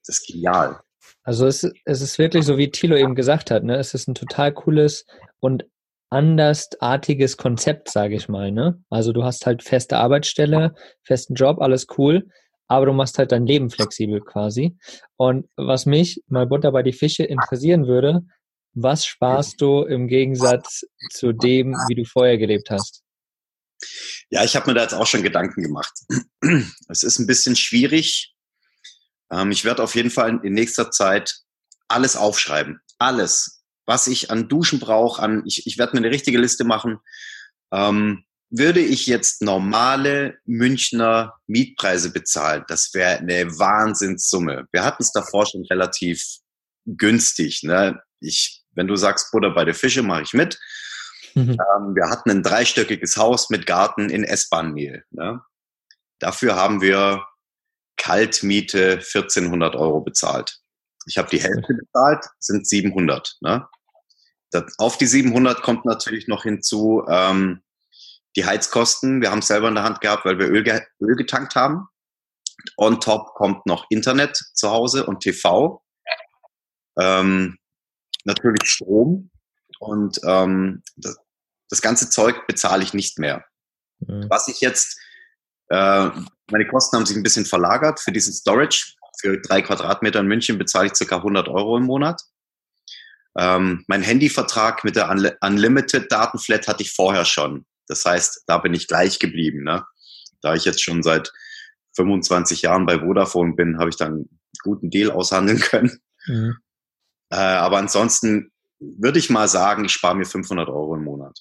Das 0.06 0.18
ist 0.18 0.26
genial. 0.26 0.80
Also 1.24 1.46
es, 1.46 1.70
es 1.84 2.00
ist 2.00 2.18
wirklich 2.18 2.44
so, 2.44 2.58
wie 2.58 2.70
Thilo 2.70 2.96
eben 2.96 3.14
gesagt 3.14 3.50
hat, 3.50 3.62
ne? 3.64 3.76
es 3.76 3.94
ist 3.94 4.08
ein 4.08 4.14
total 4.14 4.52
cooles 4.52 5.06
und 5.40 5.64
andersartiges 6.10 7.36
Konzept, 7.36 7.90
sage 7.90 8.16
ich 8.16 8.28
mal. 8.28 8.52
Ne? 8.52 8.82
Also 8.90 9.12
du 9.12 9.24
hast 9.24 9.46
halt 9.46 9.62
feste 9.62 9.96
Arbeitsstelle, 9.96 10.74
festen 11.02 11.34
Job, 11.34 11.60
alles 11.60 11.86
cool, 11.96 12.28
aber 12.68 12.86
du 12.86 12.92
machst 12.92 13.18
halt 13.18 13.32
dein 13.32 13.46
Leben 13.46 13.70
flexibel 13.70 14.20
quasi. 14.20 14.76
Und 15.16 15.48
was 15.56 15.86
mich 15.86 16.22
mal 16.26 16.46
Butter 16.46 16.72
bei 16.72 16.82
die 16.82 16.92
Fische 16.92 17.24
interessieren 17.24 17.86
würde, 17.86 18.22
was 18.74 19.06
sparst 19.06 19.60
du 19.60 19.82
im 19.82 20.08
Gegensatz 20.08 20.84
zu 21.10 21.32
dem, 21.32 21.74
wie 21.88 21.94
du 21.94 22.04
vorher 22.04 22.38
gelebt 22.38 22.70
hast? 22.70 23.02
Ja, 24.30 24.44
ich 24.44 24.56
habe 24.56 24.70
mir 24.70 24.74
da 24.74 24.82
jetzt 24.82 24.94
auch 24.94 25.06
schon 25.06 25.22
Gedanken 25.22 25.62
gemacht. 25.62 25.92
Es 26.88 27.02
ist 27.02 27.18
ein 27.18 27.26
bisschen 27.26 27.56
schwierig. 27.56 28.31
Ähm, 29.32 29.50
ich 29.50 29.64
werde 29.64 29.82
auf 29.82 29.94
jeden 29.94 30.10
Fall 30.10 30.40
in 30.42 30.52
nächster 30.52 30.90
Zeit 30.90 31.40
alles 31.88 32.16
aufschreiben. 32.16 32.80
Alles, 32.98 33.64
was 33.86 34.06
ich 34.06 34.30
an 34.30 34.48
Duschen 34.48 34.78
brauche. 34.78 35.22
An, 35.22 35.42
ich, 35.46 35.66
ich 35.66 35.78
werde 35.78 35.94
mir 35.94 36.04
eine 36.04 36.14
richtige 36.14 36.38
Liste 36.38 36.64
machen. 36.64 36.98
Ähm, 37.72 38.24
würde 38.50 38.80
ich 38.80 39.06
jetzt 39.06 39.40
normale 39.40 40.38
Münchner 40.44 41.34
Mietpreise 41.46 42.12
bezahlen, 42.12 42.64
das 42.68 42.92
wäre 42.92 43.18
eine 43.18 43.58
Wahnsinnssumme. 43.58 44.66
Wir 44.72 44.84
hatten 44.84 45.02
es 45.02 45.10
davor 45.10 45.46
schon 45.46 45.64
relativ 45.64 46.22
günstig. 46.84 47.62
Ne? 47.62 47.98
Ich, 48.20 48.62
wenn 48.72 48.86
du 48.86 48.96
sagst 48.96 49.32
Butter 49.32 49.50
bei 49.50 49.64
der 49.64 49.74
Fische, 49.74 50.02
mache 50.02 50.22
ich 50.22 50.34
mit. 50.34 50.60
Mhm. 51.34 51.52
Ähm, 51.52 51.94
wir 51.94 52.10
hatten 52.10 52.30
ein 52.30 52.42
dreistöckiges 52.42 53.16
Haus 53.16 53.48
mit 53.48 53.64
Garten 53.64 54.10
in 54.10 54.22
S-Bahn-Nähe. 54.22 55.02
Ne? 55.10 55.40
Dafür 56.18 56.54
haben 56.54 56.82
wir 56.82 57.24
Kaltmiete 57.96 58.94
1400 58.94 59.76
Euro 59.76 60.00
bezahlt. 60.00 60.58
Ich 61.06 61.18
habe 61.18 61.28
die 61.30 61.40
Hälfte 61.42 61.74
bezahlt, 61.74 62.24
sind 62.38 62.66
700. 62.66 63.36
Ne? 63.40 63.66
Das, 64.50 64.78
auf 64.78 64.98
die 64.98 65.06
700 65.06 65.62
kommt 65.62 65.84
natürlich 65.84 66.28
noch 66.28 66.44
hinzu 66.44 67.04
ähm, 67.08 67.62
die 68.36 68.44
Heizkosten. 68.44 69.20
Wir 69.20 69.30
haben 69.30 69.40
es 69.40 69.48
selber 69.48 69.68
in 69.68 69.74
der 69.74 69.84
Hand 69.84 70.00
gehabt, 70.00 70.24
weil 70.24 70.38
wir 70.38 70.48
Öl, 70.48 70.62
ge 70.62 70.80
Öl 71.00 71.16
getankt 71.16 71.54
haben. 71.54 71.88
On 72.76 73.00
top 73.00 73.34
kommt 73.34 73.66
noch 73.66 73.86
Internet 73.90 74.36
zu 74.54 74.70
Hause 74.70 75.06
und 75.06 75.20
TV. 75.20 75.82
Ähm, 76.98 77.58
natürlich 78.24 78.70
Strom. 78.70 79.30
Und 79.78 80.20
ähm, 80.24 80.82
das, 80.96 81.18
das 81.68 81.82
ganze 81.82 82.10
Zeug 82.10 82.46
bezahle 82.46 82.84
ich 82.84 82.94
nicht 82.94 83.18
mehr. 83.18 83.44
Mhm. 84.00 84.26
Was 84.28 84.48
ich 84.48 84.60
jetzt, 84.60 85.00
äh, 85.68 86.10
meine 86.52 86.68
Kosten 86.68 86.96
haben 86.96 87.06
sich 87.06 87.16
ein 87.16 87.22
bisschen 87.22 87.46
verlagert 87.46 88.00
für 88.00 88.12
diesen 88.12 88.32
Storage. 88.32 88.94
Für 89.20 89.40
drei 89.40 89.62
Quadratmeter 89.62 90.20
in 90.20 90.26
München 90.26 90.58
bezahle 90.58 90.86
ich 90.86 90.94
circa 90.94 91.16
100 91.16 91.48
Euro 91.48 91.76
im 91.76 91.84
Monat. 91.84 92.22
Ähm, 93.38 93.84
mein 93.88 94.02
Handyvertrag 94.02 94.84
mit 94.84 94.96
der 94.96 95.10
Unlimited 95.40 96.12
Datenflat 96.12 96.68
hatte 96.68 96.82
ich 96.82 96.92
vorher 96.92 97.24
schon. 97.24 97.64
Das 97.88 98.04
heißt, 98.04 98.44
da 98.46 98.58
bin 98.58 98.74
ich 98.74 98.88
gleich 98.88 99.18
geblieben. 99.18 99.64
Ne? 99.64 99.84
Da 100.42 100.54
ich 100.54 100.64
jetzt 100.64 100.82
schon 100.82 101.02
seit 101.02 101.32
25 101.96 102.62
Jahren 102.62 102.86
bei 102.86 102.98
Vodafone 102.98 103.54
bin, 103.54 103.78
habe 103.78 103.90
ich 103.90 103.96
dann 103.96 104.12
einen 104.12 104.40
guten 104.62 104.90
Deal 104.90 105.10
aushandeln 105.10 105.60
können. 105.60 106.00
Mhm. 106.26 106.56
Äh, 107.30 107.36
aber 107.36 107.78
ansonsten 107.78 108.52
würde 108.78 109.18
ich 109.18 109.30
mal 109.30 109.48
sagen, 109.48 109.84
ich 109.84 109.92
spare 109.92 110.16
mir 110.16 110.26
500 110.26 110.68
Euro 110.68 110.94
im 110.94 111.04
Monat. 111.04 111.38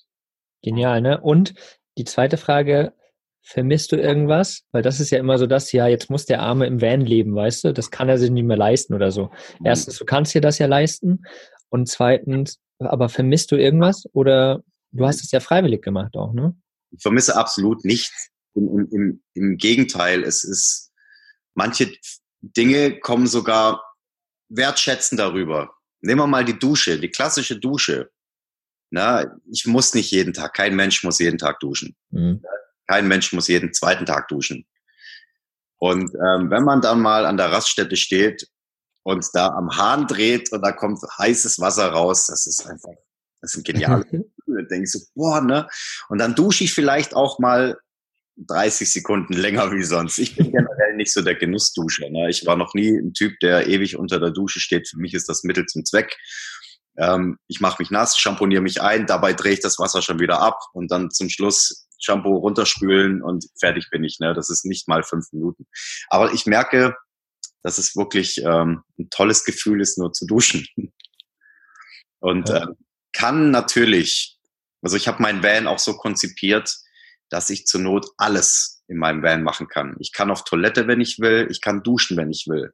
Genial, 0.62 1.02
ne? 1.02 1.19
Und 1.19 1.56
die 1.97 2.06
zweite 2.06 2.38
Frage, 2.38 2.93
vermisst 3.41 3.91
du 3.91 3.95
irgendwas? 3.95 4.63
Weil 4.71 4.82
das 4.82 4.99
ist 4.99 5.10
ja 5.10 5.19
immer 5.19 5.38
so 5.38 5.47
das, 5.47 5.71
ja, 5.71 5.88
jetzt 5.88 6.10
muss 6.10 6.25
der 6.25 6.41
Arme 6.41 6.67
im 6.67 6.82
Van 6.82 7.01
leben, 7.01 7.36
weißt 7.36 7.63
du? 7.65 7.73
Das 7.73 7.91
kann 7.91 8.10
er 8.10 8.17
sich 8.17 8.32
nicht 8.32 8.45
mehr 8.45 8.58
leisten 8.58 8.93
oder 8.93 9.12
so. 9.12 9.32
Mhm. 9.60 9.65
Erstens, 9.65 9.97
du 9.97 10.06
kannst 10.06 10.34
dir 10.34 10.41
das 10.41 10.60
ja 10.60 10.67
leisten. 10.67 11.23
Und 11.69 11.88
zweitens, 11.88 12.60
aber 12.80 13.10
vermisst 13.10 13.51
du 13.51 13.56
irgendwas? 13.56 14.06
Oder 14.13 14.63
du 14.91 15.06
hast 15.06 15.23
es 15.23 15.32
ja 15.32 15.39
freiwillig 15.39 15.82
gemacht 15.82 16.15
auch, 16.15 16.34
ne? 16.34 16.56
Ich 16.91 17.01
vermisse 17.01 17.36
absolut 17.36 17.86
nichts. 17.86 18.30
Im, 18.54 18.89
im, 18.91 19.23
Im 19.34 19.58
Gegenteil, 19.58 20.23
es 20.23 20.43
ist, 20.43 20.91
manche 21.54 21.91
Dinge 22.41 22.99
kommen 22.99 23.27
sogar 23.27 23.82
wertschätzend 24.49 25.19
darüber. 25.19 25.73
Nehmen 26.01 26.19
wir 26.19 26.27
mal 26.27 26.43
die 26.43 26.60
Dusche, 26.60 26.99
die 26.99 27.10
klassische 27.10 27.58
Dusche. 27.58 28.10
Na, 28.89 29.38
ich 29.49 29.65
muss 29.65 29.93
nicht 29.93 30.12
jeden 30.12 30.34
Tag, 30.34 30.54
kein 30.54 30.75
Mensch 30.75 31.04
muss 31.06 31.19
jeden 31.19 31.38
Tag 31.38 31.62
duschen. 31.62 31.95
Mhm. 32.10 32.43
Kein 32.88 33.08
Mensch 33.08 33.32
muss 33.34 33.48
jeden 33.48 33.74
zweiten 33.74 34.06
Tag 34.06 34.28
duschen. 34.28 34.65
Und 35.78 36.13
ähm, 36.13 36.52
wenn 36.52 36.63
man 36.63 36.82
dann 36.82 37.02
mal 37.02 37.26
an 37.26 37.38
der 37.38 37.52
Raststätte 37.52 37.96
steht 37.96 38.48
und 39.04 39.26
da 39.34 39.48
am 39.48 39.76
Hahn 39.76 40.06
dreht 40.06 40.52
und 40.52 40.62
da 40.62 40.72
kommt 40.72 41.00
heißes 41.17 41.60
Wasser 41.60 41.89
raus, 41.89 42.28
das 42.28 42.46
ist 42.46 42.67
einfach, 42.67 42.94
das 43.41 43.54
sind 43.54 43.65
geniale 43.65 44.04
Gefühle. 44.12 44.67
denke 44.67 44.84
ich 44.84 44.91
so, 44.91 45.00
boah, 45.15 45.41
ne? 45.41 45.67
Und 46.10 46.20
dann 46.20 46.36
dusche 46.36 46.63
ich 46.63 46.74
vielleicht 46.74 47.15
auch 47.15 47.39
mal 47.39 47.78
30 48.38 48.91
Sekunden 48.91 49.34
länger 49.34 49.72
wie 49.72 49.84
sonst. 49.84 50.17
Ich 50.20 50.36
bin 50.36 50.52
generell 50.52 50.96
nicht 50.96 51.13
so 51.13 51.22
der 51.22 51.36
Genussduscher. 51.36 52.10
Ne? 52.10 52.30
Ich 52.30 52.46
war 52.46 52.56
noch 52.56 52.74
nie 52.74 52.89
ein 52.89 53.13
Typ, 53.13 53.39
der 53.39 53.67
ewig 53.67 53.98
unter 53.98 54.20
der 54.20 54.32
Dusche 54.32 54.60
steht. 54.60 54.88
Für 54.88 55.00
mich 55.00 55.13
ist 55.13 55.30
das 55.30 55.44
Mittel 55.44 55.65
zum 55.65 55.86
Zweck. 55.86 56.15
Ähm, 56.98 57.38
ich 57.48 57.60
mache 57.60 57.82
mich 57.82 57.91
nass, 57.91 58.17
schamponiere 58.17 58.62
mich 58.62 58.82
ein, 58.82 59.06
dabei 59.06 59.34
drehe 59.34 59.54
ich 59.54 59.62
das 59.62 59.80
Wasser 59.80 60.02
schon 60.02 60.20
wieder 60.20 60.41
ab 60.41 60.60
und 60.74 60.91
dann 60.91 61.10
zum 61.12 61.30
Schluss 61.30 61.88
Shampoo 62.01 62.37
runterspülen 62.37 63.21
und 63.21 63.45
fertig 63.59 63.89
bin 63.91 64.03
ich. 64.03 64.19
Ne? 64.19 64.33
Das 64.33 64.49
ist 64.49 64.65
nicht 64.65 64.87
mal 64.87 65.03
fünf 65.03 65.31
Minuten. 65.31 65.65
Aber 66.09 66.33
ich 66.33 66.45
merke, 66.45 66.95
dass 67.63 67.77
es 67.77 67.95
wirklich 67.95 68.39
ähm, 68.43 68.83
ein 68.99 69.09
tolles 69.09 69.45
Gefühl 69.45 69.81
ist, 69.81 69.97
nur 69.97 70.11
zu 70.13 70.25
duschen. 70.25 70.67
Und 72.19 72.49
ja. 72.49 72.63
äh, 72.63 72.67
kann 73.13 73.49
natürlich, 73.51 74.37
also 74.83 74.95
ich 74.95 75.07
habe 75.07 75.21
meinen 75.21 75.43
Van 75.43 75.67
auch 75.67 75.79
so 75.79 75.97
konzipiert, 75.97 76.71
dass 77.29 77.49
ich 77.49 77.65
zur 77.65 77.81
Not 77.81 78.07
alles 78.17 78.83
in 78.87 78.97
meinem 78.97 79.23
Van 79.23 79.41
machen 79.41 79.67
kann. 79.67 79.95
Ich 79.99 80.11
kann 80.11 80.29
auf 80.29 80.43
Toilette, 80.43 80.87
wenn 80.87 81.01
ich 81.01 81.19
will, 81.19 81.47
ich 81.49 81.61
kann 81.61 81.81
duschen, 81.81 82.17
wenn 82.17 82.29
ich 82.29 82.45
will. 82.47 82.71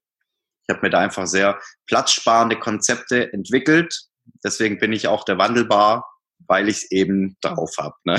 Ich 0.64 0.74
habe 0.74 0.86
mir 0.86 0.90
da 0.90 1.00
einfach 1.00 1.28
sehr 1.28 1.62
platzsparende 1.86 2.60
Konzepte 2.60 3.32
entwickelt. 3.32 4.08
Deswegen 4.44 4.80
bin 4.80 4.92
ich 4.92 5.08
auch 5.08 5.24
der 5.24 5.38
Wandelbar, 5.38 6.06
weil 6.46 6.70
ich 6.70 6.78
es 6.78 6.92
eben 6.92 7.38
drauf 7.42 7.72
habe. 7.78 7.96
Ne? 8.04 8.18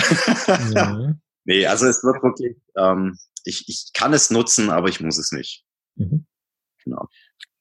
Ja. 0.75 1.15
nee, 1.45 1.67
also 1.67 1.87
es 1.87 2.03
wird 2.03 2.23
wirklich, 2.23 2.57
ähm, 2.77 3.19
ich, 3.45 3.69
ich 3.69 3.91
kann 3.95 4.13
es 4.13 4.31
nutzen, 4.31 4.71
aber 4.71 4.89
ich 4.89 5.01
muss 5.01 5.19
es 5.19 5.33
nicht. 5.33 5.65
Mhm. 5.97 6.27
Genau. 6.85 7.07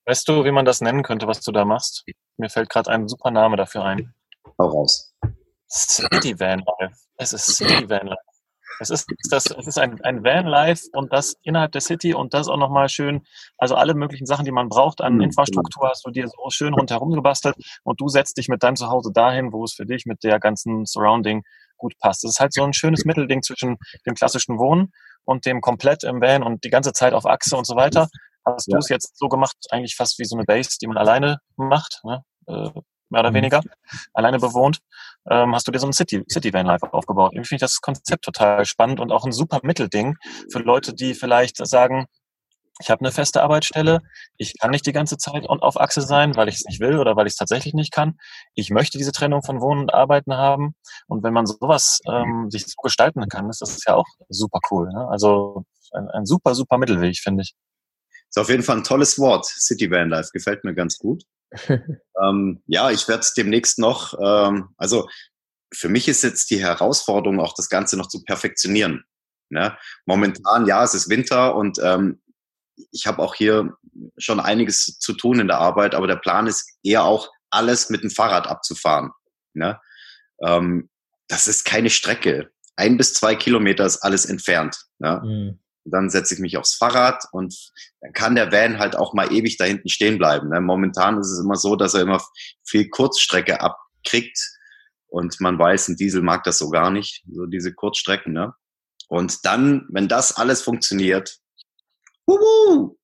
Weißt 0.05 0.27
du, 0.27 0.45
wie 0.45 0.51
man 0.51 0.65
das 0.65 0.81
nennen 0.81 1.03
könnte, 1.03 1.27
was 1.27 1.41
du 1.41 1.51
da 1.51 1.65
machst? 1.65 2.05
Mir 2.37 2.49
fällt 2.49 2.69
gerade 2.69 2.89
ein 2.91 3.07
super 3.07 3.31
Name 3.31 3.57
dafür 3.57 3.83
ein. 3.83 4.13
Hau 4.57 4.67
raus. 4.67 5.13
City 5.69 6.39
Van 6.39 6.63
Life. 6.79 6.95
Es 7.17 7.33
ist 7.33 7.45
City 7.57 7.89
Van 7.89 8.07
Life. 8.07 8.26
Es 8.79 8.89
ist, 8.89 9.07
das, 9.29 9.45
es 9.47 9.67
ist 9.67 9.79
ein, 9.79 9.99
ein 10.01 10.23
Van-Life 10.23 10.87
und 10.93 11.11
das 11.11 11.35
innerhalb 11.43 11.71
der 11.71 11.81
City 11.81 12.13
und 12.13 12.33
das 12.33 12.47
auch 12.47 12.57
nochmal 12.57 12.89
schön, 12.89 13.23
also 13.57 13.75
alle 13.75 13.93
möglichen 13.93 14.25
Sachen, 14.25 14.45
die 14.45 14.51
man 14.51 14.69
braucht 14.69 15.01
an 15.01 15.15
mhm, 15.15 15.21
Infrastruktur, 15.21 15.81
genau. 15.81 15.91
hast 15.91 16.05
du 16.05 16.11
dir 16.11 16.27
so 16.27 16.49
schön 16.49 16.73
rundherum 16.73 17.11
gebastelt 17.11 17.55
und 17.83 17.99
du 17.99 18.07
setzt 18.07 18.37
dich 18.37 18.49
mit 18.49 18.63
deinem 18.63 18.75
Zuhause 18.75 19.11
dahin, 19.11 19.51
wo 19.51 19.63
es 19.63 19.73
für 19.73 19.85
dich 19.85 20.05
mit 20.05 20.23
der 20.23 20.39
ganzen 20.39 20.85
Surrounding 20.85 21.43
gut 21.77 21.93
passt. 21.99 22.23
Es 22.23 22.31
ist 22.31 22.39
halt 22.39 22.53
so 22.53 22.63
ein 22.63 22.73
schönes 22.73 23.05
Mittelding 23.05 23.43
zwischen 23.43 23.77
dem 24.05 24.15
klassischen 24.15 24.57
Wohnen 24.57 24.91
und 25.25 25.45
dem 25.45 25.61
komplett 25.61 26.03
im 26.03 26.21
Van 26.21 26.43
und 26.43 26.63
die 26.63 26.69
ganze 26.69 26.93
Zeit 26.93 27.13
auf 27.13 27.25
Achse 27.25 27.55
und 27.55 27.65
so 27.65 27.75
weiter. 27.75 28.07
Hast 28.45 28.67
ja. 28.67 28.73
du 28.73 28.79
es 28.79 28.89
jetzt 28.89 29.17
so 29.17 29.27
gemacht, 29.27 29.55
eigentlich 29.69 29.95
fast 29.95 30.19
wie 30.19 30.25
so 30.25 30.35
eine 30.35 30.45
Base, 30.45 30.77
die 30.81 30.87
man 30.87 30.97
alleine 30.97 31.39
macht, 31.55 32.01
ne? 32.03 32.23
Mehr 33.09 33.21
oder 33.21 33.31
mhm. 33.31 33.35
weniger, 33.35 33.61
alleine 34.13 34.39
bewohnt 34.39 34.79
ähm, 35.29 35.53
hast 35.53 35.67
du 35.67 35.71
dir 35.71 35.79
so 35.79 35.87
ein 35.87 35.93
City, 35.93 36.23
City 36.31 36.53
Van 36.53 36.65
Life 36.65 36.93
aufgebaut. 36.93 37.33
Irgendwie 37.33 37.49
finde 37.49 37.65
ich 37.65 37.71
das 37.71 37.81
Konzept 37.81 38.23
total 38.23 38.65
spannend 38.65 38.99
und 38.99 39.11
auch 39.11 39.25
ein 39.25 39.31
super 39.31 39.59
Mittelding 39.63 40.15
für 40.51 40.59
Leute, 40.59 40.93
die 40.93 41.13
vielleicht 41.13 41.57
sagen, 41.67 42.07
ich 42.79 42.91
habe 42.91 43.01
eine 43.01 43.11
feste 43.11 43.41
Arbeitsstelle, 43.41 44.01
ich 44.37 44.53
kann 44.59 44.69
nicht 44.69 44.85
die 44.85 44.91
ganze 44.91 45.17
Zeit 45.17 45.47
auf 45.47 45.79
Achse 45.79 46.01
sein, 46.01 46.35
weil 46.35 46.47
ich 46.47 46.55
es 46.55 46.65
nicht 46.65 46.79
will 46.79 46.99
oder 46.99 47.15
weil 47.15 47.25
ich 47.25 47.31
es 47.31 47.37
tatsächlich 47.37 47.73
nicht 47.73 47.91
kann. 47.91 48.19
Ich 48.53 48.69
möchte 48.69 48.99
diese 48.99 49.11
Trennung 49.11 49.41
von 49.41 49.61
Wohnen 49.61 49.81
und 49.81 49.93
Arbeiten 49.93 50.35
haben. 50.35 50.75
Und 51.07 51.23
wenn 51.23 51.33
man 51.33 51.47
sowas 51.47 51.99
ähm, 52.07 52.51
sich 52.51 52.65
so 52.67 52.75
gestalten 52.83 53.27
kann, 53.29 53.49
ist 53.49 53.61
das 53.61 53.83
ja 53.85 53.95
auch 53.95 54.05
super 54.29 54.59
cool. 54.69 54.89
Ne? 54.93 55.07
Also 55.09 55.63
ein, 55.91 56.07
ein 56.09 56.25
super, 56.25 56.53
super 56.53 56.77
Mittelweg, 56.77 57.17
finde 57.17 57.41
ich. 57.41 57.55
Ist 58.29 58.37
auf 58.37 58.49
jeden 58.49 58.63
Fall 58.63 58.77
ein 58.77 58.83
tolles 58.83 59.17
Wort, 59.17 59.45
City 59.45 59.89
Van 59.89 60.09
Life, 60.09 60.29
gefällt 60.31 60.63
mir 60.63 60.75
ganz 60.75 60.97
gut. 60.97 61.23
ähm, 62.23 62.61
ja, 62.65 62.91
ich 62.91 63.07
werde 63.07 63.21
es 63.21 63.33
demnächst 63.33 63.79
noch, 63.79 64.13
ähm, 64.21 64.69
also 64.77 65.07
für 65.73 65.89
mich 65.89 66.07
ist 66.07 66.23
jetzt 66.23 66.49
die 66.49 66.61
Herausforderung, 66.61 67.39
auch 67.39 67.53
das 67.53 67.69
Ganze 67.69 67.97
noch 67.97 68.07
zu 68.07 68.23
perfektionieren. 68.23 69.03
Ne? 69.49 69.77
Momentan, 70.05 70.65
ja, 70.65 70.83
es 70.83 70.93
ist 70.93 71.09
Winter 71.09 71.55
und 71.55 71.79
ähm, 71.81 72.21
ich 72.91 73.07
habe 73.07 73.21
auch 73.21 73.35
hier 73.35 73.75
schon 74.17 74.39
einiges 74.39 74.97
zu 74.99 75.13
tun 75.13 75.39
in 75.39 75.47
der 75.47 75.59
Arbeit, 75.59 75.95
aber 75.95 76.07
der 76.07 76.17
Plan 76.17 76.47
ist 76.47 76.77
eher 76.83 77.03
auch, 77.03 77.29
alles 77.49 77.89
mit 77.89 78.03
dem 78.03 78.11
Fahrrad 78.11 78.47
abzufahren. 78.47 79.11
Ne? 79.53 79.79
Ähm, 80.45 80.89
das 81.27 81.47
ist 81.47 81.63
keine 81.63 81.89
Strecke. 81.89 82.51
Ein 82.75 82.97
bis 82.97 83.13
zwei 83.13 83.35
Kilometer 83.35 83.85
ist 83.85 83.99
alles 83.99 84.25
entfernt. 84.25 84.77
Ne? 84.99 85.21
Mhm. 85.23 85.59
Dann 85.89 86.09
setze 86.09 86.33
ich 86.33 86.39
mich 86.39 86.57
aufs 86.57 86.75
Fahrrad 86.75 87.23
und 87.31 87.55
dann 88.01 88.13
kann 88.13 88.35
der 88.35 88.51
Van 88.51 88.79
halt 88.79 88.95
auch 88.95 89.13
mal 89.13 89.31
ewig 89.31 89.57
da 89.57 89.65
hinten 89.65 89.89
stehen 89.89 90.17
bleiben. 90.17 90.49
Ne? 90.49 90.61
Momentan 90.61 91.19
ist 91.19 91.31
es 91.31 91.39
immer 91.39 91.55
so, 91.55 91.75
dass 91.75 91.93
er 91.93 92.01
immer 92.01 92.21
viel 92.65 92.89
Kurzstrecke 92.89 93.61
abkriegt 93.61 94.39
und 95.07 95.39
man 95.39 95.57
weiß, 95.57 95.87
ein 95.87 95.95
Diesel 95.95 96.21
mag 96.21 96.43
das 96.43 96.57
so 96.57 96.69
gar 96.69 96.91
nicht, 96.91 97.23
so 97.31 97.45
diese 97.45 97.73
Kurzstrecken. 97.73 98.33
Ne? 98.33 98.53
Und 99.07 99.45
dann, 99.45 99.87
wenn 99.89 100.07
das 100.07 100.35
alles 100.35 100.61
funktioniert, 100.61 101.37
wuhu, 102.25 102.97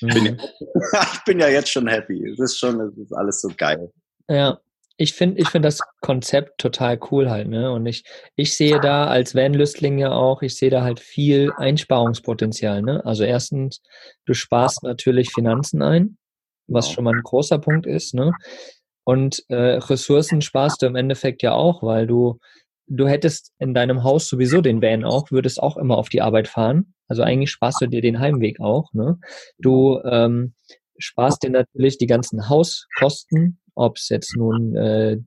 mhm. 0.00 0.08
bin 0.08 0.24
ja, 0.26 0.32
ich 1.12 1.24
bin 1.24 1.40
ja 1.40 1.48
jetzt 1.48 1.70
schon 1.70 1.86
happy. 1.86 2.30
Es 2.30 2.38
ist 2.38 2.58
schon, 2.58 2.80
es 2.80 2.96
ist 2.96 3.12
alles 3.12 3.40
so 3.40 3.48
geil. 3.56 3.92
Ja, 4.28 4.58
ich 4.98 5.12
finde 5.12 5.40
ich 5.40 5.48
finde 5.48 5.66
das 5.66 5.80
Konzept 6.00 6.58
total 6.58 6.98
cool 7.10 7.30
halt, 7.30 7.48
ne? 7.48 7.70
Und 7.72 7.86
ich, 7.86 8.04
ich 8.34 8.56
sehe 8.56 8.80
da 8.80 9.06
als 9.06 9.34
Van-Lüstling 9.34 9.98
ja 9.98 10.12
auch, 10.12 10.42
ich 10.42 10.56
sehe 10.56 10.70
da 10.70 10.82
halt 10.82 11.00
viel 11.00 11.52
Einsparungspotenzial, 11.56 12.82
ne? 12.82 13.04
Also 13.04 13.24
erstens, 13.24 13.82
du 14.24 14.32
sparst 14.32 14.82
natürlich 14.82 15.32
Finanzen 15.32 15.82
ein, 15.82 16.16
was 16.66 16.86
genau. 16.86 16.94
schon 16.94 17.04
mal 17.04 17.14
ein 17.14 17.22
großer 17.22 17.58
Punkt 17.58 17.86
ist, 17.86 18.14
ne? 18.14 18.32
Und 19.04 19.44
äh, 19.48 19.54
Ressourcen 19.54 20.40
sparst 20.40 20.82
du 20.82 20.86
im 20.86 20.96
Endeffekt 20.96 21.42
ja 21.42 21.52
auch, 21.52 21.82
weil 21.82 22.06
du, 22.06 22.38
du 22.86 23.06
hättest 23.06 23.52
in 23.58 23.74
deinem 23.74 24.02
Haus 24.02 24.28
sowieso 24.28 24.62
den 24.62 24.82
Van 24.82 25.04
auch, 25.04 25.30
würdest 25.30 25.62
auch 25.62 25.76
immer 25.76 25.98
auf 25.98 26.08
die 26.08 26.22
Arbeit 26.22 26.48
fahren. 26.48 26.94
Also 27.06 27.22
eigentlich 27.22 27.50
sparst 27.50 27.82
du 27.82 27.86
dir 27.86 28.00
den 28.00 28.18
Heimweg 28.18 28.60
auch, 28.60 28.92
ne? 28.94 29.18
Du 29.58 30.00
ähm, 30.04 30.54
sparst 30.98 31.42
dir 31.42 31.50
natürlich 31.50 31.98
die 31.98 32.06
ganzen 32.06 32.48
Hauskosten, 32.48 33.58
ob 33.76 33.98
es 33.98 34.08
jetzt 34.08 34.36
nun 34.36 34.74
äh, 34.74 35.18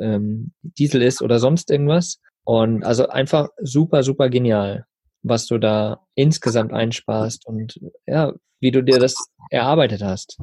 ähm, 0.00 0.52
Diesel 0.62 1.02
ist 1.02 1.20
oder 1.20 1.38
sonst 1.38 1.70
irgendwas. 1.70 2.20
Und 2.44 2.84
also 2.84 3.08
einfach 3.08 3.48
super, 3.60 4.02
super 4.02 4.30
genial, 4.30 4.86
was 5.22 5.46
du 5.46 5.58
da 5.58 6.06
insgesamt 6.14 6.72
einsparst 6.72 7.46
und 7.46 7.78
ja, 8.06 8.32
wie 8.60 8.70
du 8.70 8.82
dir 8.82 8.98
das 8.98 9.16
erarbeitet 9.50 10.02
hast. 10.02 10.38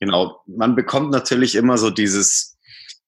Genau, 0.00 0.40
man 0.46 0.74
bekommt 0.74 1.10
natürlich 1.10 1.54
immer 1.54 1.76
so 1.76 1.90
dieses, 1.90 2.56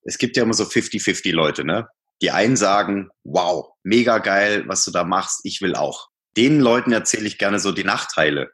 es 0.03 0.19
gibt 0.19 0.37
ja 0.37 0.43
immer 0.43 0.55
so 0.55 0.65
50-50 0.65 1.33
Leute, 1.33 1.65
ne? 1.65 1.89
Die 2.23 2.31
einen 2.31 2.57
sagen, 2.57 3.11
wow, 3.25 3.73
mega 3.83 4.19
geil, 4.19 4.65
was 4.67 4.85
du 4.85 4.91
da 4.91 5.05
machst, 5.05 5.41
ich 5.45 5.61
will 5.61 5.75
auch. 5.75 6.09
Den 6.37 6.61
Leuten 6.61 6.93
erzähle 6.93 7.27
ich 7.27 7.39
gerne 7.39 7.59
so 7.59 7.73
die 7.73 7.85
Nachteile. 7.85 8.51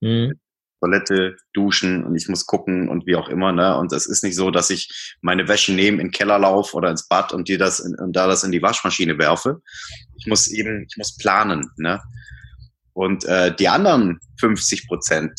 Mhm. 0.00 0.40
Toilette, 0.86 1.36
duschen 1.52 2.04
und 2.04 2.14
ich 2.14 2.28
muss 2.28 2.46
gucken 2.46 2.88
und 2.88 3.06
wie 3.06 3.16
auch 3.16 3.28
immer. 3.28 3.52
Ne? 3.52 3.76
Und 3.76 3.92
es 3.92 4.06
ist 4.06 4.22
nicht 4.22 4.36
so, 4.36 4.50
dass 4.50 4.70
ich 4.70 5.16
meine 5.20 5.48
Wäsche 5.48 5.72
nehme, 5.72 6.00
in 6.00 6.08
den 6.08 6.12
Keller 6.12 6.38
laufe 6.38 6.76
oder 6.76 6.90
ins 6.90 7.08
Bad 7.08 7.32
und 7.32 7.48
dir 7.48 7.58
das 7.58 7.80
in, 7.80 7.96
und 7.96 8.14
da 8.14 8.26
das 8.28 8.44
in 8.44 8.52
die 8.52 8.62
Waschmaschine 8.62 9.18
werfe. 9.18 9.60
Ich 10.16 10.26
muss 10.26 10.46
eben, 10.46 10.86
ich 10.88 10.96
muss 10.96 11.16
planen. 11.16 11.70
Ne? 11.76 12.00
Und 12.92 13.24
äh, 13.24 13.54
die 13.54 13.68
anderen 13.68 14.20
50 14.38 14.86
Prozent, 14.86 15.32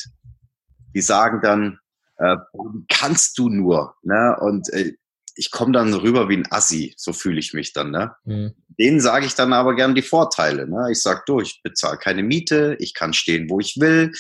die 0.93 1.01
sagen 1.01 1.39
dann, 1.41 1.79
äh, 2.17 2.35
kannst 2.89 3.37
du 3.37 3.49
nur? 3.49 3.95
Ne? 4.03 4.35
Und 4.41 4.71
äh, 4.73 4.93
ich 5.35 5.51
komme 5.51 5.71
dann 5.71 5.93
rüber 5.93 6.27
wie 6.29 6.37
ein 6.37 6.51
Assi, 6.51 6.93
so 6.97 7.13
fühle 7.13 7.39
ich 7.39 7.53
mich 7.53 7.71
dann. 7.71 7.91
Ne? 7.91 8.11
Mhm. 8.25 8.53
Denen 8.79 8.99
sage 8.99 9.25
ich 9.25 9.35
dann 9.35 9.53
aber 9.53 9.75
gern 9.75 9.95
die 9.95 10.01
Vorteile. 10.01 10.67
Ne? 10.67 10.89
Ich 10.91 11.01
sage, 11.01 11.21
du, 11.25 11.39
ich 11.39 11.61
bezahle 11.63 11.97
keine 11.97 12.23
Miete, 12.23 12.75
ich 12.79 12.93
kann 12.93 13.13
stehen, 13.13 13.49
wo 13.49 13.59
ich 13.59 13.77
will 13.79 14.11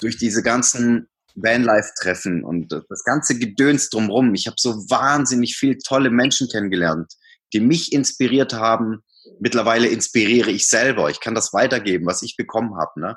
durch 0.00 0.16
diese 0.16 0.42
ganzen 0.42 1.08
Vanlife-Treffen 1.34 2.44
und 2.44 2.72
das 2.72 3.04
ganze 3.04 3.38
Gedöns 3.38 3.90
drumherum. 3.90 4.34
Ich 4.34 4.46
habe 4.46 4.56
so 4.58 4.74
wahnsinnig 4.90 5.56
viel 5.56 5.78
tolle 5.78 6.10
Menschen 6.10 6.48
kennengelernt, 6.48 7.12
die 7.52 7.60
mich 7.60 7.92
inspiriert 7.92 8.52
haben. 8.52 9.02
Mittlerweile 9.40 9.88
inspiriere 9.88 10.50
ich 10.50 10.68
selber. 10.68 11.10
Ich 11.10 11.20
kann 11.20 11.34
das 11.34 11.52
weitergeben, 11.52 12.06
was 12.06 12.22
ich 12.22 12.36
bekommen 12.36 12.76
habe. 12.76 13.00
Ne? 13.00 13.16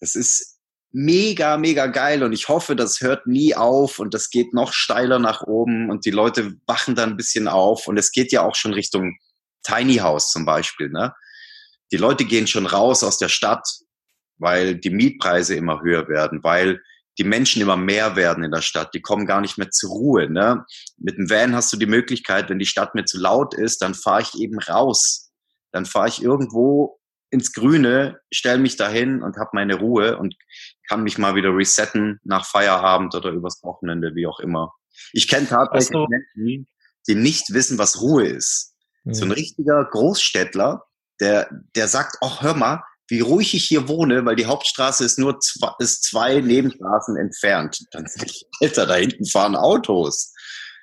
Das 0.00 0.14
ist 0.14 0.58
mega, 0.92 1.56
mega 1.56 1.86
geil 1.86 2.22
und 2.22 2.32
ich 2.32 2.48
hoffe, 2.48 2.76
das 2.76 3.00
hört 3.00 3.26
nie 3.26 3.54
auf 3.54 3.98
und 3.98 4.12
das 4.12 4.28
geht 4.28 4.52
noch 4.52 4.72
steiler 4.74 5.18
nach 5.18 5.42
oben 5.42 5.90
und 5.90 6.04
die 6.04 6.10
Leute 6.10 6.54
wachen 6.66 6.94
dann 6.94 7.10
ein 7.10 7.16
bisschen 7.16 7.48
auf 7.48 7.88
und 7.88 7.96
es 7.96 8.12
geht 8.12 8.30
ja 8.30 8.42
auch 8.42 8.54
schon 8.54 8.74
Richtung 8.74 9.16
Tiny 9.62 9.96
House 9.96 10.30
zum 10.30 10.44
Beispiel. 10.44 10.90
Ne? 10.90 11.14
Die 11.92 11.96
Leute 11.96 12.26
gehen 12.26 12.46
schon 12.46 12.66
raus 12.66 13.02
aus 13.02 13.16
der 13.16 13.30
Stadt 13.30 13.66
weil 14.38 14.76
die 14.76 14.90
Mietpreise 14.90 15.54
immer 15.54 15.82
höher 15.82 16.08
werden, 16.08 16.42
weil 16.42 16.80
die 17.18 17.24
Menschen 17.24 17.60
immer 17.60 17.76
mehr 17.76 18.16
werden 18.16 18.42
in 18.42 18.50
der 18.50 18.62
Stadt, 18.62 18.94
die 18.94 19.02
kommen 19.02 19.26
gar 19.26 19.40
nicht 19.40 19.58
mehr 19.58 19.70
zur 19.70 19.90
Ruhe. 19.90 20.30
Ne? 20.30 20.64
Mit 20.96 21.18
dem 21.18 21.28
Van 21.28 21.54
hast 21.54 21.72
du 21.72 21.76
die 21.76 21.86
Möglichkeit, 21.86 22.48
wenn 22.48 22.58
die 22.58 22.66
Stadt 22.66 22.94
mir 22.94 23.04
zu 23.04 23.18
laut 23.18 23.54
ist, 23.54 23.82
dann 23.82 23.94
fahre 23.94 24.22
ich 24.22 24.34
eben 24.40 24.58
raus. 24.58 25.30
Dann 25.72 25.84
fahre 25.84 26.08
ich 26.08 26.22
irgendwo 26.22 26.98
ins 27.30 27.52
Grüne, 27.52 28.20
stelle 28.32 28.58
mich 28.58 28.76
dahin 28.76 29.22
und 29.22 29.36
habe 29.36 29.50
meine 29.54 29.76
Ruhe 29.76 30.18
und 30.18 30.36
kann 30.88 31.02
mich 31.02 31.18
mal 31.18 31.34
wieder 31.34 31.54
resetten 31.54 32.20
nach 32.24 32.46
Feierabend 32.46 33.14
oder 33.14 33.30
übers 33.30 33.62
Wochenende, 33.62 34.14
wie 34.14 34.26
auch 34.26 34.40
immer. 34.40 34.72
Ich 35.12 35.28
kenne 35.28 35.48
tatsächlich 35.48 35.96
also, 35.96 36.08
Menschen, 36.08 36.66
die 37.08 37.14
nicht 37.14 37.52
wissen, 37.54 37.78
was 37.78 38.00
Ruhe 38.00 38.26
ist. 38.26 38.74
Mhm. 39.04 39.14
So 39.14 39.24
ein 39.24 39.32
richtiger 39.32 39.84
Großstädtler, 39.84 40.84
der, 41.20 41.48
der 41.74 41.88
sagt, 41.88 42.18
ach 42.20 42.42
hör 42.42 42.54
mal, 42.54 42.82
wie 43.08 43.20
ruhig 43.20 43.54
ich 43.54 43.64
hier 43.64 43.88
wohne, 43.88 44.24
weil 44.24 44.36
die 44.36 44.46
Hauptstraße 44.46 45.04
ist 45.04 45.18
nur 45.18 45.38
zwei, 45.40 45.72
ist 45.78 46.04
zwei 46.04 46.40
Nebenstraßen 46.40 47.16
entfernt. 47.16 47.78
Dann 47.90 48.06
sag 48.06 48.26
ich, 48.26 48.46
Alter, 48.60 48.86
da 48.86 48.94
hinten 48.94 49.26
fahren 49.26 49.56
Autos. 49.56 50.32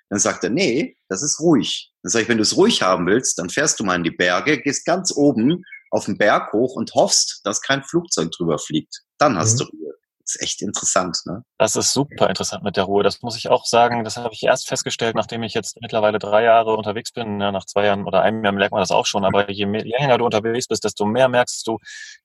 Dann 0.10 0.19
sagt 0.19 0.43
er, 0.43 0.49
nee, 0.49 0.97
das 1.08 1.23
ist 1.23 1.39
ruhig. 1.39 1.91
Dann 2.03 2.10
sage 2.12 2.23
ich, 2.23 2.29
wenn 2.29 2.38
du 2.38 2.43
es 2.43 2.58
ruhig 2.58 2.82
haben 2.82 3.05
willst, 3.05 3.39
dann 3.39 3.49
fährst 3.49 3.79
du 3.79 3.84
mal 3.84 3.95
in 3.95 4.03
die 4.03 4.12
Berge, 4.12 4.60
gehst 4.62 4.86
ganz 4.86 5.13
oben 5.15 5.63
auf 5.91 6.05
den 6.05 6.17
Berg 6.17 6.51
hoch 6.53 6.75
und 6.75 6.93
hoffst, 6.93 7.41
dass 7.43 7.62
kein 7.62 7.84
Flugzeug 7.84 8.32
drüber 8.32 8.60
fliegt. 8.60 9.01
Dann 9.17 9.38
hast 9.38 9.53
mhm. 9.53 9.58
du 9.58 9.63
Ruhe 9.65 9.93
ist 10.30 10.42
echt 10.42 10.62
interessant. 10.62 11.18
Ne? 11.26 11.44
Das 11.58 11.76
ist 11.76 11.94
super 11.94 12.30
interessant 12.30 12.63
mit 12.63 12.78
der 12.78 12.86
Ruhe. 12.86 13.04
Das 13.04 13.22
muss 13.22 13.38
ich 13.38 13.50
auch 13.50 13.65
sagen. 13.65 14.04
Das 14.04 14.18
habe 14.18 14.34
ich 14.34 14.44
erst 14.44 14.68
festgestellt, 14.68 15.15
nachdem 15.15 15.44
ich 15.44 15.54
jetzt 15.54 15.78
mittlerweile 15.82 16.20
drei 16.20 16.44
Jahre 16.44 16.76
unterwegs 16.76 17.12
bin. 17.12 17.39
Ja, 17.39 17.52
nach 17.52 17.65
zwei 17.65 17.86
Jahren 17.86 18.06
oder 18.06 18.22
einem 18.22 18.44
Jahr 18.44 18.54
merkt 18.54 18.72
man 18.72 18.82
das 18.82 18.92
auch 18.92 19.06
schon. 19.06 19.26
Aber 19.26 19.50
je, 19.50 19.65
mehr, 19.65 19.86
je 19.86 19.96
länger 19.98 20.18
du 20.18 20.26
unterwegs 20.26 20.68
bist, 20.68 20.84
desto 20.84 21.06
mehr 21.06 21.30
merkst 21.30 21.65
du, 21.68 21.78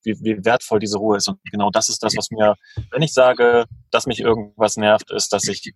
wie, 0.02 0.16
wie 0.20 0.44
wertvoll 0.44 0.78
diese 0.78 0.98
Ruhe 0.98 1.16
ist. 1.16 1.28
Und 1.28 1.38
genau 1.50 1.70
das 1.70 1.88
ist 1.88 2.02
das, 2.02 2.14
was 2.16 2.30
mir, 2.30 2.54
wenn 2.90 3.02
ich 3.02 3.12
sage, 3.12 3.64
dass 3.90 4.06
mich 4.06 4.20
irgendwas 4.20 4.76
nervt, 4.76 5.10
ist, 5.10 5.32
dass 5.32 5.48
ich 5.48 5.72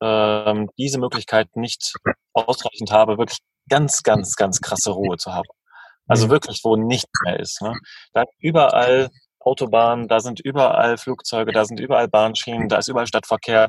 ähm, 0.00 0.70
diese 0.78 0.98
Möglichkeit 0.98 1.54
nicht 1.56 1.94
ausreichend 2.32 2.90
habe, 2.90 3.18
wirklich 3.18 3.38
ganz, 3.68 4.02
ganz, 4.02 4.36
ganz 4.36 4.60
krasse 4.60 4.90
Ruhe 4.90 5.16
zu 5.16 5.32
haben. 5.32 5.48
Also 6.06 6.26
mhm. 6.26 6.30
wirklich, 6.32 6.60
wo 6.64 6.76
nichts 6.76 7.10
mehr 7.24 7.40
ist. 7.40 7.62
Ne? 7.62 7.74
Da 8.12 8.24
überall 8.38 9.10
Autobahnen, 9.44 10.08
da 10.08 10.20
sind 10.20 10.40
überall 10.40 10.98
Flugzeuge, 10.98 11.52
da 11.52 11.64
sind 11.64 11.80
überall 11.80 12.08
Bahnschienen, 12.08 12.68
da 12.68 12.78
ist 12.78 12.88
überall 12.88 13.06
Stadtverkehr. 13.06 13.68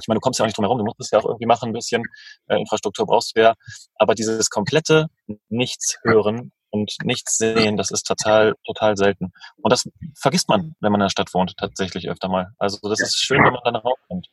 Ich 0.00 0.08
meine, 0.08 0.18
du 0.18 0.20
kommst 0.20 0.38
ja 0.38 0.44
auch 0.44 0.46
nicht 0.46 0.56
drum 0.56 0.64
herum, 0.64 0.78
du 0.78 0.84
musst 0.84 1.00
es 1.00 1.10
ja 1.10 1.18
auch 1.18 1.24
irgendwie 1.24 1.46
machen, 1.46 1.70
ein 1.70 1.72
bisschen 1.72 2.02
äh, 2.46 2.58
Infrastruktur 2.58 3.06
brauchst 3.06 3.36
du 3.36 3.42
ja. 3.42 3.54
Aber 3.96 4.14
dieses 4.14 4.48
komplette 4.48 5.06
Nichts 5.48 5.98
hören 6.04 6.52
und 6.70 6.94
nichts 7.02 7.38
sehen, 7.38 7.76
das 7.76 7.90
ist 7.90 8.06
total, 8.06 8.54
total 8.64 8.96
selten. 8.96 9.32
Und 9.56 9.72
das 9.72 9.88
vergisst 10.16 10.48
man, 10.48 10.76
wenn 10.80 10.92
man 10.92 11.00
in 11.00 11.06
der 11.06 11.10
Stadt 11.10 11.34
wohnt, 11.34 11.54
tatsächlich 11.56 12.08
öfter 12.08 12.28
mal. 12.28 12.52
Also 12.58 12.78
das 12.88 13.00
ist 13.00 13.16
schön, 13.16 13.42
wenn 13.44 13.52
man 13.52 13.62
dann 13.64 13.76
rauskommt. 13.76 14.28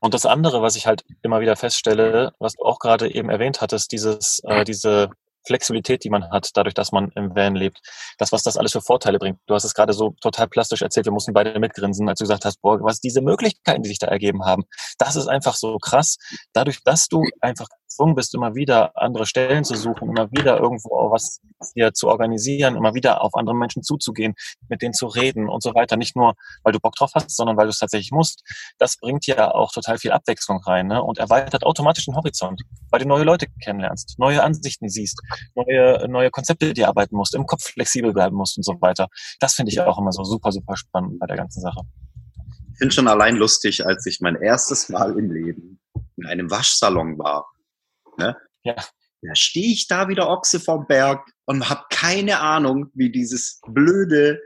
Und 0.00 0.14
das 0.14 0.26
andere, 0.26 0.62
was 0.62 0.76
ich 0.76 0.86
halt 0.86 1.04
immer 1.22 1.40
wieder 1.40 1.56
feststelle, 1.56 2.32
was 2.38 2.54
du 2.54 2.64
auch 2.64 2.78
gerade 2.78 3.12
eben 3.12 3.30
erwähnt 3.30 3.60
hattest, 3.60 3.92
dieses, 3.92 4.40
äh, 4.44 4.64
diese 4.64 5.10
Flexibilität, 5.46 6.04
die 6.04 6.10
man 6.10 6.30
hat, 6.30 6.50
dadurch, 6.54 6.74
dass 6.74 6.92
man 6.92 7.10
im 7.14 7.34
Van 7.34 7.54
lebt, 7.54 7.80
das, 8.18 8.32
was 8.32 8.42
das 8.42 8.56
alles 8.56 8.72
für 8.72 8.80
Vorteile 8.80 9.18
bringt. 9.18 9.38
Du 9.46 9.54
hast 9.54 9.64
es 9.64 9.74
gerade 9.74 9.92
so 9.92 10.14
total 10.20 10.48
plastisch 10.48 10.82
erzählt, 10.82 11.06
wir 11.06 11.12
mussten 11.12 11.32
beide 11.32 11.58
mitgrinsen, 11.58 12.08
als 12.08 12.18
du 12.18 12.24
gesagt 12.24 12.44
hast, 12.44 12.60
boah, 12.60 12.78
was 12.82 13.00
diese 13.00 13.20
Möglichkeiten, 13.20 13.82
die 13.82 13.88
sich 13.88 13.98
da 13.98 14.06
ergeben 14.06 14.44
haben, 14.44 14.64
das 14.98 15.16
ist 15.16 15.28
einfach 15.28 15.54
so 15.54 15.78
krass. 15.78 16.16
Dadurch, 16.52 16.82
dass 16.84 17.08
du 17.08 17.22
einfach 17.40 17.68
gezwungen 17.90 18.14
bist, 18.14 18.34
immer 18.34 18.54
wieder 18.54 18.92
andere 18.94 19.26
Stellen 19.26 19.64
zu 19.64 19.74
suchen, 19.74 20.10
immer 20.10 20.30
wieder 20.30 20.58
irgendwo 20.58 21.10
was 21.10 21.40
hier 21.74 21.92
zu 21.92 22.08
organisieren, 22.08 22.76
immer 22.76 22.94
wieder 22.94 23.22
auf 23.22 23.34
andere 23.34 23.54
Menschen 23.54 23.82
zuzugehen, 23.82 24.34
mit 24.68 24.80
denen 24.80 24.94
zu 24.94 25.06
reden 25.06 25.48
und 25.48 25.62
so 25.62 25.74
weiter. 25.74 25.96
Nicht 25.96 26.16
nur, 26.16 26.34
weil 26.62 26.72
du 26.72 26.78
Bock 26.78 26.94
drauf 26.94 27.10
hast, 27.14 27.34
sondern 27.36 27.56
weil 27.56 27.66
du 27.66 27.70
es 27.70 27.78
tatsächlich 27.78 28.12
musst. 28.12 28.42
Das 28.78 28.96
bringt 28.96 29.26
ja 29.26 29.50
auch 29.52 29.72
total 29.72 29.98
viel 29.98 30.12
Abwechslung 30.12 30.62
rein 30.64 30.86
ne? 30.86 31.02
und 31.02 31.18
erweitert 31.18 31.64
automatisch 31.64 32.06
den 32.06 32.14
Horizont, 32.14 32.62
weil 32.90 33.00
du 33.00 33.08
neue 33.08 33.24
Leute 33.24 33.46
kennenlernst, 33.62 34.18
neue 34.18 34.42
Ansichten 34.42 34.88
siehst, 34.88 35.20
neue, 35.54 36.08
neue 36.08 36.30
Konzepte, 36.30 36.72
die 36.72 36.84
arbeiten 36.84 37.16
musst, 37.16 37.34
im 37.34 37.46
Kopf 37.46 37.64
flexibel 37.64 38.12
bleiben 38.12 38.36
musst 38.36 38.56
und 38.56 38.64
so 38.64 38.80
weiter. 38.80 39.08
Das 39.40 39.54
finde 39.54 39.72
ich 39.72 39.80
auch 39.80 39.98
immer 39.98 40.12
so 40.12 40.22
super, 40.22 40.52
super 40.52 40.76
spannend 40.76 41.18
bei 41.18 41.26
der 41.26 41.36
ganzen 41.36 41.60
Sache. 41.60 41.80
Ich 42.72 42.78
finde 42.78 42.94
schon 42.94 43.08
allein 43.08 43.36
lustig, 43.36 43.84
als 43.84 44.06
ich 44.06 44.20
mein 44.20 44.36
erstes 44.36 44.88
Mal 44.88 45.18
im 45.18 45.30
Leben 45.30 45.80
in 46.16 46.26
einem 46.26 46.50
Waschsalon 46.50 47.18
war. 47.18 47.46
Ne? 48.20 48.36
Ja. 48.62 48.76
Da 49.22 49.34
stehe 49.34 49.72
ich 49.72 49.86
da 49.86 50.08
wieder 50.08 50.28
Ochse 50.28 50.60
vom 50.60 50.86
Berg 50.86 51.28
und 51.44 51.68
habe 51.68 51.84
keine 51.90 52.40
Ahnung, 52.40 52.86
wie 52.94 53.10
dieses 53.10 53.60
blöde 53.66 54.40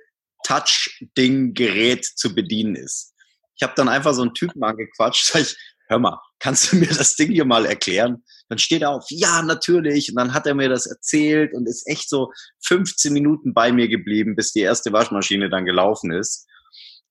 Touch-Ding-Gerät 0.45 2.05
zu 2.05 2.35
bedienen 2.35 2.75
ist. 2.77 3.15
Ich 3.57 3.63
habe 3.63 3.75
dann 3.77 3.89
einfach 3.89 4.15
so 4.15 4.23
einen 4.23 4.35
Typen 4.35 4.63
angequatscht, 4.65 5.27
sag 5.33 5.43
ich, 5.43 5.57
hör 5.89 5.99
mal, 5.99 6.21
kannst 6.39 6.73
du 6.73 6.77
mir 6.77 6.89
das 6.89 7.15
Ding 7.17 7.31
hier 7.31 7.45
mal 7.45 7.67
erklären? 7.67 8.25
Dann 8.49 8.59
steht 8.59 8.83
er 8.83 8.91
auf, 8.91 9.05
ja, 9.11 9.43
natürlich. 9.43 10.11
Und 10.11 10.17
dann 10.17 10.35
hat 10.35 10.47
er 10.47 10.55
mir 10.55 10.69
das 10.69 10.87
erzählt 10.87 11.55
und 11.55 11.69
ist 11.69 11.87
echt 11.87 12.09
so 12.09 12.33
15 12.67 13.13
Minuten 13.13 13.55
bei 13.55 13.73
mir 13.73 13.89
geblieben, 13.89 14.35
bis 14.35 14.53
die 14.53 14.61
erste 14.61 14.93
Waschmaschine 14.93 15.51
dann 15.51 15.65
gelaufen 15.65 16.13
ist. 16.13 16.47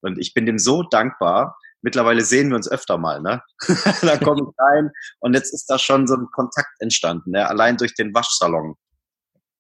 Und 0.02 0.19
ich 0.19 0.34
bin 0.34 0.45
dem 0.45 0.60
so 0.60 0.84
dankbar. 0.84 1.58
Mittlerweile 1.84 2.24
sehen 2.24 2.50
wir 2.50 2.56
uns 2.56 2.72
öfter 2.72 2.98
mal, 2.98 3.22
ne? 3.22 3.43
da 4.02 4.17
komme 4.17 4.41
ich 4.41 4.56
rein 4.58 4.89
und 5.19 5.34
jetzt 5.34 5.54
ist 5.54 5.69
da 5.69 5.78
schon 5.78 6.08
so 6.08 6.15
ein 6.15 6.28
Kontakt 6.32 6.72
entstanden, 6.80 7.32
ne? 7.32 7.48
allein 7.48 7.78
durch 7.78 7.93
den 7.93 8.13
Waschsalon. 8.13 8.76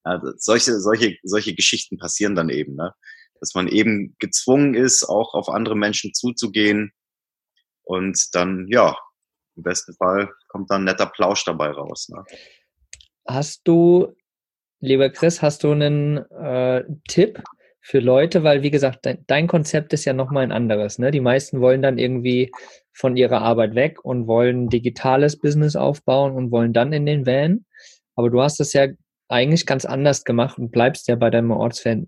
Also 0.03 0.31
solche, 0.37 0.79
solche, 0.79 1.17
solche 1.23 1.53
Geschichten 1.53 1.97
passieren 1.97 2.35
dann 2.35 2.49
eben, 2.49 2.75
ne? 2.75 2.93
Dass 3.39 3.53
man 3.55 3.67
eben 3.67 4.15
gezwungen 4.19 4.73
ist, 4.73 5.03
auch 5.03 5.33
auf 5.33 5.49
andere 5.49 5.75
Menschen 5.75 6.13
zuzugehen. 6.13 6.93
Und 7.83 8.33
dann, 8.33 8.67
ja, 8.69 8.95
im 9.57 9.63
besten 9.63 9.93
Fall 9.95 10.31
kommt 10.47 10.71
dann 10.71 10.81
ein 10.81 10.85
netter 10.85 11.07
Plausch 11.07 11.43
dabei 11.43 11.71
raus. 11.71 12.07
Ne? 12.07 12.23
Hast 13.27 13.61
du, 13.65 14.15
lieber 14.79 15.09
Chris, 15.09 15.41
hast 15.41 15.65
du 15.65 15.71
einen 15.71 16.17
äh, 16.31 16.85
Tipp 17.09 17.41
für 17.85 17.99
Leute, 17.99 18.43
weil 18.43 18.63
wie 18.63 18.71
gesagt, 18.71 19.05
dein, 19.05 19.25
dein 19.27 19.47
Konzept 19.47 19.91
ist 19.91 20.05
ja 20.05 20.13
nochmal 20.13 20.43
ein 20.43 20.53
anderes. 20.53 20.99
Ne? 20.99 21.11
Die 21.11 21.19
meisten 21.19 21.59
wollen 21.59 21.81
dann 21.81 21.97
irgendwie 21.97 22.49
von 22.93 23.17
ihrer 23.17 23.41
Arbeit 23.41 23.75
weg 23.75 24.03
und 24.05 24.25
wollen 24.25 24.69
digitales 24.69 25.37
Business 25.37 25.75
aufbauen 25.75 26.33
und 26.33 26.49
wollen 26.49 26.71
dann 26.71 26.93
in 26.93 27.05
den 27.05 27.25
Van. 27.25 27.65
Aber 28.15 28.29
du 28.29 28.41
hast 28.41 28.61
es 28.61 28.71
ja 28.71 28.87
eigentlich 29.27 29.65
ganz 29.65 29.83
anders 29.83 30.23
gemacht 30.23 30.57
und 30.57 30.71
bleibst 30.71 31.09
ja 31.09 31.15
bei 31.15 31.29
deinem 31.29 31.51
ortsfesten 31.51 32.07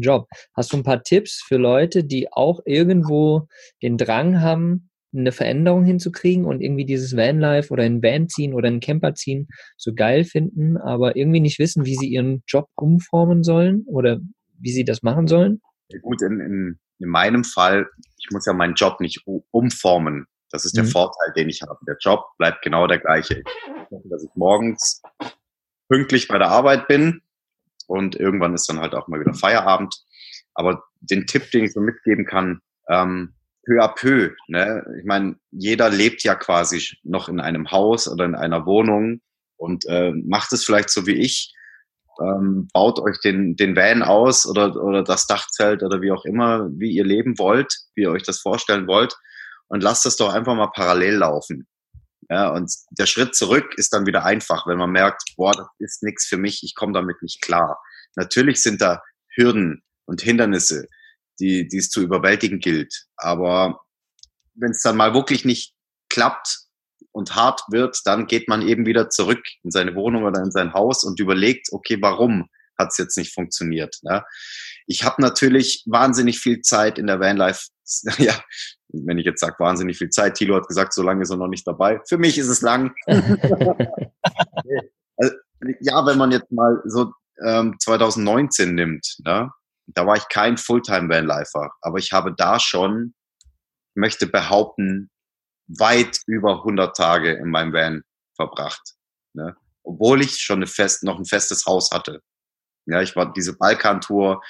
Job. 0.00 0.28
Hast 0.54 0.72
du 0.72 0.78
ein 0.78 0.82
paar 0.82 1.02
Tipps 1.02 1.42
für 1.46 1.58
Leute, 1.58 2.02
die 2.02 2.32
auch 2.32 2.60
irgendwo 2.64 3.48
den 3.82 3.98
Drang 3.98 4.40
haben, 4.40 4.88
eine 5.20 5.32
Veränderung 5.32 5.84
hinzukriegen 5.84 6.44
und 6.44 6.60
irgendwie 6.60 6.84
dieses 6.84 7.16
Vanlife 7.16 7.72
oder 7.72 7.84
ein 7.84 8.02
Van 8.02 8.28
ziehen 8.28 8.54
oder 8.54 8.68
ein 8.68 8.80
Camper 8.80 9.14
ziehen 9.14 9.48
so 9.76 9.94
geil 9.94 10.24
finden, 10.24 10.76
aber 10.76 11.16
irgendwie 11.16 11.40
nicht 11.40 11.58
wissen, 11.58 11.84
wie 11.84 11.96
sie 11.96 12.08
ihren 12.08 12.42
Job 12.46 12.68
umformen 12.74 13.42
sollen 13.42 13.84
oder 13.86 14.18
wie 14.58 14.72
sie 14.72 14.84
das 14.84 15.02
machen 15.02 15.26
sollen? 15.26 15.60
Ja, 15.88 15.98
gut, 16.00 16.22
in, 16.22 16.40
in, 16.40 16.78
in 16.98 17.08
meinem 17.08 17.44
Fall, 17.44 17.88
ich 18.18 18.30
muss 18.30 18.46
ja 18.46 18.52
meinen 18.52 18.74
Job 18.74 19.00
nicht 19.00 19.24
umformen. 19.50 20.26
Das 20.50 20.64
ist 20.64 20.76
der 20.76 20.84
mhm. 20.84 20.88
Vorteil, 20.88 21.32
den 21.36 21.48
ich 21.48 21.62
habe. 21.62 21.78
Der 21.86 21.96
Job 22.00 22.24
bleibt 22.38 22.62
genau 22.62 22.86
der 22.86 22.98
gleiche. 22.98 23.40
Ich 23.40 23.90
hoffe, 23.90 24.08
dass 24.08 24.24
ich 24.24 24.30
morgens 24.34 25.02
pünktlich 25.88 26.28
bei 26.28 26.38
der 26.38 26.48
Arbeit 26.48 26.88
bin 26.88 27.22
und 27.86 28.16
irgendwann 28.16 28.54
ist 28.54 28.68
dann 28.68 28.80
halt 28.80 28.94
auch 28.94 29.08
mal 29.08 29.20
wieder 29.20 29.34
Feierabend. 29.34 29.94
Aber 30.54 30.84
den 31.00 31.26
Tipp, 31.26 31.50
den 31.50 31.64
ich 31.64 31.72
so 31.72 31.80
mitgeben 31.80 32.24
kann, 32.24 32.60
ähm, 32.88 33.34
peu 33.66 33.82
à 33.82 33.88
peu. 33.88 34.34
Ne? 34.48 34.84
Ich 34.98 35.04
meine, 35.04 35.36
jeder 35.50 35.90
lebt 35.90 36.22
ja 36.22 36.34
quasi 36.34 36.96
noch 37.02 37.28
in 37.28 37.40
einem 37.40 37.70
Haus 37.70 38.08
oder 38.08 38.24
in 38.24 38.34
einer 38.34 38.64
Wohnung 38.64 39.20
und 39.56 39.84
äh, 39.86 40.12
macht 40.12 40.52
es 40.52 40.64
vielleicht 40.64 40.90
so 40.90 41.06
wie 41.06 41.16
ich. 41.16 41.52
Ähm, 42.20 42.68
baut 42.72 42.98
euch 42.98 43.20
den, 43.20 43.56
den 43.56 43.76
Van 43.76 44.02
aus 44.02 44.46
oder, 44.46 44.74
oder 44.82 45.02
das 45.02 45.26
Dachzelt 45.26 45.82
oder 45.82 46.00
wie 46.00 46.12
auch 46.12 46.24
immer, 46.24 46.68
wie 46.72 46.92
ihr 46.92 47.04
leben 47.04 47.38
wollt, 47.38 47.74
wie 47.94 48.02
ihr 48.02 48.10
euch 48.10 48.22
das 48.22 48.40
vorstellen 48.40 48.86
wollt 48.86 49.14
und 49.68 49.82
lasst 49.82 50.06
es 50.06 50.16
doch 50.16 50.32
einfach 50.32 50.54
mal 50.54 50.70
parallel 50.74 51.16
laufen. 51.16 51.66
Ja, 52.28 52.48
und 52.48 52.72
der 52.90 53.06
Schritt 53.06 53.36
zurück 53.36 53.74
ist 53.76 53.92
dann 53.92 54.06
wieder 54.06 54.24
einfach, 54.24 54.66
wenn 54.66 54.78
man 54.78 54.90
merkt, 54.90 55.22
boah, 55.36 55.52
das 55.52 55.68
ist 55.78 56.02
nichts 56.02 56.26
für 56.26 56.36
mich, 56.36 56.62
ich 56.64 56.74
komme 56.74 56.92
damit 56.92 57.22
nicht 57.22 57.40
klar. 57.40 57.78
Natürlich 58.16 58.62
sind 58.62 58.80
da 58.80 59.02
Hürden 59.34 59.82
und 60.06 60.22
Hindernisse, 60.22 60.86
die, 61.40 61.68
die 61.68 61.78
es 61.78 61.90
zu 61.90 62.02
überwältigen 62.02 62.58
gilt. 62.58 63.06
Aber 63.16 63.80
wenn 64.54 64.70
es 64.70 64.82
dann 64.82 64.96
mal 64.96 65.14
wirklich 65.14 65.44
nicht 65.44 65.74
klappt 66.08 66.60
und 67.12 67.34
hart 67.34 67.60
wird, 67.70 68.00
dann 68.04 68.26
geht 68.26 68.48
man 68.48 68.66
eben 68.66 68.86
wieder 68.86 69.10
zurück 69.10 69.42
in 69.62 69.70
seine 69.70 69.94
Wohnung 69.94 70.24
oder 70.24 70.42
in 70.42 70.50
sein 70.50 70.72
Haus 70.72 71.04
und 71.04 71.20
überlegt, 71.20 71.68
okay, 71.72 71.98
warum 72.00 72.48
hat 72.78 72.88
es 72.90 72.98
jetzt 72.98 73.16
nicht 73.16 73.32
funktioniert? 73.32 73.96
Ne? 74.02 74.24
Ich 74.86 75.04
habe 75.04 75.22
natürlich 75.22 75.84
wahnsinnig 75.86 76.40
viel 76.40 76.60
Zeit 76.60 76.98
in 76.98 77.06
der 77.06 77.20
Vanlife. 77.20 77.68
Ja, 78.18 78.34
wenn 78.88 79.18
ich 79.18 79.26
jetzt 79.26 79.40
sage, 79.40 79.54
wahnsinnig 79.58 79.98
viel 79.98 80.10
Zeit. 80.10 80.34
Thilo 80.34 80.56
hat 80.56 80.66
gesagt, 80.66 80.92
so 80.92 81.04
lange 81.04 81.22
ist 81.22 81.30
er 81.30 81.36
noch 81.36 81.46
nicht 81.46 81.64
dabei. 81.66 82.00
Für 82.08 82.18
mich 82.18 82.36
ist 82.36 82.48
es 82.48 82.62
lang. 82.62 82.92
also, 83.06 83.22
ja, 85.80 86.04
wenn 86.04 86.18
man 86.18 86.32
jetzt 86.32 86.50
mal 86.50 86.82
so 86.84 87.12
ähm, 87.44 87.76
2019 87.78 88.74
nimmt, 88.74 89.18
ne? 89.24 89.50
Da 89.86 90.06
war 90.06 90.16
ich 90.16 90.28
kein 90.28 90.56
Fulltime-Vanlifer, 90.56 91.70
aber 91.80 91.98
ich 91.98 92.12
habe 92.12 92.34
da 92.36 92.58
schon, 92.58 93.14
möchte 93.94 94.26
behaupten, 94.26 95.10
weit 95.68 96.20
über 96.26 96.58
100 96.58 96.96
Tage 96.96 97.32
in 97.32 97.50
meinem 97.50 97.72
Van 97.72 98.02
verbracht. 98.34 98.94
Ne? 99.34 99.56
Obwohl 99.82 100.22
ich 100.22 100.38
schon 100.38 100.58
eine 100.58 100.66
fest, 100.66 101.02
noch 101.02 101.18
ein 101.18 101.24
festes 101.24 101.66
Haus 101.66 101.90
hatte. 101.92 102.20
Ja, 102.86 103.02
ich 103.02 103.16
war 103.16 103.32
diese 103.32 103.56
Balkan-Tour, 103.56 104.42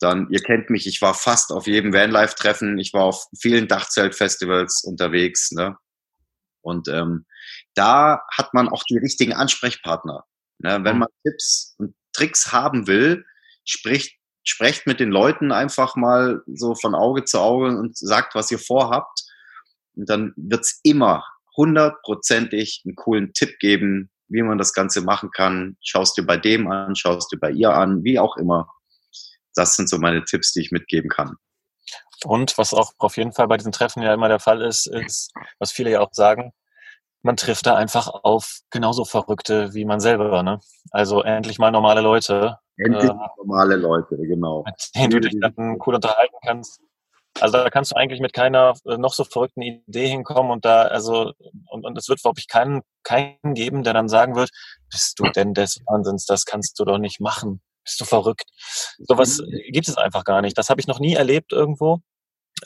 dann, 0.00 0.28
ihr 0.30 0.40
kennt 0.40 0.70
mich, 0.70 0.86
ich 0.86 1.00
war 1.02 1.14
fast 1.14 1.52
auf 1.52 1.66
jedem 1.66 1.92
Vanlife-Treffen, 1.92 2.78
ich 2.78 2.92
war 2.92 3.04
auf 3.04 3.26
vielen 3.40 3.68
Dachzelt-Festivals 3.68 4.84
unterwegs. 4.84 5.50
Ne? 5.52 5.76
Und 6.62 6.88
ähm, 6.88 7.26
da 7.74 8.20
hat 8.36 8.54
man 8.54 8.68
auch 8.68 8.82
die 8.84 8.98
richtigen 8.98 9.32
Ansprechpartner. 9.32 10.24
Ne? 10.58 10.80
Wenn 10.82 10.94
mhm. 10.94 11.00
man 11.00 11.08
Tipps 11.24 11.74
und 11.78 11.94
Tricks 12.12 12.52
haben 12.52 12.86
will, 12.86 13.24
spricht 13.64 14.18
sprecht 14.44 14.86
mit 14.86 15.00
den 15.00 15.10
Leuten 15.10 15.52
einfach 15.52 15.96
mal 15.96 16.42
so 16.46 16.74
von 16.74 16.94
Auge 16.94 17.24
zu 17.24 17.40
Auge 17.40 17.76
und 17.76 17.96
sagt, 17.96 18.34
was 18.34 18.50
ihr 18.50 18.58
vorhabt. 18.58 19.24
Und 19.96 20.08
dann 20.08 20.32
wird's 20.36 20.80
immer 20.82 21.24
hundertprozentig 21.56 22.82
einen 22.84 22.96
coolen 22.96 23.32
Tipp 23.32 23.58
geben, 23.58 24.10
wie 24.28 24.42
man 24.42 24.58
das 24.58 24.72
Ganze 24.72 25.02
machen 25.02 25.30
kann. 25.30 25.76
Schaust 25.82 26.16
dir 26.16 26.24
bei 26.24 26.36
dem 26.36 26.68
an, 26.68 26.94
schaust 26.96 27.32
dir 27.32 27.38
bei 27.38 27.50
ihr 27.50 27.72
an, 27.72 28.04
wie 28.04 28.18
auch 28.18 28.36
immer. 28.36 28.68
Das 29.54 29.76
sind 29.76 29.88
so 29.88 29.98
meine 29.98 30.24
Tipps, 30.24 30.52
die 30.52 30.60
ich 30.60 30.72
mitgeben 30.72 31.08
kann. 31.08 31.36
Und 32.24 32.56
was 32.58 32.72
auch 32.72 32.92
auf 32.98 33.16
jeden 33.16 33.32
Fall 33.32 33.48
bei 33.48 33.56
diesen 33.56 33.72
Treffen 33.72 34.02
ja 34.02 34.14
immer 34.14 34.28
der 34.28 34.40
Fall 34.40 34.62
ist, 34.62 34.86
ist, 34.86 35.32
was 35.58 35.72
viele 35.72 35.90
ja 35.90 36.00
auch 36.00 36.12
sagen, 36.12 36.52
man 37.24 37.36
trifft 37.36 37.66
da 37.66 37.74
einfach 37.74 38.08
auf 38.08 38.60
genauso 38.70 39.04
Verrückte 39.04 39.72
wie 39.72 39.86
man 39.86 39.98
selber. 39.98 40.42
Ne? 40.42 40.60
Also 40.90 41.22
endlich 41.22 41.58
mal 41.58 41.70
normale 41.70 42.02
Leute. 42.02 42.58
Endlich 42.76 43.10
äh, 43.10 43.14
normale 43.38 43.76
Leute, 43.76 44.16
genau. 44.16 44.62
Mit 44.64 44.90
denen 44.94 45.10
du 45.10 45.20
dich 45.20 45.34
dann 45.40 45.78
cool 45.86 45.94
unterhalten 45.94 46.36
kannst. 46.44 46.80
Also 47.40 47.56
da 47.56 47.70
kannst 47.70 47.92
du 47.92 47.96
eigentlich 47.96 48.20
mit 48.20 48.34
keiner 48.34 48.74
äh, 48.84 48.98
noch 48.98 49.14
so 49.14 49.24
verrückten 49.24 49.62
Idee 49.62 50.06
hinkommen 50.06 50.52
und 50.52 50.64
da, 50.64 50.82
also, 50.82 51.32
und, 51.70 51.84
und 51.84 51.98
es 51.98 52.08
wird, 52.08 52.20
glaube 52.20 52.38
ich, 52.38 52.46
keinen, 52.46 52.82
keinen 53.02 53.54
geben, 53.54 53.82
der 53.82 53.94
dann 53.94 54.08
sagen 54.08 54.36
wird, 54.36 54.50
bist 54.90 55.18
du 55.18 55.24
denn 55.24 55.54
des 55.54 55.80
Wahnsinns, 55.86 56.26
das 56.26 56.44
kannst 56.44 56.78
du 56.78 56.84
doch 56.84 56.98
nicht 56.98 57.20
machen. 57.20 57.60
Bist 57.84 58.00
du 58.00 58.04
verrückt? 58.04 58.44
Sowas 58.98 59.38
mhm. 59.38 59.72
gibt 59.72 59.88
es 59.88 59.96
einfach 59.96 60.24
gar 60.24 60.42
nicht. 60.42 60.56
Das 60.58 60.68
habe 60.68 60.80
ich 60.80 60.86
noch 60.86 61.00
nie 61.00 61.14
erlebt 61.14 61.52
irgendwo. 61.52 62.00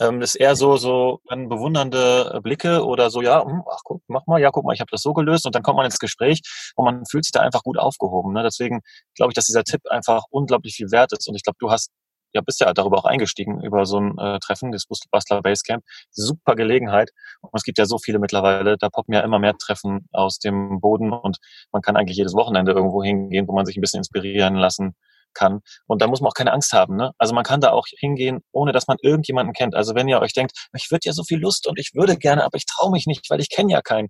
Ähm, 0.01 0.21
ist 0.23 0.35
eher 0.35 0.55
so, 0.55 0.77
so 0.77 1.21
bewundernde 1.29 2.33
äh, 2.35 2.41
Blicke 2.41 2.85
oder 2.85 3.11
so, 3.11 3.23
ja, 3.23 3.45
hm, 3.45 3.63
ach 3.71 3.81
guck, 3.85 4.03
mach 4.07 4.27
mal, 4.27 4.41
ja, 4.41 4.51
guck 4.51 4.65
mal, 4.65 4.75
ich 4.75 4.81
habe 4.81 4.91
das 4.91 5.03
so 5.03 5.15
gelöst 5.15 5.47
und 5.47 5.55
dann 5.55 5.63
kommt 5.63 5.77
man 5.77 5.87
ins 5.87 5.99
Gespräch 5.99 6.43
und 6.77 6.85
man 6.85 7.05
fühlt 7.07 7.25
sich 7.25 7.33
da 7.33 7.41
einfach 7.41 7.63
gut 7.63 7.79
aufgehoben. 7.79 8.33
Ne? 8.35 8.43
Deswegen 8.43 8.81
glaube 9.15 9.33
ich, 9.33 9.35
dass 9.35 9.47
dieser 9.47 9.65
Tipp 9.65 9.81
einfach 9.89 10.25
unglaublich 10.31 10.75
viel 10.75 10.91
wert 10.91 11.13
ist 11.13 11.27
und 11.29 11.35
ich 11.35 11.43
glaube, 11.43 11.57
du 11.59 11.71
hast 11.71 11.91
ja, 12.35 12.41
bist 12.43 12.61
ja 12.61 12.73
darüber 12.73 12.99
auch 12.99 13.05
eingestiegen, 13.05 13.63
über 13.63 13.87
so 13.87 13.99
ein 14.01 14.19
äh, 14.19 14.39
Treffen, 14.41 14.73
das 14.73 14.85
Bastler 15.11 15.43
Basecamp. 15.43 15.83
Super 16.11 16.57
Gelegenheit. 16.57 17.11
Und 17.41 17.51
es 17.55 17.63
gibt 17.63 17.79
ja 17.79 17.87
so 17.87 17.99
viele 17.99 18.19
mittlerweile, 18.19 18.77
da 18.77 18.91
poppen 18.91 19.15
ja 19.15 19.21
immer 19.21 19.39
mehr 19.39 19.57
Treffen 19.57 20.09
aus 20.13 20.39
dem 20.39 20.81
Boden 20.81 21.13
und 21.13 21.39
man 21.73 21.83
kann 21.83 21.97
eigentlich 21.97 22.19
jedes 22.19 22.35
Wochenende 22.35 22.73
irgendwo 22.73 23.03
hingehen, 23.03 23.49
wo 23.49 23.55
man 23.55 23.67
sich 23.67 23.77
ein 23.77 23.81
bisschen 23.81 24.01
inspirieren 24.01 24.57
lassen 24.57 24.95
kann. 25.35 25.61
Und 25.87 26.03
da 26.03 26.07
muss 26.07 26.21
man 26.21 26.31
auch 26.31 26.35
keine 26.35 26.53
Angst 26.53 26.73
haben. 26.73 26.97
Ne? 26.97 27.13
Also 27.19 27.35
man 27.35 27.45
kann 27.45 27.61
da 27.61 27.71
auch 27.71 27.87
hingehen, 27.99 28.41
ohne 28.53 28.73
dass 28.73 28.87
man 28.87 28.97
irgendjemanden 29.03 29.53
kennt. 29.55 29.75
Also 29.75 29.95
wenn 29.95 30.09
ihr 30.09 30.21
euch 30.21 30.33
denkt, 30.33 30.53
ich 30.75 30.91
würde 30.91 31.07
ja 31.07 31.13
so 31.13 31.25
viel 31.25 31.39
Lust 31.39 31.67
und 31.67 31.79
ich 31.79 31.95
würde 31.95 32.17
gerne, 32.17 32.45
aber 32.45 32.57
ich 32.57 32.67
traue 32.67 32.91
mich 32.91 33.07
nicht, 33.07 33.29
weil 33.31 33.41
ich 33.41 33.51
kenne 33.51 33.73
ja 33.73 33.83
keinen. 33.83 34.09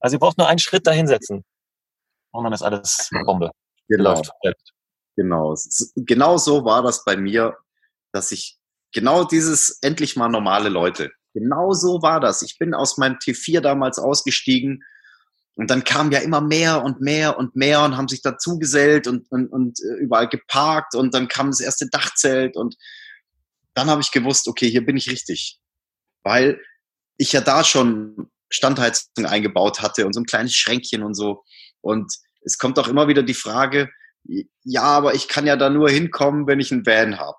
Also 0.00 0.16
ihr 0.16 0.20
braucht 0.20 0.38
nur 0.38 0.48
einen 0.48 0.58
Schritt 0.58 0.86
dahinsetzen. 0.86 1.44
Und 2.32 2.44
dann 2.44 2.52
ist 2.52 2.62
alles 2.62 3.10
Bombe. 3.24 3.50
Genau. 3.88 4.14
Läuft. 4.14 4.30
Genau. 5.16 5.54
Genau 5.96 6.36
so 6.36 6.64
war 6.64 6.82
das 6.82 7.04
bei 7.04 7.16
mir, 7.16 7.56
dass 8.12 8.30
ich 8.32 8.58
genau 8.92 9.24
dieses 9.24 9.78
endlich 9.82 10.16
mal 10.16 10.28
normale 10.28 10.68
Leute. 10.68 11.10
Genau 11.34 11.72
so 11.72 12.02
war 12.02 12.20
das. 12.20 12.42
Ich 12.42 12.58
bin 12.58 12.74
aus 12.74 12.98
meinem 12.98 13.16
T4 13.16 13.60
damals 13.60 13.98
ausgestiegen 13.98 14.82
und 15.58 15.70
dann 15.70 15.82
kam 15.82 16.12
ja 16.12 16.20
immer 16.20 16.40
mehr 16.40 16.84
und 16.84 17.00
mehr 17.00 17.36
und 17.36 17.56
mehr 17.56 17.82
und 17.82 17.96
haben 17.96 18.06
sich 18.06 18.22
dazugesellt 18.22 19.08
und, 19.08 19.28
und, 19.30 19.48
und 19.48 19.80
äh, 19.80 20.00
überall 20.00 20.28
geparkt 20.28 20.94
und 20.94 21.12
dann 21.12 21.26
kam 21.26 21.48
das 21.48 21.58
erste 21.58 21.88
Dachzelt 21.88 22.56
und 22.56 22.76
dann 23.74 23.90
habe 23.90 24.00
ich 24.00 24.12
gewusst, 24.12 24.46
okay, 24.46 24.70
hier 24.70 24.86
bin 24.86 24.96
ich 24.96 25.10
richtig. 25.10 25.58
Weil 26.22 26.60
ich 27.16 27.32
ja 27.32 27.40
da 27.40 27.64
schon 27.64 28.30
Standheizung 28.50 29.26
eingebaut 29.26 29.82
hatte 29.82 30.06
und 30.06 30.12
so 30.12 30.20
ein 30.20 30.26
kleines 30.26 30.54
Schränkchen 30.54 31.02
und 31.02 31.14
so. 31.14 31.42
Und 31.80 32.12
es 32.42 32.58
kommt 32.58 32.78
auch 32.78 32.86
immer 32.86 33.08
wieder 33.08 33.24
die 33.24 33.34
Frage, 33.34 33.90
ja, 34.62 34.82
aber 34.82 35.14
ich 35.14 35.26
kann 35.26 35.44
ja 35.44 35.56
da 35.56 35.70
nur 35.70 35.90
hinkommen, 35.90 36.46
wenn 36.46 36.60
ich 36.60 36.70
einen 36.70 36.86
Van 36.86 37.18
habe. 37.18 37.38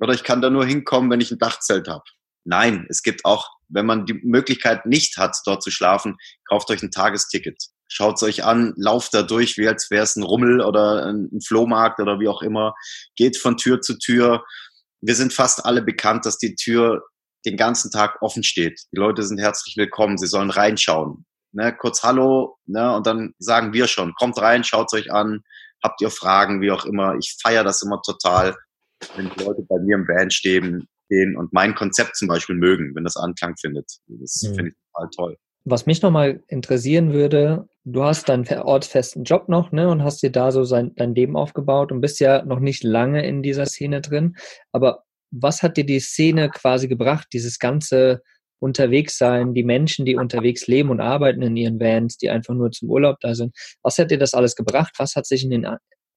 Oder 0.00 0.14
ich 0.14 0.24
kann 0.24 0.40
da 0.40 0.48
nur 0.48 0.64
hinkommen, 0.64 1.10
wenn 1.10 1.20
ich 1.20 1.30
ein 1.32 1.38
Dachzelt 1.38 1.86
habe. 1.86 2.04
Nein, 2.48 2.86
es 2.88 3.02
gibt 3.02 3.24
auch 3.24 3.58
wenn 3.68 3.86
man 3.86 4.06
die 4.06 4.14
Möglichkeit 4.14 4.86
nicht 4.86 5.16
hat, 5.16 5.36
dort 5.44 5.62
zu 5.62 5.70
schlafen, 5.70 6.16
kauft 6.48 6.70
euch 6.70 6.82
ein 6.82 6.90
Tagesticket. 6.90 7.62
Schaut 7.86 8.16
es 8.16 8.22
euch 8.22 8.44
an, 8.44 8.74
lauft 8.76 9.14
da 9.14 9.22
durch, 9.22 9.56
wie 9.56 9.68
als 9.68 9.90
wäre 9.90 10.04
es 10.04 10.16
ein 10.16 10.22
Rummel 10.22 10.60
oder 10.60 11.06
ein 11.06 11.40
Flohmarkt 11.46 12.00
oder 12.00 12.20
wie 12.20 12.28
auch 12.28 12.42
immer. 12.42 12.74
Geht 13.16 13.38
von 13.38 13.56
Tür 13.56 13.80
zu 13.80 13.98
Tür. 13.98 14.44
Wir 15.00 15.14
sind 15.14 15.32
fast 15.32 15.64
alle 15.64 15.82
bekannt, 15.82 16.26
dass 16.26 16.38
die 16.38 16.54
Tür 16.54 17.02
den 17.46 17.56
ganzen 17.56 17.90
Tag 17.90 18.20
offen 18.20 18.42
steht. 18.42 18.80
Die 18.92 18.98
Leute 18.98 19.22
sind 19.22 19.38
herzlich 19.38 19.76
willkommen, 19.76 20.18
sie 20.18 20.26
sollen 20.26 20.50
reinschauen. 20.50 21.24
Ne, 21.52 21.74
kurz 21.74 22.02
Hallo, 22.02 22.58
ne, 22.66 22.94
und 22.94 23.06
dann 23.06 23.32
sagen 23.38 23.72
wir 23.72 23.86
schon, 23.86 24.12
kommt 24.14 24.38
rein, 24.38 24.64
schaut 24.64 24.92
euch 24.92 25.10
an, 25.10 25.40
habt 25.82 26.02
ihr 26.02 26.10
Fragen, 26.10 26.60
wie 26.60 26.70
auch 26.70 26.84
immer. 26.84 27.14
Ich 27.18 27.36
feiere 27.42 27.64
das 27.64 27.80
immer 27.80 28.02
total, 28.02 28.54
wenn 29.16 29.30
die 29.30 29.44
Leute 29.44 29.62
bei 29.66 29.78
mir 29.80 29.96
im 29.96 30.06
Van 30.06 30.30
stehen, 30.30 30.88
stehen 31.08 31.36
und 31.36 31.52
mein 31.52 31.74
Konzept 31.74 32.16
zum 32.16 32.28
Beispiel 32.28 32.56
mögen, 32.56 32.94
wenn 32.94 33.04
das 33.04 33.16
Anklang 33.16 33.56
findet. 33.56 33.90
Das 34.06 34.42
mhm. 34.42 34.54
finde 34.54 34.70
ich 34.70 34.76
total 34.92 35.10
toll. 35.16 35.36
Was 35.64 35.86
mich 35.86 36.02
nochmal 36.02 36.42
interessieren 36.48 37.12
würde, 37.12 37.68
du 37.84 38.04
hast 38.04 38.28
deinen 38.28 38.46
ortsfesten 38.46 39.24
Job 39.24 39.48
noch 39.48 39.72
ne, 39.72 39.88
und 39.88 40.02
hast 40.02 40.22
dir 40.22 40.30
da 40.30 40.50
so 40.50 40.64
sein, 40.64 40.92
dein 40.96 41.14
Leben 41.14 41.36
aufgebaut 41.36 41.92
und 41.92 42.00
bist 42.00 42.20
ja 42.20 42.44
noch 42.44 42.60
nicht 42.60 42.84
lange 42.84 43.26
in 43.26 43.42
dieser 43.42 43.66
Szene 43.66 44.00
drin. 44.00 44.36
Aber 44.72 45.04
was 45.30 45.62
hat 45.62 45.76
dir 45.76 45.84
die 45.84 46.00
Szene 46.00 46.48
quasi 46.48 46.88
gebracht, 46.88 47.28
dieses 47.32 47.58
ganze 47.58 48.22
unterwegs 48.60 49.18
sein, 49.18 49.54
die 49.54 49.62
Menschen, 49.62 50.04
die 50.04 50.16
unterwegs 50.16 50.66
leben 50.66 50.90
und 50.90 51.00
arbeiten 51.00 51.42
in 51.42 51.56
ihren 51.56 51.78
Vans, 51.78 52.16
die 52.16 52.30
einfach 52.30 52.54
nur 52.54 52.70
zum 52.70 52.90
Urlaub 52.90 53.18
da 53.20 53.34
sind. 53.34 53.54
Was 53.82 53.98
hat 53.98 54.10
dir 54.10 54.18
das 54.18 54.34
alles 54.34 54.56
gebracht? 54.56 54.94
Was 54.98 55.14
hat 55.14 55.26
sich 55.26 55.44
in 55.44 55.50
den 55.50 55.66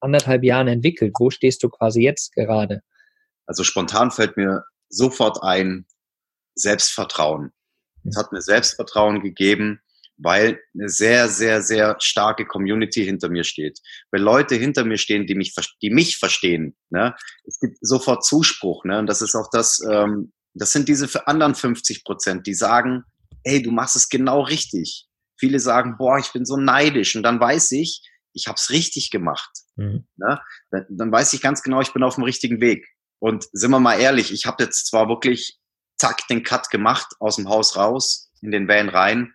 anderthalb 0.00 0.42
Jahren 0.42 0.68
entwickelt? 0.68 1.12
Wo 1.18 1.30
stehst 1.30 1.62
du 1.62 1.68
quasi 1.68 2.02
jetzt 2.02 2.32
gerade? 2.34 2.80
Also 3.46 3.64
spontan 3.64 4.10
fällt 4.10 4.36
mir 4.36 4.64
sofort 4.92 5.42
ein 5.42 5.86
Selbstvertrauen. 6.54 7.52
Es 8.04 8.16
hat 8.16 8.32
mir 8.32 8.42
Selbstvertrauen 8.42 9.22
gegeben, 9.22 9.80
weil 10.18 10.60
eine 10.74 10.88
sehr, 10.88 11.28
sehr, 11.28 11.62
sehr 11.62 11.96
starke 11.98 12.46
Community 12.46 13.04
hinter 13.04 13.28
mir 13.28 13.44
steht. 13.44 13.80
Weil 14.10 14.20
Leute 14.20 14.54
hinter 14.54 14.84
mir 14.84 14.98
stehen, 14.98 15.26
die 15.26 15.34
mich, 15.34 15.54
die 15.80 15.90
mich 15.90 16.18
verstehen. 16.18 16.76
Ne? 16.90 17.14
Es 17.44 17.58
gibt 17.58 17.78
sofort 17.80 18.24
Zuspruch. 18.24 18.84
Ne? 18.84 18.98
Und 18.98 19.06
das 19.06 19.22
ist 19.22 19.34
auch 19.34 19.48
das, 19.50 19.80
ähm, 19.90 20.32
das 20.54 20.72
sind 20.72 20.88
diese 20.88 21.08
für 21.08 21.26
anderen 21.26 21.54
50 21.54 22.04
Prozent, 22.04 22.46
die 22.46 22.54
sagen, 22.54 23.04
hey, 23.44 23.62
du 23.62 23.70
machst 23.70 23.96
es 23.96 24.08
genau 24.08 24.42
richtig. 24.42 25.06
Viele 25.38 25.58
sagen, 25.58 25.96
boah, 25.98 26.18
ich 26.18 26.32
bin 26.32 26.44
so 26.44 26.56
neidisch. 26.56 27.16
Und 27.16 27.22
dann 27.22 27.40
weiß 27.40 27.72
ich, 27.72 28.06
ich 28.34 28.46
habe 28.46 28.56
es 28.56 28.70
richtig 28.70 29.10
gemacht. 29.10 29.50
Mhm. 29.76 30.06
Ne? 30.16 30.40
Dann, 30.70 30.86
dann 30.90 31.12
weiß 31.12 31.32
ich 31.32 31.40
ganz 31.40 31.62
genau, 31.62 31.80
ich 31.80 31.92
bin 31.92 32.02
auf 32.02 32.16
dem 32.16 32.24
richtigen 32.24 32.60
Weg. 32.60 32.86
Und 33.22 33.48
sind 33.52 33.70
wir 33.70 33.78
mal 33.78 34.00
ehrlich, 34.00 34.32
ich 34.32 34.46
habe 34.46 34.64
jetzt 34.64 34.88
zwar 34.88 35.08
wirklich 35.08 35.56
zack 35.96 36.26
den 36.26 36.42
Cut 36.42 36.70
gemacht, 36.70 37.06
aus 37.20 37.36
dem 37.36 37.48
Haus 37.48 37.76
raus, 37.76 38.32
in 38.40 38.50
den 38.50 38.66
Van 38.66 38.88
rein. 38.88 39.32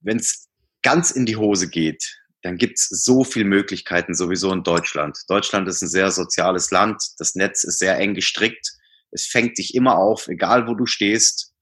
Wenn 0.00 0.16
es 0.16 0.48
ganz 0.82 1.10
in 1.10 1.26
die 1.26 1.36
Hose 1.36 1.68
geht, 1.68 2.16
dann 2.40 2.56
gibt's 2.56 2.88
so 2.88 3.24
viele 3.24 3.44
Möglichkeiten 3.44 4.14
sowieso 4.14 4.50
in 4.54 4.62
Deutschland. 4.62 5.18
Deutschland 5.28 5.68
ist 5.68 5.82
ein 5.82 5.88
sehr 5.88 6.10
soziales 6.12 6.70
Land, 6.70 7.02
das 7.18 7.34
Netz 7.34 7.62
ist 7.62 7.78
sehr 7.78 7.98
eng 7.98 8.14
gestrickt, 8.14 8.72
es 9.10 9.26
fängt 9.26 9.58
dich 9.58 9.74
immer 9.74 9.98
auf, 9.98 10.28
egal 10.28 10.66
wo 10.66 10.74
du 10.74 10.86
stehst. 10.86 11.52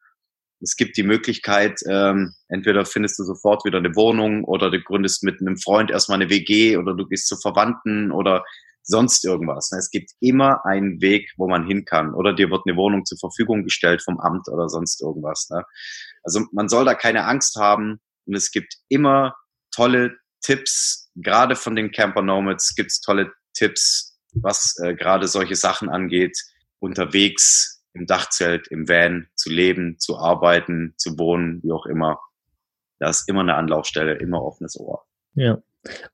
Es 0.61 0.77
gibt 0.77 0.97
die 0.97 1.03
Möglichkeit, 1.03 1.81
ähm, 1.89 2.35
entweder 2.47 2.87
findest 2.87 3.19
du 3.19 3.25
sofort 3.25 3.65
wieder 3.65 3.79
eine 3.79 3.97
Wohnung 3.97 4.45
oder 4.45 4.71
du 4.71 4.81
gründest 4.81 5.25
mit 5.25 5.41
einem 5.41 5.57
Freund 5.57 5.91
erstmal 5.91 6.21
eine 6.21 6.31
WG 6.31 6.77
oder 6.77 6.95
du 6.95 7.05
gehst 7.09 7.27
zu 7.27 7.37
Verwandten 7.37 8.13
oder 8.13 8.45
sonst 8.85 9.25
irgendwas. 9.25 9.73
Es 9.73 9.91
gibt 9.91 10.11
immer 10.21 10.65
einen 10.65 11.01
Weg, 11.01 11.33
wo 11.37 11.49
man 11.49 11.67
hin 11.67 11.85
kann. 11.85 12.15
Oder 12.15 12.35
dir 12.35 12.51
wird 12.51 12.63
eine 12.67 12.77
Wohnung 12.77 13.05
zur 13.05 13.19
Verfügung 13.19 13.65
gestellt 13.65 14.03
vom 14.03 14.21
Amt 14.21 14.49
oder 14.49 14.69
sonst 14.69 15.03
irgendwas. 15.03 15.49
Ne? 15.51 15.65
Also 16.23 16.43
man 16.53 16.69
soll 16.69 16.85
da 16.85 16.95
keine 16.95 17.25
Angst 17.25 17.57
haben. 17.57 18.01
Und 18.27 18.35
es 18.35 18.51
gibt 18.51 18.77
immer 18.89 19.35
tolle 19.75 20.17
Tipps. 20.43 21.11
Gerade 21.15 21.57
von 21.57 21.77
den 21.77 21.91
Camper 21.91 22.23
Nomads 22.23 22.75
gibt 22.75 22.91
es 22.91 23.01
tolle 23.01 23.33
Tipps, 23.55 24.19
was 24.35 24.77
äh, 24.83 24.95
gerade 24.95 25.29
solche 25.29 25.57
Sachen 25.57 25.89
angeht. 25.89 26.39
Unterwegs 26.79 27.83
im 27.95 28.07
Dachzelt, 28.07 28.67
im 28.69 28.89
Van 28.89 29.29
zu 29.35 29.51
leben, 29.51 29.99
zu 29.99 30.19
arbeiten, 30.19 30.95
zu 30.97 31.19
wohnen, 31.19 31.63
wie 31.63 31.73
auch 31.73 31.87
immer. 31.87 32.19
Da 32.99 33.09
ist 33.09 33.29
immer 33.29 33.41
eine 33.41 33.55
Anlaufstelle, 33.55 34.15
immer 34.15 34.43
offenes 34.43 34.79
Ohr. 34.79 35.07
Ja. 35.35 35.63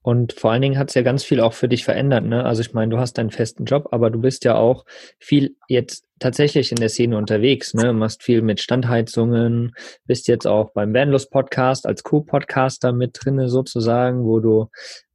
Und 0.02 0.32
vor 0.32 0.52
allen 0.52 0.62
Dingen 0.62 0.78
hat 0.78 0.88
es 0.88 0.94
ja 0.94 1.02
ganz 1.02 1.24
viel 1.24 1.40
auch 1.40 1.52
für 1.52 1.68
dich 1.68 1.84
verändert. 1.84 2.24
Ne? 2.24 2.44
Also 2.44 2.60
ich 2.60 2.72
meine, 2.72 2.90
du 2.90 2.98
hast 2.98 3.18
deinen 3.18 3.30
festen 3.30 3.64
Job, 3.64 3.88
aber 3.92 4.10
du 4.10 4.20
bist 4.20 4.44
ja 4.44 4.56
auch 4.56 4.84
viel 5.18 5.56
jetzt 5.68 6.04
tatsächlich 6.18 6.70
in 6.70 6.78
der 6.78 6.88
Szene 6.88 7.16
unterwegs. 7.16 7.74
Ne? 7.74 7.92
Machst 7.92 8.22
viel 8.22 8.42
mit 8.42 8.60
Standheizungen, 8.60 9.72
bist 10.04 10.28
jetzt 10.28 10.46
auch 10.46 10.72
beim 10.72 10.94
Vanlust 10.94 11.30
Podcast 11.30 11.86
als 11.86 12.02
Co-Podcaster 12.02 12.92
mit 12.92 13.16
drinne 13.20 13.48
sozusagen, 13.48 14.24
wo 14.24 14.40
du 14.40 14.68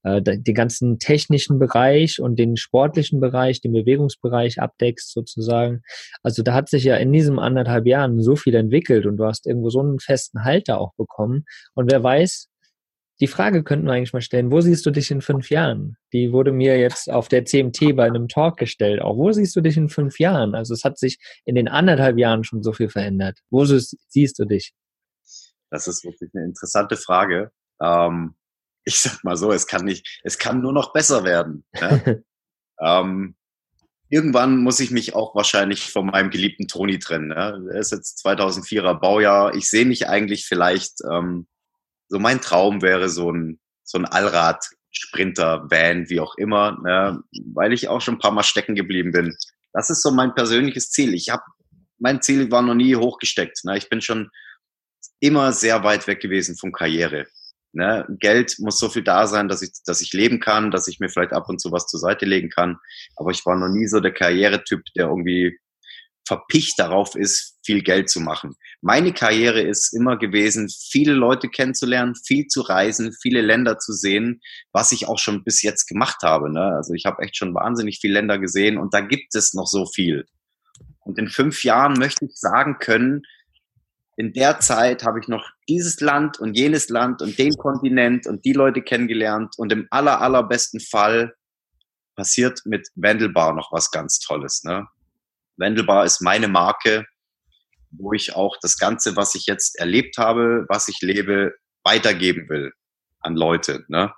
äh, 0.06 0.22
den 0.22 0.56
ganzen 0.56 1.00
technischen 1.00 1.58
Bereich 1.58 2.22
und 2.22 2.38
den 2.38 2.58
sportlichen 2.58 3.20
Bereich, 3.20 3.60
den 3.62 3.74
Bewegungsbereich 3.74 4.62
abdeckst 4.62 5.12
sozusagen. 5.12 5.82
Also 6.22 6.44
da 6.44 6.54
hat 6.54 6.70
sich 6.70 6.84
ja 6.84 6.96
in 6.96 7.12
diesem 7.12 7.39
anderthalb 7.39 7.88
Jahren 7.88 8.22
so 8.22 8.36
viel 8.36 8.56
entwickelt 8.56 9.06
und 9.06 9.18
du 9.18 9.26
hast 9.26 9.48
irgendwo 9.48 9.70
so 9.70 9.80
einen 9.80 10.00
festen 10.00 10.44
Halter 10.44 10.80
auch 10.80 10.94
bekommen. 10.96 11.46
Und 11.74 11.91
wer 11.91 12.04
weiß, 12.04 12.50
die 13.21 13.28
Frage 13.28 13.63
könnten 13.63 13.88
wir 13.88 13.93
eigentlich 13.93 14.13
mal 14.13 14.21
stellen, 14.21 14.51
wo 14.51 14.60
siehst 14.60 14.86
du 14.86 14.91
dich 14.91 15.10
in 15.10 15.21
fünf 15.21 15.49
Jahren? 15.49 15.97
Die 16.12 16.34
wurde 16.34 16.51
mir 16.51 16.78
jetzt 16.78 17.10
auf 17.10 17.30
der 17.30 17.45
CMT 17.45 17.95
bei 17.95 18.06
einem 18.06 18.28
Talk 18.28 18.58
gestellt. 18.58 19.01
Auch 19.01 19.15
wo 19.15 19.32
siehst 19.32 19.56
du 19.56 19.62
dich 19.62 19.78
in 19.78 19.89
fünf 19.89 20.19
Jahren? 20.19 20.54
Also 20.54 20.73
es 20.73 20.84
hat 20.84 20.99
sich 20.99 21.17
in 21.45 21.56
den 21.56 21.69
anderthalb 21.69 22.17
Jahren 22.17 22.43
schon 22.43 22.62
so 22.62 22.73
viel 22.73 22.89
verändert. 22.89 23.39
Wo 23.49 23.63
siehst 23.65 24.39
du 24.39 24.45
dich? 24.45 24.73
Das 25.69 25.88
ist 25.88 26.04
wirklich 26.04 26.30
eine 26.34 26.45
interessante 26.45 26.97
Frage. 26.97 27.51
Ähm, 27.82 28.36
ich 28.84 28.99
sag 28.99 29.23
mal 29.23 29.38
so, 29.38 29.51
es 29.51 29.65
kann 29.65 29.86
nicht, 29.86 30.19
es 30.23 30.38
kann 30.38 30.62
nur 30.62 30.73
noch 30.73 30.91
besser 30.91 31.23
werden. 31.23 31.65
Ne? 31.80 32.23
ähm, 32.82 33.36
irgendwann 34.10 34.58
muss 34.58 34.82
ich 34.82 34.91
mich 34.91 35.15
auch 35.15 35.36
wahrscheinlich 35.36 35.89
von 35.89 36.08
meinem 36.08 36.30
geliebten 36.30 36.67
Toni 36.67 36.99
trennen. 36.99 37.30
Ne? 37.30 37.69
Er 37.71 37.80
ist 37.80 37.93
jetzt 37.93 38.25
2004er 38.25 38.99
Baujahr. 38.99 39.56
Ich 39.56 39.69
sehe 39.69 39.86
mich 39.86 40.10
eigentlich 40.10 40.45
vielleicht 40.45 40.97
ähm, 41.10 41.47
so 42.08 42.20
mein 42.20 42.41
Traum 42.41 42.82
wäre 42.82 43.10
so 43.10 43.32
ein, 43.32 43.60
so 43.84 43.98
ein 43.98 44.06
Allrad, 44.06 44.65
Sprinter, 44.91 45.65
Van, 45.70 46.10
wie 46.10 46.20
auch 46.20 46.36
immer, 46.38 46.80
ne, 46.82 47.22
weil 47.54 47.74
ich 47.74 47.89
auch 47.89 48.02
schon 48.02 48.15
ein 48.15 48.20
paar 48.20 48.32
Mal 48.32 48.44
stecken 48.44 48.76
geblieben 48.76 49.12
bin. 49.12 49.36
Das 49.74 49.89
ist 49.89 50.02
so 50.02 50.12
mein 50.12 50.34
persönliches 50.34 50.89
Ziel. 50.89 51.13
Ich 51.13 51.30
habe, 51.30 51.44
mein 52.00 52.22
Ziel 52.22 52.50
war 52.52 52.62
noch 52.62 52.76
nie 52.76 52.96
hochgesteckt. 52.96 53.65
Ne. 53.65 53.78
Ich 53.78 53.89
bin 53.89 54.02
schon 54.02 54.30
immer 55.20 55.52
sehr 55.52 55.84
weit 55.84 56.08
weg 56.08 56.22
gewesen 56.22 56.56
von 56.56 56.72
Karriere. 56.72 57.28
Ne. 57.74 58.06
Geld 58.20 58.56
muss 58.60 58.80
so 58.80 58.88
viel 58.88 59.04
da 59.04 59.28
sein, 59.28 59.50
dass 59.50 59.62
ich, 59.62 59.72
dass 59.86 60.00
ich 60.00 60.13
leben 60.13 60.39
kann, 60.39 60.72
dass 60.72 60.88
ich 60.88 61.02
mir 61.02 61.10
vielleicht 61.10 61.34
ab 61.34 61.49
und 61.49 61.60
zu 61.60 61.74
was 61.74 61.88
zur 61.88 61.99
Seite 61.99 62.26
legen 62.26 62.49
kann. 62.49 62.78
Aber 63.18 63.32
ich 63.32 63.45
war 63.45 63.58
noch 63.58 63.68
nie 63.68 63.88
so 63.88 63.99
der 63.99 64.14
Karrieretyp, 64.14 64.82
der 64.95 65.08
irgendwie 65.08 65.60
verpicht 66.28 66.80
darauf 66.80 67.15
ist, 67.15 67.57
viel 67.63 67.82
Geld 67.82 68.09
zu 68.09 68.19
machen. 68.19 68.55
Meine 68.82 69.13
Karriere 69.13 69.61
ist 69.61 69.93
immer 69.93 70.17
gewesen, 70.17 70.69
viele 70.69 71.13
Leute 71.13 71.49
kennenzulernen, 71.49 72.15
viel 72.26 72.47
zu 72.47 72.61
reisen, 72.61 73.13
viele 73.21 73.41
Länder 73.41 73.78
zu 73.78 73.93
sehen, 73.93 74.41
was 74.71 74.91
ich 74.91 75.07
auch 75.07 75.19
schon 75.19 75.43
bis 75.43 75.61
jetzt 75.61 75.88
gemacht 75.88 76.17
habe. 76.23 76.51
Ne? 76.51 76.73
Also 76.76 76.93
ich 76.93 77.05
habe 77.05 77.21
echt 77.21 77.38
schon 77.38 77.53
wahnsinnig 77.53 77.99
viele 77.99 78.15
Länder 78.15 78.39
gesehen 78.39 78.78
und 78.78 78.93
da 78.93 79.01
gibt 79.01 79.36
es 79.36 79.53
noch 79.53 79.67
so 79.67 79.86
viel. 79.86 80.26
Und 80.99 81.19
in 81.19 81.30
fünf 81.30 81.63
Jahren 81.63 81.93
möchte 81.93 82.26
ich 82.26 82.36
sagen 82.36 82.78
können, 82.80 83.21
in 84.17 84.34
der 84.34 84.59
Zeit 84.59 85.03
habe 85.03 85.19
ich 85.19 85.28
noch 85.28 85.45
dieses 85.67 85.99
Land 85.99 86.39
und 86.39 86.57
jenes 86.57 86.89
Land 86.89 87.21
und 87.21 87.38
den 87.38 87.53
Kontinent 87.57 88.28
und 88.28 88.45
die 88.45 88.53
Leute 88.53 88.82
kennengelernt 88.82 89.55
und 89.57 89.71
im 89.71 89.88
aller, 89.91 90.21
allerbesten 90.21 90.80
Fall 90.80 91.36
passiert 92.15 92.61
mit 92.65 92.88
Wendelbar 92.95 93.53
noch 93.53 93.71
was 93.71 93.91
ganz 93.91 94.19
Tolles. 94.19 94.63
Ne? 94.63 94.88
Wendelbar 95.58 96.06
ist 96.06 96.22
meine 96.22 96.47
Marke, 96.47 97.06
wo 97.91 98.14
ich 98.14 98.36
auch 98.36 98.58
das 98.62 98.78
Ganze, 98.78 99.16
was 99.16 99.36
ich 99.36 99.45
jetzt 99.45 99.80
erlebt 99.80 100.18
habe, 100.18 100.66
was 100.68 100.88
ich 100.88 100.99
lebe, 101.01 101.53
weitergeben 101.84 102.49
will. 102.49 102.72
an 103.20 103.36
Leute, 103.36 103.86
ne? 103.88 104.14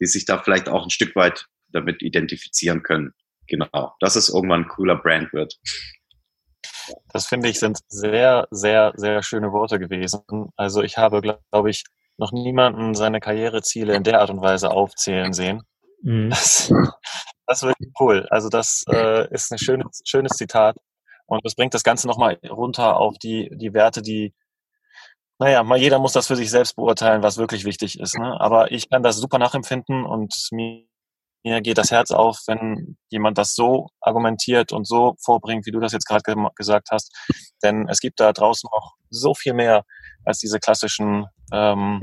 die 0.00 0.06
sich 0.06 0.24
da 0.24 0.38
vielleicht 0.38 0.68
auch 0.68 0.84
ein 0.84 0.90
Stück 0.90 1.14
weit 1.16 1.46
damit 1.68 2.02
identifizieren 2.02 2.82
können. 2.82 3.12
Genau, 3.46 3.94
dass 4.00 4.16
es 4.16 4.28
irgendwann 4.28 4.62
ein 4.62 4.68
cooler 4.68 4.96
Brand 4.96 5.32
wird. 5.32 5.54
Das 7.12 7.26
finde 7.26 7.48
ich 7.48 7.58
sind 7.58 7.78
sehr, 7.88 8.46
sehr, 8.50 8.92
sehr 8.96 9.22
schöne 9.22 9.52
Worte 9.52 9.78
gewesen. 9.78 10.20
Also 10.56 10.82
ich 10.82 10.96
habe, 10.96 11.20
glaube 11.20 11.70
ich, 11.70 11.84
noch 12.16 12.32
niemanden 12.32 12.94
seine 12.94 13.20
Karriereziele 13.20 13.94
in 13.94 14.02
der 14.02 14.20
Art 14.20 14.30
und 14.30 14.40
Weise 14.40 14.70
aufzählen 14.70 15.32
sehen. 15.32 15.62
Mhm. 16.02 16.30
Das, 16.30 16.72
das 17.48 17.62
wird 17.62 17.76
cool. 17.98 18.26
Also 18.30 18.48
das 18.48 18.84
äh, 18.88 19.26
ist 19.32 19.50
ein 19.50 19.58
schönes, 19.58 20.02
schönes 20.04 20.32
Zitat. 20.32 20.76
Und 21.26 21.44
das 21.44 21.54
bringt 21.54 21.74
das 21.74 21.82
Ganze 21.82 22.06
nochmal 22.06 22.38
runter 22.48 22.98
auf 22.98 23.18
die, 23.18 23.50
die 23.56 23.72
Werte, 23.74 24.02
die, 24.02 24.34
naja, 25.38 25.62
mal 25.62 25.78
jeder 25.78 25.98
muss 25.98 26.12
das 26.12 26.26
für 26.26 26.36
sich 26.36 26.50
selbst 26.50 26.76
beurteilen, 26.76 27.22
was 27.22 27.38
wirklich 27.38 27.64
wichtig 27.64 27.98
ist. 28.00 28.18
Ne? 28.18 28.38
Aber 28.40 28.70
ich 28.70 28.90
kann 28.90 29.02
das 29.02 29.16
super 29.16 29.38
nachempfinden 29.38 30.04
und 30.04 30.34
mir, 30.52 30.84
mir 31.42 31.62
geht 31.62 31.78
das 31.78 31.90
Herz 31.90 32.10
auf, 32.10 32.38
wenn 32.46 32.98
jemand 33.08 33.38
das 33.38 33.54
so 33.54 33.88
argumentiert 34.00 34.72
und 34.72 34.86
so 34.86 35.14
vorbringt, 35.24 35.64
wie 35.66 35.70
du 35.70 35.80
das 35.80 35.92
jetzt 35.92 36.06
gerade 36.06 36.22
ge 36.22 36.34
gesagt 36.54 36.88
hast. 36.90 37.14
Denn 37.62 37.88
es 37.88 38.00
gibt 38.00 38.20
da 38.20 38.32
draußen 38.32 38.68
auch 38.70 38.94
so 39.08 39.34
viel 39.34 39.54
mehr 39.54 39.84
als 40.24 40.38
diese 40.38 40.58
klassischen 40.58 41.26
ähm, 41.52 42.02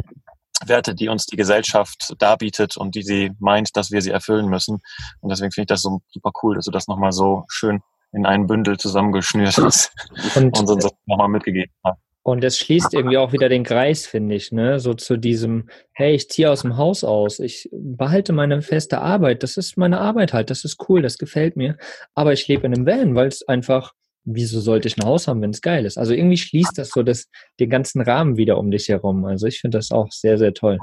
Werte, 0.65 0.95
die 0.95 1.09
uns 1.09 1.25
die 1.25 1.35
Gesellschaft 1.35 2.15
darbietet 2.19 2.77
und 2.77 2.95
die 2.95 3.03
sie 3.03 3.31
meint, 3.39 3.75
dass 3.75 3.91
wir 3.91 4.01
sie 4.01 4.11
erfüllen 4.11 4.47
müssen. 4.47 4.79
Und 5.21 5.29
deswegen 5.29 5.51
finde 5.51 5.63
ich 5.63 5.75
das 5.75 5.81
so 5.81 6.01
super 6.09 6.31
cool, 6.43 6.55
dass 6.55 6.65
du 6.65 6.71
das 6.71 6.87
nochmal 6.87 7.11
so 7.11 7.43
schön 7.49 7.81
in 8.13 8.25
einen 8.25 8.47
Bündel 8.47 8.77
zusammengeschnürt 8.77 9.57
hast 9.57 9.91
und, 10.35 10.57
und 10.57 10.69
uns 10.69 10.87
nochmal 11.05 11.27
mitgegeben 11.27 11.73
hast. 11.83 11.99
Und 12.23 12.43
das 12.43 12.57
schließt 12.57 12.95
irgendwie 12.95 13.19
auch 13.19 13.33
wieder 13.33 13.49
den 13.49 13.63
Kreis, 13.63 14.07
finde 14.07 14.33
ich, 14.33 14.51
ne? 14.51 14.79
So 14.79 14.95
zu 14.95 15.15
diesem, 15.15 15.69
hey, 15.93 16.15
ich 16.15 16.27
ziehe 16.27 16.49
aus 16.49 16.63
dem 16.63 16.75
Haus 16.75 17.03
aus, 17.03 17.37
ich 17.37 17.69
behalte 17.71 18.33
meine 18.33 18.63
feste 18.63 18.99
Arbeit, 18.99 19.43
das 19.43 19.57
ist 19.57 19.77
meine 19.77 19.99
Arbeit 19.99 20.33
halt, 20.33 20.49
das 20.49 20.65
ist 20.65 20.83
cool, 20.89 21.03
das 21.03 21.19
gefällt 21.19 21.55
mir. 21.55 21.77
Aber 22.15 22.33
ich 22.33 22.47
lebe 22.47 22.65
in 22.65 22.73
einem 22.73 22.87
Van, 22.87 23.13
weil 23.13 23.27
es 23.27 23.47
einfach, 23.47 23.93
wieso 24.26 24.59
sollte 24.59 24.88
ich 24.88 24.97
ein 24.97 25.05
Haus 25.05 25.28
haben, 25.28 25.41
wenn 25.41 25.51
es 25.51 25.61
geil 25.61 25.86
ist? 25.86 25.97
Also 25.97 26.13
irgendwie 26.13 26.38
schließt 26.38 26.78
das 26.78 26.89
so 26.89 27.03
das, 27.03 27.28
den 27.59 27.69
ganzen 27.69 28.01
Rahmen 28.01 28.38
wieder 28.38 28.57
um 28.57 28.71
dich 28.71 28.89
herum. 28.89 29.23
Also 29.26 29.47
ich 29.47 29.59
finde 29.59 29.78
das 29.78 29.91
auch 29.91 30.11
sehr, 30.11 30.38
sehr 30.38 30.53
toll. 30.53 30.78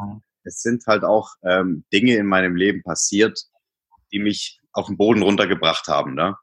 Es 0.44 0.62
sind 0.62 0.84
halt 0.86 1.04
auch 1.04 1.28
ähm, 1.44 1.84
Dinge 1.92 2.16
in 2.16 2.26
meinem 2.26 2.56
Leben 2.56 2.82
passiert, 2.82 3.38
die 4.12 4.18
mich 4.18 4.60
auf 4.72 4.86
den 4.86 4.96
Boden 4.96 5.22
runtergebracht 5.22 5.88
haben, 5.88 6.14
ne? 6.14 6.36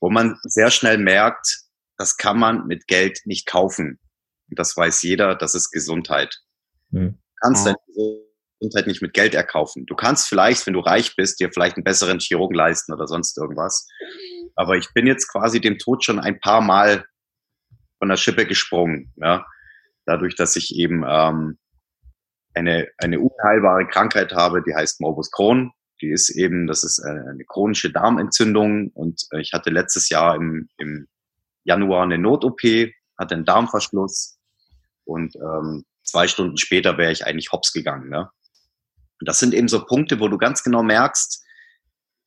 wo 0.00 0.10
man 0.10 0.38
sehr 0.42 0.70
schnell 0.70 0.98
merkt, 0.98 1.64
das 1.96 2.16
kann 2.16 2.38
man 2.38 2.66
mit 2.66 2.86
Geld 2.86 3.20
nicht 3.24 3.46
kaufen. 3.46 3.98
Und 4.48 4.58
das 4.58 4.76
weiß 4.76 5.02
jeder, 5.02 5.34
das 5.34 5.54
ist 5.54 5.70
Gesundheit. 5.70 6.40
Mhm. 6.90 7.12
Du 7.12 7.18
kannst 7.42 7.66
deine 7.66 7.76
Gesundheit 8.58 8.86
nicht 8.86 9.02
mit 9.02 9.14
Geld 9.14 9.34
erkaufen. 9.34 9.86
Du 9.86 9.94
kannst 9.94 10.28
vielleicht, 10.28 10.66
wenn 10.66 10.74
du 10.74 10.80
reich 10.80 11.14
bist, 11.16 11.40
dir 11.40 11.50
vielleicht 11.52 11.76
einen 11.76 11.84
besseren 11.84 12.18
Chirurgen 12.18 12.56
leisten 12.56 12.92
oder 12.92 13.06
sonst 13.06 13.36
irgendwas. 13.38 13.86
Aber 14.56 14.76
ich 14.76 14.92
bin 14.94 15.06
jetzt 15.06 15.28
quasi 15.28 15.60
dem 15.60 15.78
Tod 15.78 16.04
schon 16.04 16.18
ein 16.18 16.40
paar 16.40 16.60
Mal 16.60 17.04
von 17.98 18.08
der 18.08 18.16
Schippe 18.16 18.46
gesprungen. 18.46 19.12
Ja? 19.16 19.46
Dadurch, 20.06 20.34
dass 20.34 20.56
ich 20.56 20.74
eben 20.74 21.04
ähm, 21.06 21.58
eine, 22.54 22.88
eine 22.98 23.20
unheilbare 23.20 23.86
Krankheit 23.86 24.32
habe, 24.32 24.62
die 24.62 24.74
heißt 24.74 25.00
Morbus 25.00 25.30
Crohn. 25.30 25.72
Die 26.00 26.10
ist 26.10 26.30
eben, 26.30 26.66
das 26.68 26.84
ist 26.84 27.00
eine 27.00 27.44
chronische 27.44 27.90
Darmentzündung 27.90 28.90
und 28.94 29.20
äh, 29.32 29.40
ich 29.40 29.52
hatte 29.52 29.70
letztes 29.70 30.08
Jahr 30.08 30.36
im, 30.36 30.68
im 30.76 31.08
Januar 31.64 32.04
eine 32.04 32.18
Not-OP, 32.18 32.60
hatte 33.18 33.34
einen 33.34 33.44
Darmverschluss 33.44 34.38
und 35.04 35.34
ähm, 35.36 35.84
zwei 36.04 36.28
Stunden 36.28 36.56
später 36.56 36.98
wäre 36.98 37.10
ich 37.10 37.26
eigentlich 37.26 37.50
hops 37.50 37.72
gegangen. 37.72 38.10
Ne? 38.10 38.30
Und 39.20 39.28
das 39.28 39.38
sind 39.38 39.54
eben 39.54 39.68
so 39.68 39.84
Punkte, 39.84 40.20
wo 40.20 40.28
du 40.28 40.38
ganz 40.38 40.62
genau 40.62 40.82
merkst, 40.82 41.44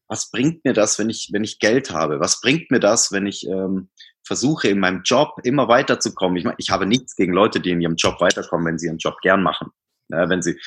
was 0.07 0.29
bringt 0.29 0.65
mir 0.65 0.73
das, 0.73 0.99
wenn 0.99 1.09
ich, 1.09 1.29
wenn 1.31 1.43
ich 1.43 1.59
Geld 1.59 1.91
habe? 1.91 2.19
Was 2.19 2.41
bringt 2.41 2.69
mir 2.69 2.81
das, 2.81 3.13
wenn 3.13 3.27
ich 3.27 3.47
ähm, 3.47 3.89
versuche, 4.25 4.67
in 4.67 4.79
meinem 4.79 5.03
Job 5.03 5.35
immer 5.43 5.69
weiterzukommen? 5.69 6.35
Ich, 6.35 6.43
meine, 6.43 6.57
ich 6.57 6.69
habe 6.69 6.85
nichts 6.85 7.15
gegen 7.15 7.31
Leute, 7.31 7.61
die 7.61 7.71
in 7.71 7.79
ihrem 7.79 7.95
Job 7.95 8.19
weiterkommen, 8.19 8.67
wenn 8.67 8.77
sie 8.77 8.87
ihren 8.87 8.97
Job 8.97 9.17
gern 9.21 9.41
machen. 9.41 9.71
Ne? 10.09 10.25
Wenn 10.27 10.41
sie, 10.41 10.59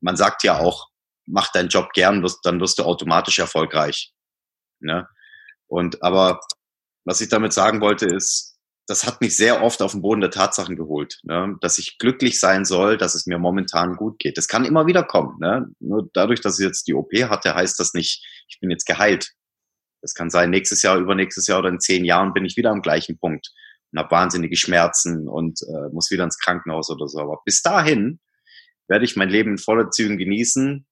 man 0.00 0.16
sagt 0.16 0.44
ja 0.44 0.60
auch, 0.60 0.90
mach 1.26 1.50
deinen 1.50 1.70
Job 1.70 1.92
gern, 1.92 2.22
wirst, 2.22 2.46
dann 2.46 2.60
wirst 2.60 2.78
du 2.78 2.84
automatisch 2.84 3.40
erfolgreich. 3.40 4.12
Ne? 4.78 5.08
Und 5.66 6.02
aber 6.02 6.40
was 7.04 7.20
ich 7.20 7.28
damit 7.28 7.52
sagen 7.52 7.80
wollte, 7.80 8.06
ist, 8.06 8.53
das 8.86 9.06
hat 9.06 9.20
mich 9.20 9.36
sehr 9.36 9.62
oft 9.62 9.80
auf 9.80 9.92
den 9.92 10.02
Boden 10.02 10.20
der 10.20 10.30
Tatsachen 10.30 10.76
geholt, 10.76 11.20
ne? 11.22 11.56
dass 11.60 11.78
ich 11.78 11.98
glücklich 11.98 12.38
sein 12.38 12.64
soll, 12.64 12.98
dass 12.98 13.14
es 13.14 13.26
mir 13.26 13.38
momentan 13.38 13.96
gut 13.96 14.18
geht. 14.18 14.36
Das 14.36 14.48
kann 14.48 14.64
immer 14.64 14.86
wieder 14.86 15.02
kommen. 15.02 15.38
Ne? 15.40 15.66
Nur 15.80 16.08
dadurch, 16.12 16.40
dass 16.40 16.58
ich 16.58 16.66
jetzt 16.66 16.86
die 16.86 16.94
OP 16.94 17.12
hatte, 17.14 17.54
heißt 17.54 17.80
das 17.80 17.94
nicht, 17.94 18.24
ich 18.48 18.60
bin 18.60 18.70
jetzt 18.70 18.84
geheilt. 18.84 19.32
Das 20.02 20.14
kann 20.14 20.28
sein, 20.28 20.50
nächstes 20.50 20.82
Jahr, 20.82 20.98
übernächstes 20.98 21.46
Jahr 21.46 21.60
oder 21.60 21.70
in 21.70 21.80
zehn 21.80 22.04
Jahren 22.04 22.34
bin 22.34 22.44
ich 22.44 22.58
wieder 22.58 22.70
am 22.70 22.82
gleichen 22.82 23.18
Punkt 23.18 23.50
und 23.90 23.98
habe 23.98 24.10
wahnsinnige 24.10 24.56
Schmerzen 24.56 25.28
und 25.28 25.62
äh, 25.62 25.92
muss 25.92 26.10
wieder 26.10 26.24
ins 26.24 26.38
Krankenhaus 26.38 26.90
oder 26.90 27.08
so. 27.08 27.20
Aber 27.20 27.40
bis 27.46 27.62
dahin 27.62 28.20
werde 28.86 29.06
ich 29.06 29.16
mein 29.16 29.30
Leben 29.30 29.52
in 29.52 29.58
voller 29.58 29.90
Zügen 29.90 30.18
genießen, 30.18 30.86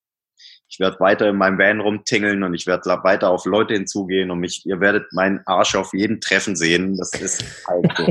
ich 0.72 0.80
werde 0.80 0.98
weiter 1.00 1.28
in 1.28 1.36
meinem 1.36 1.58
Van 1.58 1.80
rumtingeln 1.80 2.42
und 2.42 2.54
ich 2.54 2.66
werde 2.66 2.88
weiter 3.02 3.28
auf 3.28 3.44
Leute 3.44 3.74
hinzugehen 3.74 4.30
und 4.30 4.38
mich, 4.38 4.64
ihr 4.64 4.80
werdet 4.80 5.12
meinen 5.12 5.40
Arsch 5.44 5.74
auf 5.74 5.92
jeden 5.92 6.18
Treffen 6.18 6.56
sehen. 6.56 6.96
Das 6.96 7.12
ist 7.12 7.44
halt 7.68 7.92
so. 7.94 8.06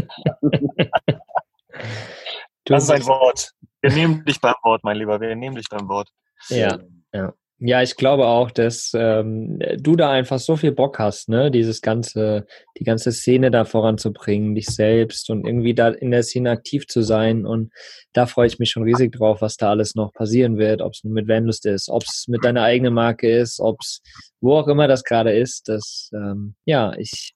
das 2.66 2.84
ist 2.84 2.92
ein 2.92 3.06
Wort. 3.08 3.54
Wir 3.82 3.92
nehmen 3.92 4.24
dich 4.26 4.40
beim 4.40 4.54
Wort, 4.62 4.84
mein 4.84 4.98
Lieber. 4.98 5.20
Wir 5.20 5.36
nehmen 5.36 5.56
dich 5.56 5.70
beim 5.70 5.90
Wort. 5.90 6.10
Ja, 6.50 6.78
ja. 7.12 7.34
Ja, 7.64 7.84
ich 7.84 7.96
glaube 7.96 8.26
auch, 8.26 8.50
dass 8.50 8.92
ähm, 8.96 9.60
du 9.78 9.96
da 9.96 10.10
einfach 10.10 10.40
so 10.40 10.56
viel 10.56 10.72
Bock 10.72 10.98
hast, 10.98 11.30
ne, 11.30 11.52
dieses 11.52 11.82
ganze, 11.82 12.48
die 12.80 12.84
ganze 12.84 13.12
Szene 13.12 13.52
da 13.52 13.66
voranzubringen, 13.66 14.56
dich 14.56 14.66
selbst 14.66 15.30
und 15.30 15.46
irgendwie 15.46 15.76
da 15.76 15.90
in 15.90 16.10
der 16.10 16.24
Szene 16.24 16.50
aktiv 16.50 16.88
zu 16.88 17.04
sein. 17.04 17.46
Und 17.46 17.72
da 18.14 18.26
freue 18.26 18.48
ich 18.48 18.58
mich 18.58 18.72
schon 18.72 18.82
riesig 18.82 19.12
drauf, 19.12 19.42
was 19.44 19.58
da 19.58 19.70
alles 19.70 19.94
noch 19.94 20.12
passieren 20.12 20.58
wird, 20.58 20.82
ob 20.82 20.94
es 20.94 21.04
mit 21.04 21.28
Vanlust 21.28 21.68
ist, 21.68 21.88
ob 21.90 22.02
es 22.02 22.26
mit 22.28 22.44
deiner 22.44 22.64
eigenen 22.64 22.96
Marke 22.96 23.30
ist, 23.30 23.60
ob 23.60 23.78
es 23.82 24.02
wo 24.40 24.56
auch 24.56 24.68
immer 24.68 24.88
das 24.88 25.04
gerade 25.04 25.32
ist. 25.32 25.70
Das, 25.70 26.10
ähm, 26.16 26.56
ja, 26.66 26.94
ich, 26.98 27.36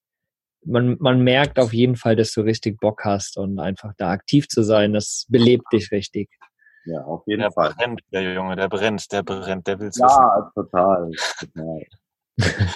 man, 0.66 0.98
man 1.00 1.22
merkt 1.22 1.60
auf 1.60 1.72
jeden 1.72 1.98
Fall, 1.98 2.16
dass 2.16 2.34
du 2.34 2.42
richtig 2.42 2.80
Bock 2.80 3.06
hast 3.06 3.38
und 3.38 3.60
einfach 3.60 3.94
da 3.98 4.10
aktiv 4.10 4.48
zu 4.48 4.64
sein, 4.64 4.92
das 4.92 5.28
belebt 5.30 5.66
dich 5.72 5.92
richtig. 5.92 6.30
Ja, 6.86 7.02
auf 7.04 7.24
jeden 7.26 7.42
der 7.42 7.52
Fall. 7.52 7.74
Brennt, 7.74 8.02
der 8.12 8.34
Junge, 8.34 8.56
der 8.56 8.70
brennt, 8.70 9.12
der 9.12 9.24
brennt, 9.24 9.68
der 9.68 9.80
will's 9.80 9.98
ja, 9.98 10.06
wissen. 10.06 10.22
Ja, 10.22 10.52
total. 10.54 11.12
total. 11.40 11.82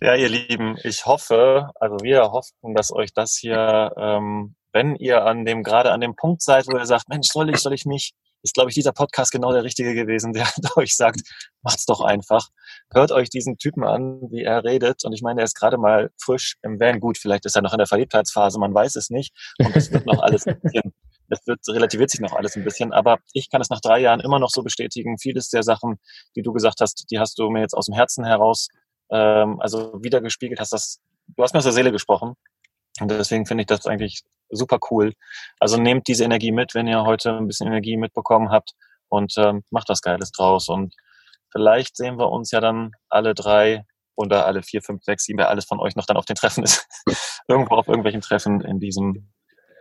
ja, 0.00 0.14
ihr 0.16 0.28
Lieben, 0.28 0.76
ich 0.82 1.06
hoffe, 1.06 1.70
also 1.76 1.96
wir 2.02 2.32
hoffen, 2.32 2.74
dass 2.74 2.92
euch 2.92 3.14
das 3.14 3.36
hier, 3.36 3.92
ähm, 3.96 4.56
wenn 4.72 4.96
ihr 4.96 5.24
an 5.24 5.44
dem, 5.44 5.62
gerade 5.62 5.92
an 5.92 6.00
dem 6.00 6.16
Punkt 6.16 6.42
seid, 6.42 6.66
wo 6.66 6.76
ihr 6.76 6.86
sagt, 6.86 7.08
Mensch, 7.08 7.28
soll 7.28 7.50
ich, 7.50 7.58
soll 7.58 7.74
ich 7.74 7.86
nicht, 7.86 8.14
ist, 8.42 8.54
glaube 8.54 8.70
ich, 8.70 8.74
dieser 8.74 8.92
Podcast 8.92 9.30
genau 9.30 9.52
der 9.52 9.62
richtige 9.62 9.94
gewesen, 9.94 10.32
der 10.32 10.46
euch 10.76 10.96
sagt, 10.96 11.20
macht's 11.62 11.86
doch 11.86 12.00
einfach. 12.00 12.48
Hört 12.92 13.12
euch 13.12 13.30
diesen 13.30 13.56
Typen 13.56 13.84
an, 13.84 14.20
wie 14.30 14.42
er 14.42 14.64
redet. 14.64 15.04
Und 15.04 15.12
ich 15.12 15.22
meine, 15.22 15.42
er 15.42 15.44
ist 15.44 15.54
gerade 15.54 15.78
mal 15.78 16.10
frisch 16.20 16.56
im 16.62 16.80
Van. 16.80 16.98
Gut, 16.98 17.18
vielleicht 17.18 17.46
ist 17.46 17.54
er 17.54 17.62
noch 17.62 17.72
in 17.72 17.78
der 17.78 17.86
Verliebtheitsphase, 17.86 18.58
man 18.58 18.74
weiß 18.74 18.96
es 18.96 19.10
nicht. 19.10 19.32
Und 19.58 19.76
es 19.76 19.92
wird 19.92 20.06
noch 20.06 20.20
alles 20.20 20.46
ein 20.46 20.60
bisschen 20.60 20.92
es 21.32 21.46
wird 21.46 21.60
relativiert 21.68 22.10
sich 22.10 22.20
noch 22.20 22.34
alles 22.34 22.56
ein 22.56 22.64
bisschen, 22.64 22.92
aber 22.92 23.18
ich 23.32 23.50
kann 23.50 23.60
es 23.60 23.70
nach 23.70 23.80
drei 23.80 24.00
Jahren 24.00 24.20
immer 24.20 24.38
noch 24.38 24.50
so 24.50 24.62
bestätigen. 24.62 25.18
Vieles 25.18 25.48
der 25.48 25.62
Sachen, 25.62 25.98
die 26.36 26.42
du 26.42 26.52
gesagt 26.52 26.80
hast, 26.80 27.06
die 27.10 27.18
hast 27.18 27.38
du 27.38 27.48
mir 27.48 27.60
jetzt 27.60 27.74
aus 27.74 27.86
dem 27.86 27.94
Herzen 27.94 28.24
heraus, 28.24 28.68
ähm, 29.10 29.58
also 29.60 29.94
wiedergespiegelt 30.02 30.60
hast 30.60 30.72
das, 30.72 31.00
du 31.28 31.42
hast 31.42 31.54
mir 31.54 31.58
aus 31.58 31.64
der 31.64 31.72
Seele 31.72 31.90
gesprochen. 31.90 32.34
Und 33.00 33.10
deswegen 33.10 33.46
finde 33.46 33.62
ich 33.62 33.66
das 33.66 33.86
eigentlich 33.86 34.22
super 34.50 34.78
cool. 34.90 35.14
Also 35.58 35.78
nehmt 35.78 36.06
diese 36.06 36.24
Energie 36.24 36.52
mit, 36.52 36.74
wenn 36.74 36.86
ihr 36.86 37.04
heute 37.04 37.34
ein 37.34 37.46
bisschen 37.46 37.66
Energie 37.66 37.96
mitbekommen 37.96 38.50
habt 38.50 38.72
und 39.08 39.32
ähm, 39.38 39.64
macht 39.70 39.88
was 39.88 40.02
Geiles 40.02 40.32
draus. 40.32 40.68
Und 40.68 40.94
vielleicht 41.50 41.96
sehen 41.96 42.18
wir 42.18 42.30
uns 42.30 42.50
ja 42.50 42.60
dann 42.60 42.92
alle 43.08 43.34
drei 43.34 43.86
oder 44.14 44.44
alle 44.44 44.62
vier, 44.62 44.82
fünf, 44.82 45.02
sechs, 45.02 45.24
sieben, 45.24 45.38
wer 45.38 45.48
alles 45.48 45.64
von 45.64 45.80
euch 45.80 45.96
noch 45.96 46.04
dann 46.04 46.18
auf 46.18 46.26
den 46.26 46.36
Treffen 46.36 46.62
ist. 46.62 46.86
Irgendwo 47.48 47.76
auf 47.76 47.88
irgendwelchen 47.88 48.20
Treffen 48.20 48.60
in 48.60 48.78
diesem 48.78 49.32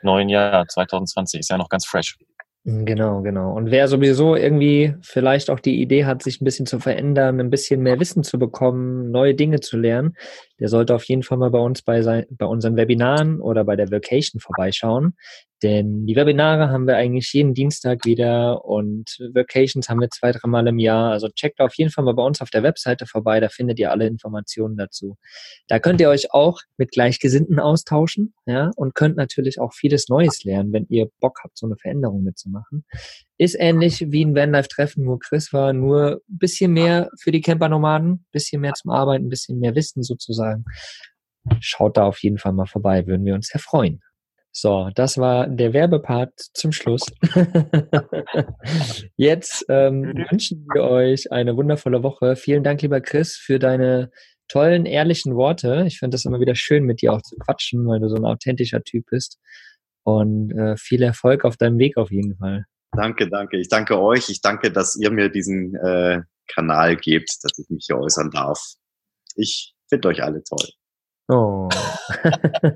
neuen 0.04 0.30
Jahr 0.30 0.68
2020 0.68 1.40
ist 1.40 1.50
ja 1.50 1.58
noch 1.58 1.70
ganz 1.70 1.86
fresh. 1.86 2.18
Genau, 2.64 3.24
genau. 3.24 3.54
Und 3.56 3.72
wer 3.72 3.88
sowieso 3.88 4.36
irgendwie 4.36 4.94
vielleicht 5.02 5.50
auch 5.50 5.60
die 5.60 5.82
Idee 5.82 6.06
hat, 6.06 6.22
sich 6.22 6.40
ein 6.42 6.46
bisschen 6.46 6.68
zu 6.68 6.78
verändern, 6.80 7.40
ein 7.40 7.50
bisschen 7.50 7.82
mehr 7.82 8.00
Wissen 8.00 8.24
zu 8.24 8.38
bekommen, 8.38 9.10
neue 9.10 9.34
Dinge 9.34 9.62
zu 9.62 9.80
lernen, 9.80 10.16
der 10.60 10.68
sollte 10.68 10.94
auf 10.94 11.04
jeden 11.06 11.24
Fall 11.24 11.40
mal 11.40 11.50
bei 11.50 11.58
uns 11.58 11.82
bei, 11.82 12.04
sein, 12.04 12.28
bei 12.30 12.46
unseren 12.46 12.76
Webinaren 12.76 13.42
oder 13.42 13.64
bei 13.64 13.76
der 13.76 13.90
Vacation 13.90 14.40
vorbeischauen. 14.40 15.16
Denn 15.64 16.06
die 16.06 16.16
Webinare 16.16 16.70
haben 16.70 16.86
wir 16.88 16.98
eigentlich 16.98 17.34
jeden 17.34 17.56
Dienstag 17.56 18.06
wieder 18.06 18.64
und 18.64 19.18
Vacations 19.34 19.90
haben 19.90 20.00
wir 20.00 20.10
zwei, 20.10 20.32
dreimal 20.32 20.68
im 20.68 20.78
Jahr. 20.78 21.12
Also 21.12 21.30
checkt 21.30 21.60
auf 21.62 21.74
jeden 21.76 21.90
Fall 21.92 22.04
mal 22.04 22.14
bei 22.14 22.24
uns 22.24 22.42
auf 22.42 22.52
der 22.52 22.62
Webseite 22.62 23.08
vorbei, 23.08 23.40
da 23.40 23.50
findet 23.50 23.80
ihr 23.80 23.90
alle 23.92 24.06
Informationen 24.06 24.78
dazu. 24.78 25.18
Da 25.68 25.80
könnt 25.80 26.00
ihr 26.00 26.10
euch 26.10 26.32
auch 26.32 26.60
mit 26.78 26.92
Gleichgesinnten 26.92 27.60
austauschen, 27.60 28.34
ja, 28.46 28.72
und 28.76 28.94
könnt 28.96 29.18
natürlich 29.18 29.60
auch 29.60 29.74
vieles 29.74 30.10
Neues 30.10 30.44
lernen, 30.44 30.74
wenn 30.74 30.86
ihr 30.90 31.08
Bock 31.20 31.40
habt, 31.44 31.58
so 31.58 31.66
eine 31.68 31.76
Veränderung 31.76 32.24
mitzumachen. 32.24 32.51
Ist 33.38 33.56
ähnlich 33.60 34.06
wie 34.10 34.26
ein 34.26 34.36
Vanlife-Treffen, 34.36 35.04
nur 35.04 35.20
Chris 35.20 35.52
war 35.54 35.74
nur 35.74 36.22
ein 36.30 36.38
bisschen 36.38 36.74
mehr 36.74 37.10
für 37.20 37.32
die 37.32 37.42
Camper-Nomaden, 37.42 38.26
bisschen 38.32 38.62
mehr 38.62 38.74
zum 38.74 38.92
Arbeiten, 38.92 39.26
ein 39.26 39.30
bisschen 39.30 39.60
mehr 39.60 39.76
Wissen 39.76 40.04
sozusagen. 40.04 40.66
Schaut 41.60 41.98
da 41.98 42.06
auf 42.06 42.22
jeden 42.22 42.38
Fall 42.38 42.54
mal 42.54 42.68
vorbei, 42.68 43.08
würden 43.08 43.26
wir 43.26 43.34
uns 43.34 43.48
sehr 43.48 43.62
freuen. 43.62 44.02
So, 44.54 44.90
das 44.96 45.18
war 45.18 45.48
der 45.48 45.74
Werbepart 45.74 46.34
zum 46.54 46.74
Schluss. 46.74 47.06
Jetzt 49.16 49.66
ähm, 49.70 50.14
wünschen 50.30 50.68
wir 50.74 50.84
euch 50.84 51.32
eine 51.32 51.56
wundervolle 51.56 52.04
Woche. 52.04 52.36
Vielen 52.36 52.64
Dank, 52.64 52.82
lieber 52.82 53.00
Chris, 53.00 53.38
für 53.38 53.60
deine 53.60 54.12
tollen, 54.50 54.86
ehrlichen 54.86 55.36
Worte. 55.36 55.86
Ich 55.88 56.00
finde 56.00 56.16
das 56.16 56.26
immer 56.26 56.42
wieder 56.42 56.56
schön, 56.56 56.84
mit 56.84 57.02
dir 57.02 57.14
auch 57.14 57.22
zu 57.22 57.38
quatschen, 57.38 57.88
weil 57.88 58.02
du 58.02 58.10
so 58.10 58.16
ein 58.16 58.26
authentischer 58.26 58.84
Typ 58.84 59.06
bist. 59.10 59.40
Und 60.04 60.52
äh, 60.52 60.76
viel 60.78 61.04
Erfolg 61.04 61.46
auf 61.46 61.58
deinem 61.58 61.78
Weg 61.78 61.98
auf 61.98 62.12
jeden 62.12 62.36
Fall. 62.38 62.66
Danke, 62.94 63.30
danke. 63.30 63.58
Ich 63.58 63.70
danke 63.70 64.00
euch. 64.00 64.30
Ich 64.30 64.42
danke, 64.42 64.72
dass 64.72 64.96
ihr 64.96 65.12
mir 65.12 65.30
diesen 65.30 65.76
äh, 65.76 66.22
Kanal 66.48 66.98
gebt, 66.98 67.38
dass 67.44 67.58
ich 67.58 67.70
mich 67.70 67.86
hier 67.88 67.98
äußern 67.98 68.32
darf. 68.32 68.62
Ich 69.36 69.74
finde 69.88 70.10
euch 70.10 70.24
alle 70.24 70.44
toll. 70.44 70.68
Oh. 71.30 71.70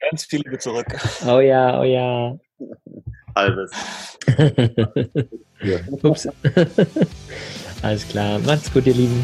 Ganz 0.00 0.24
viel 0.24 0.42
Liebe 0.44 0.58
zurück. 0.58 0.86
Oh 1.26 1.40
ja, 1.40 1.80
oh 1.80 1.84
ja. 1.84 2.36
Halbes. 3.34 3.70
Ups. 6.02 6.28
Alles 7.82 8.08
klar. 8.08 8.38
Macht's 8.40 8.72
gut, 8.72 8.86
ihr 8.86 8.94
Lieben. 8.94 9.22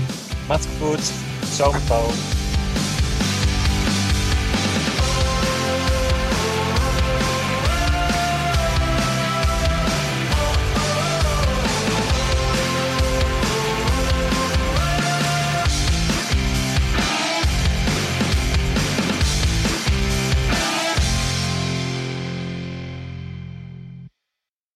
Macht's 0.48 0.68
gut. 0.78 1.00
Ciao, 1.54 1.72
ciao. 1.86 2.10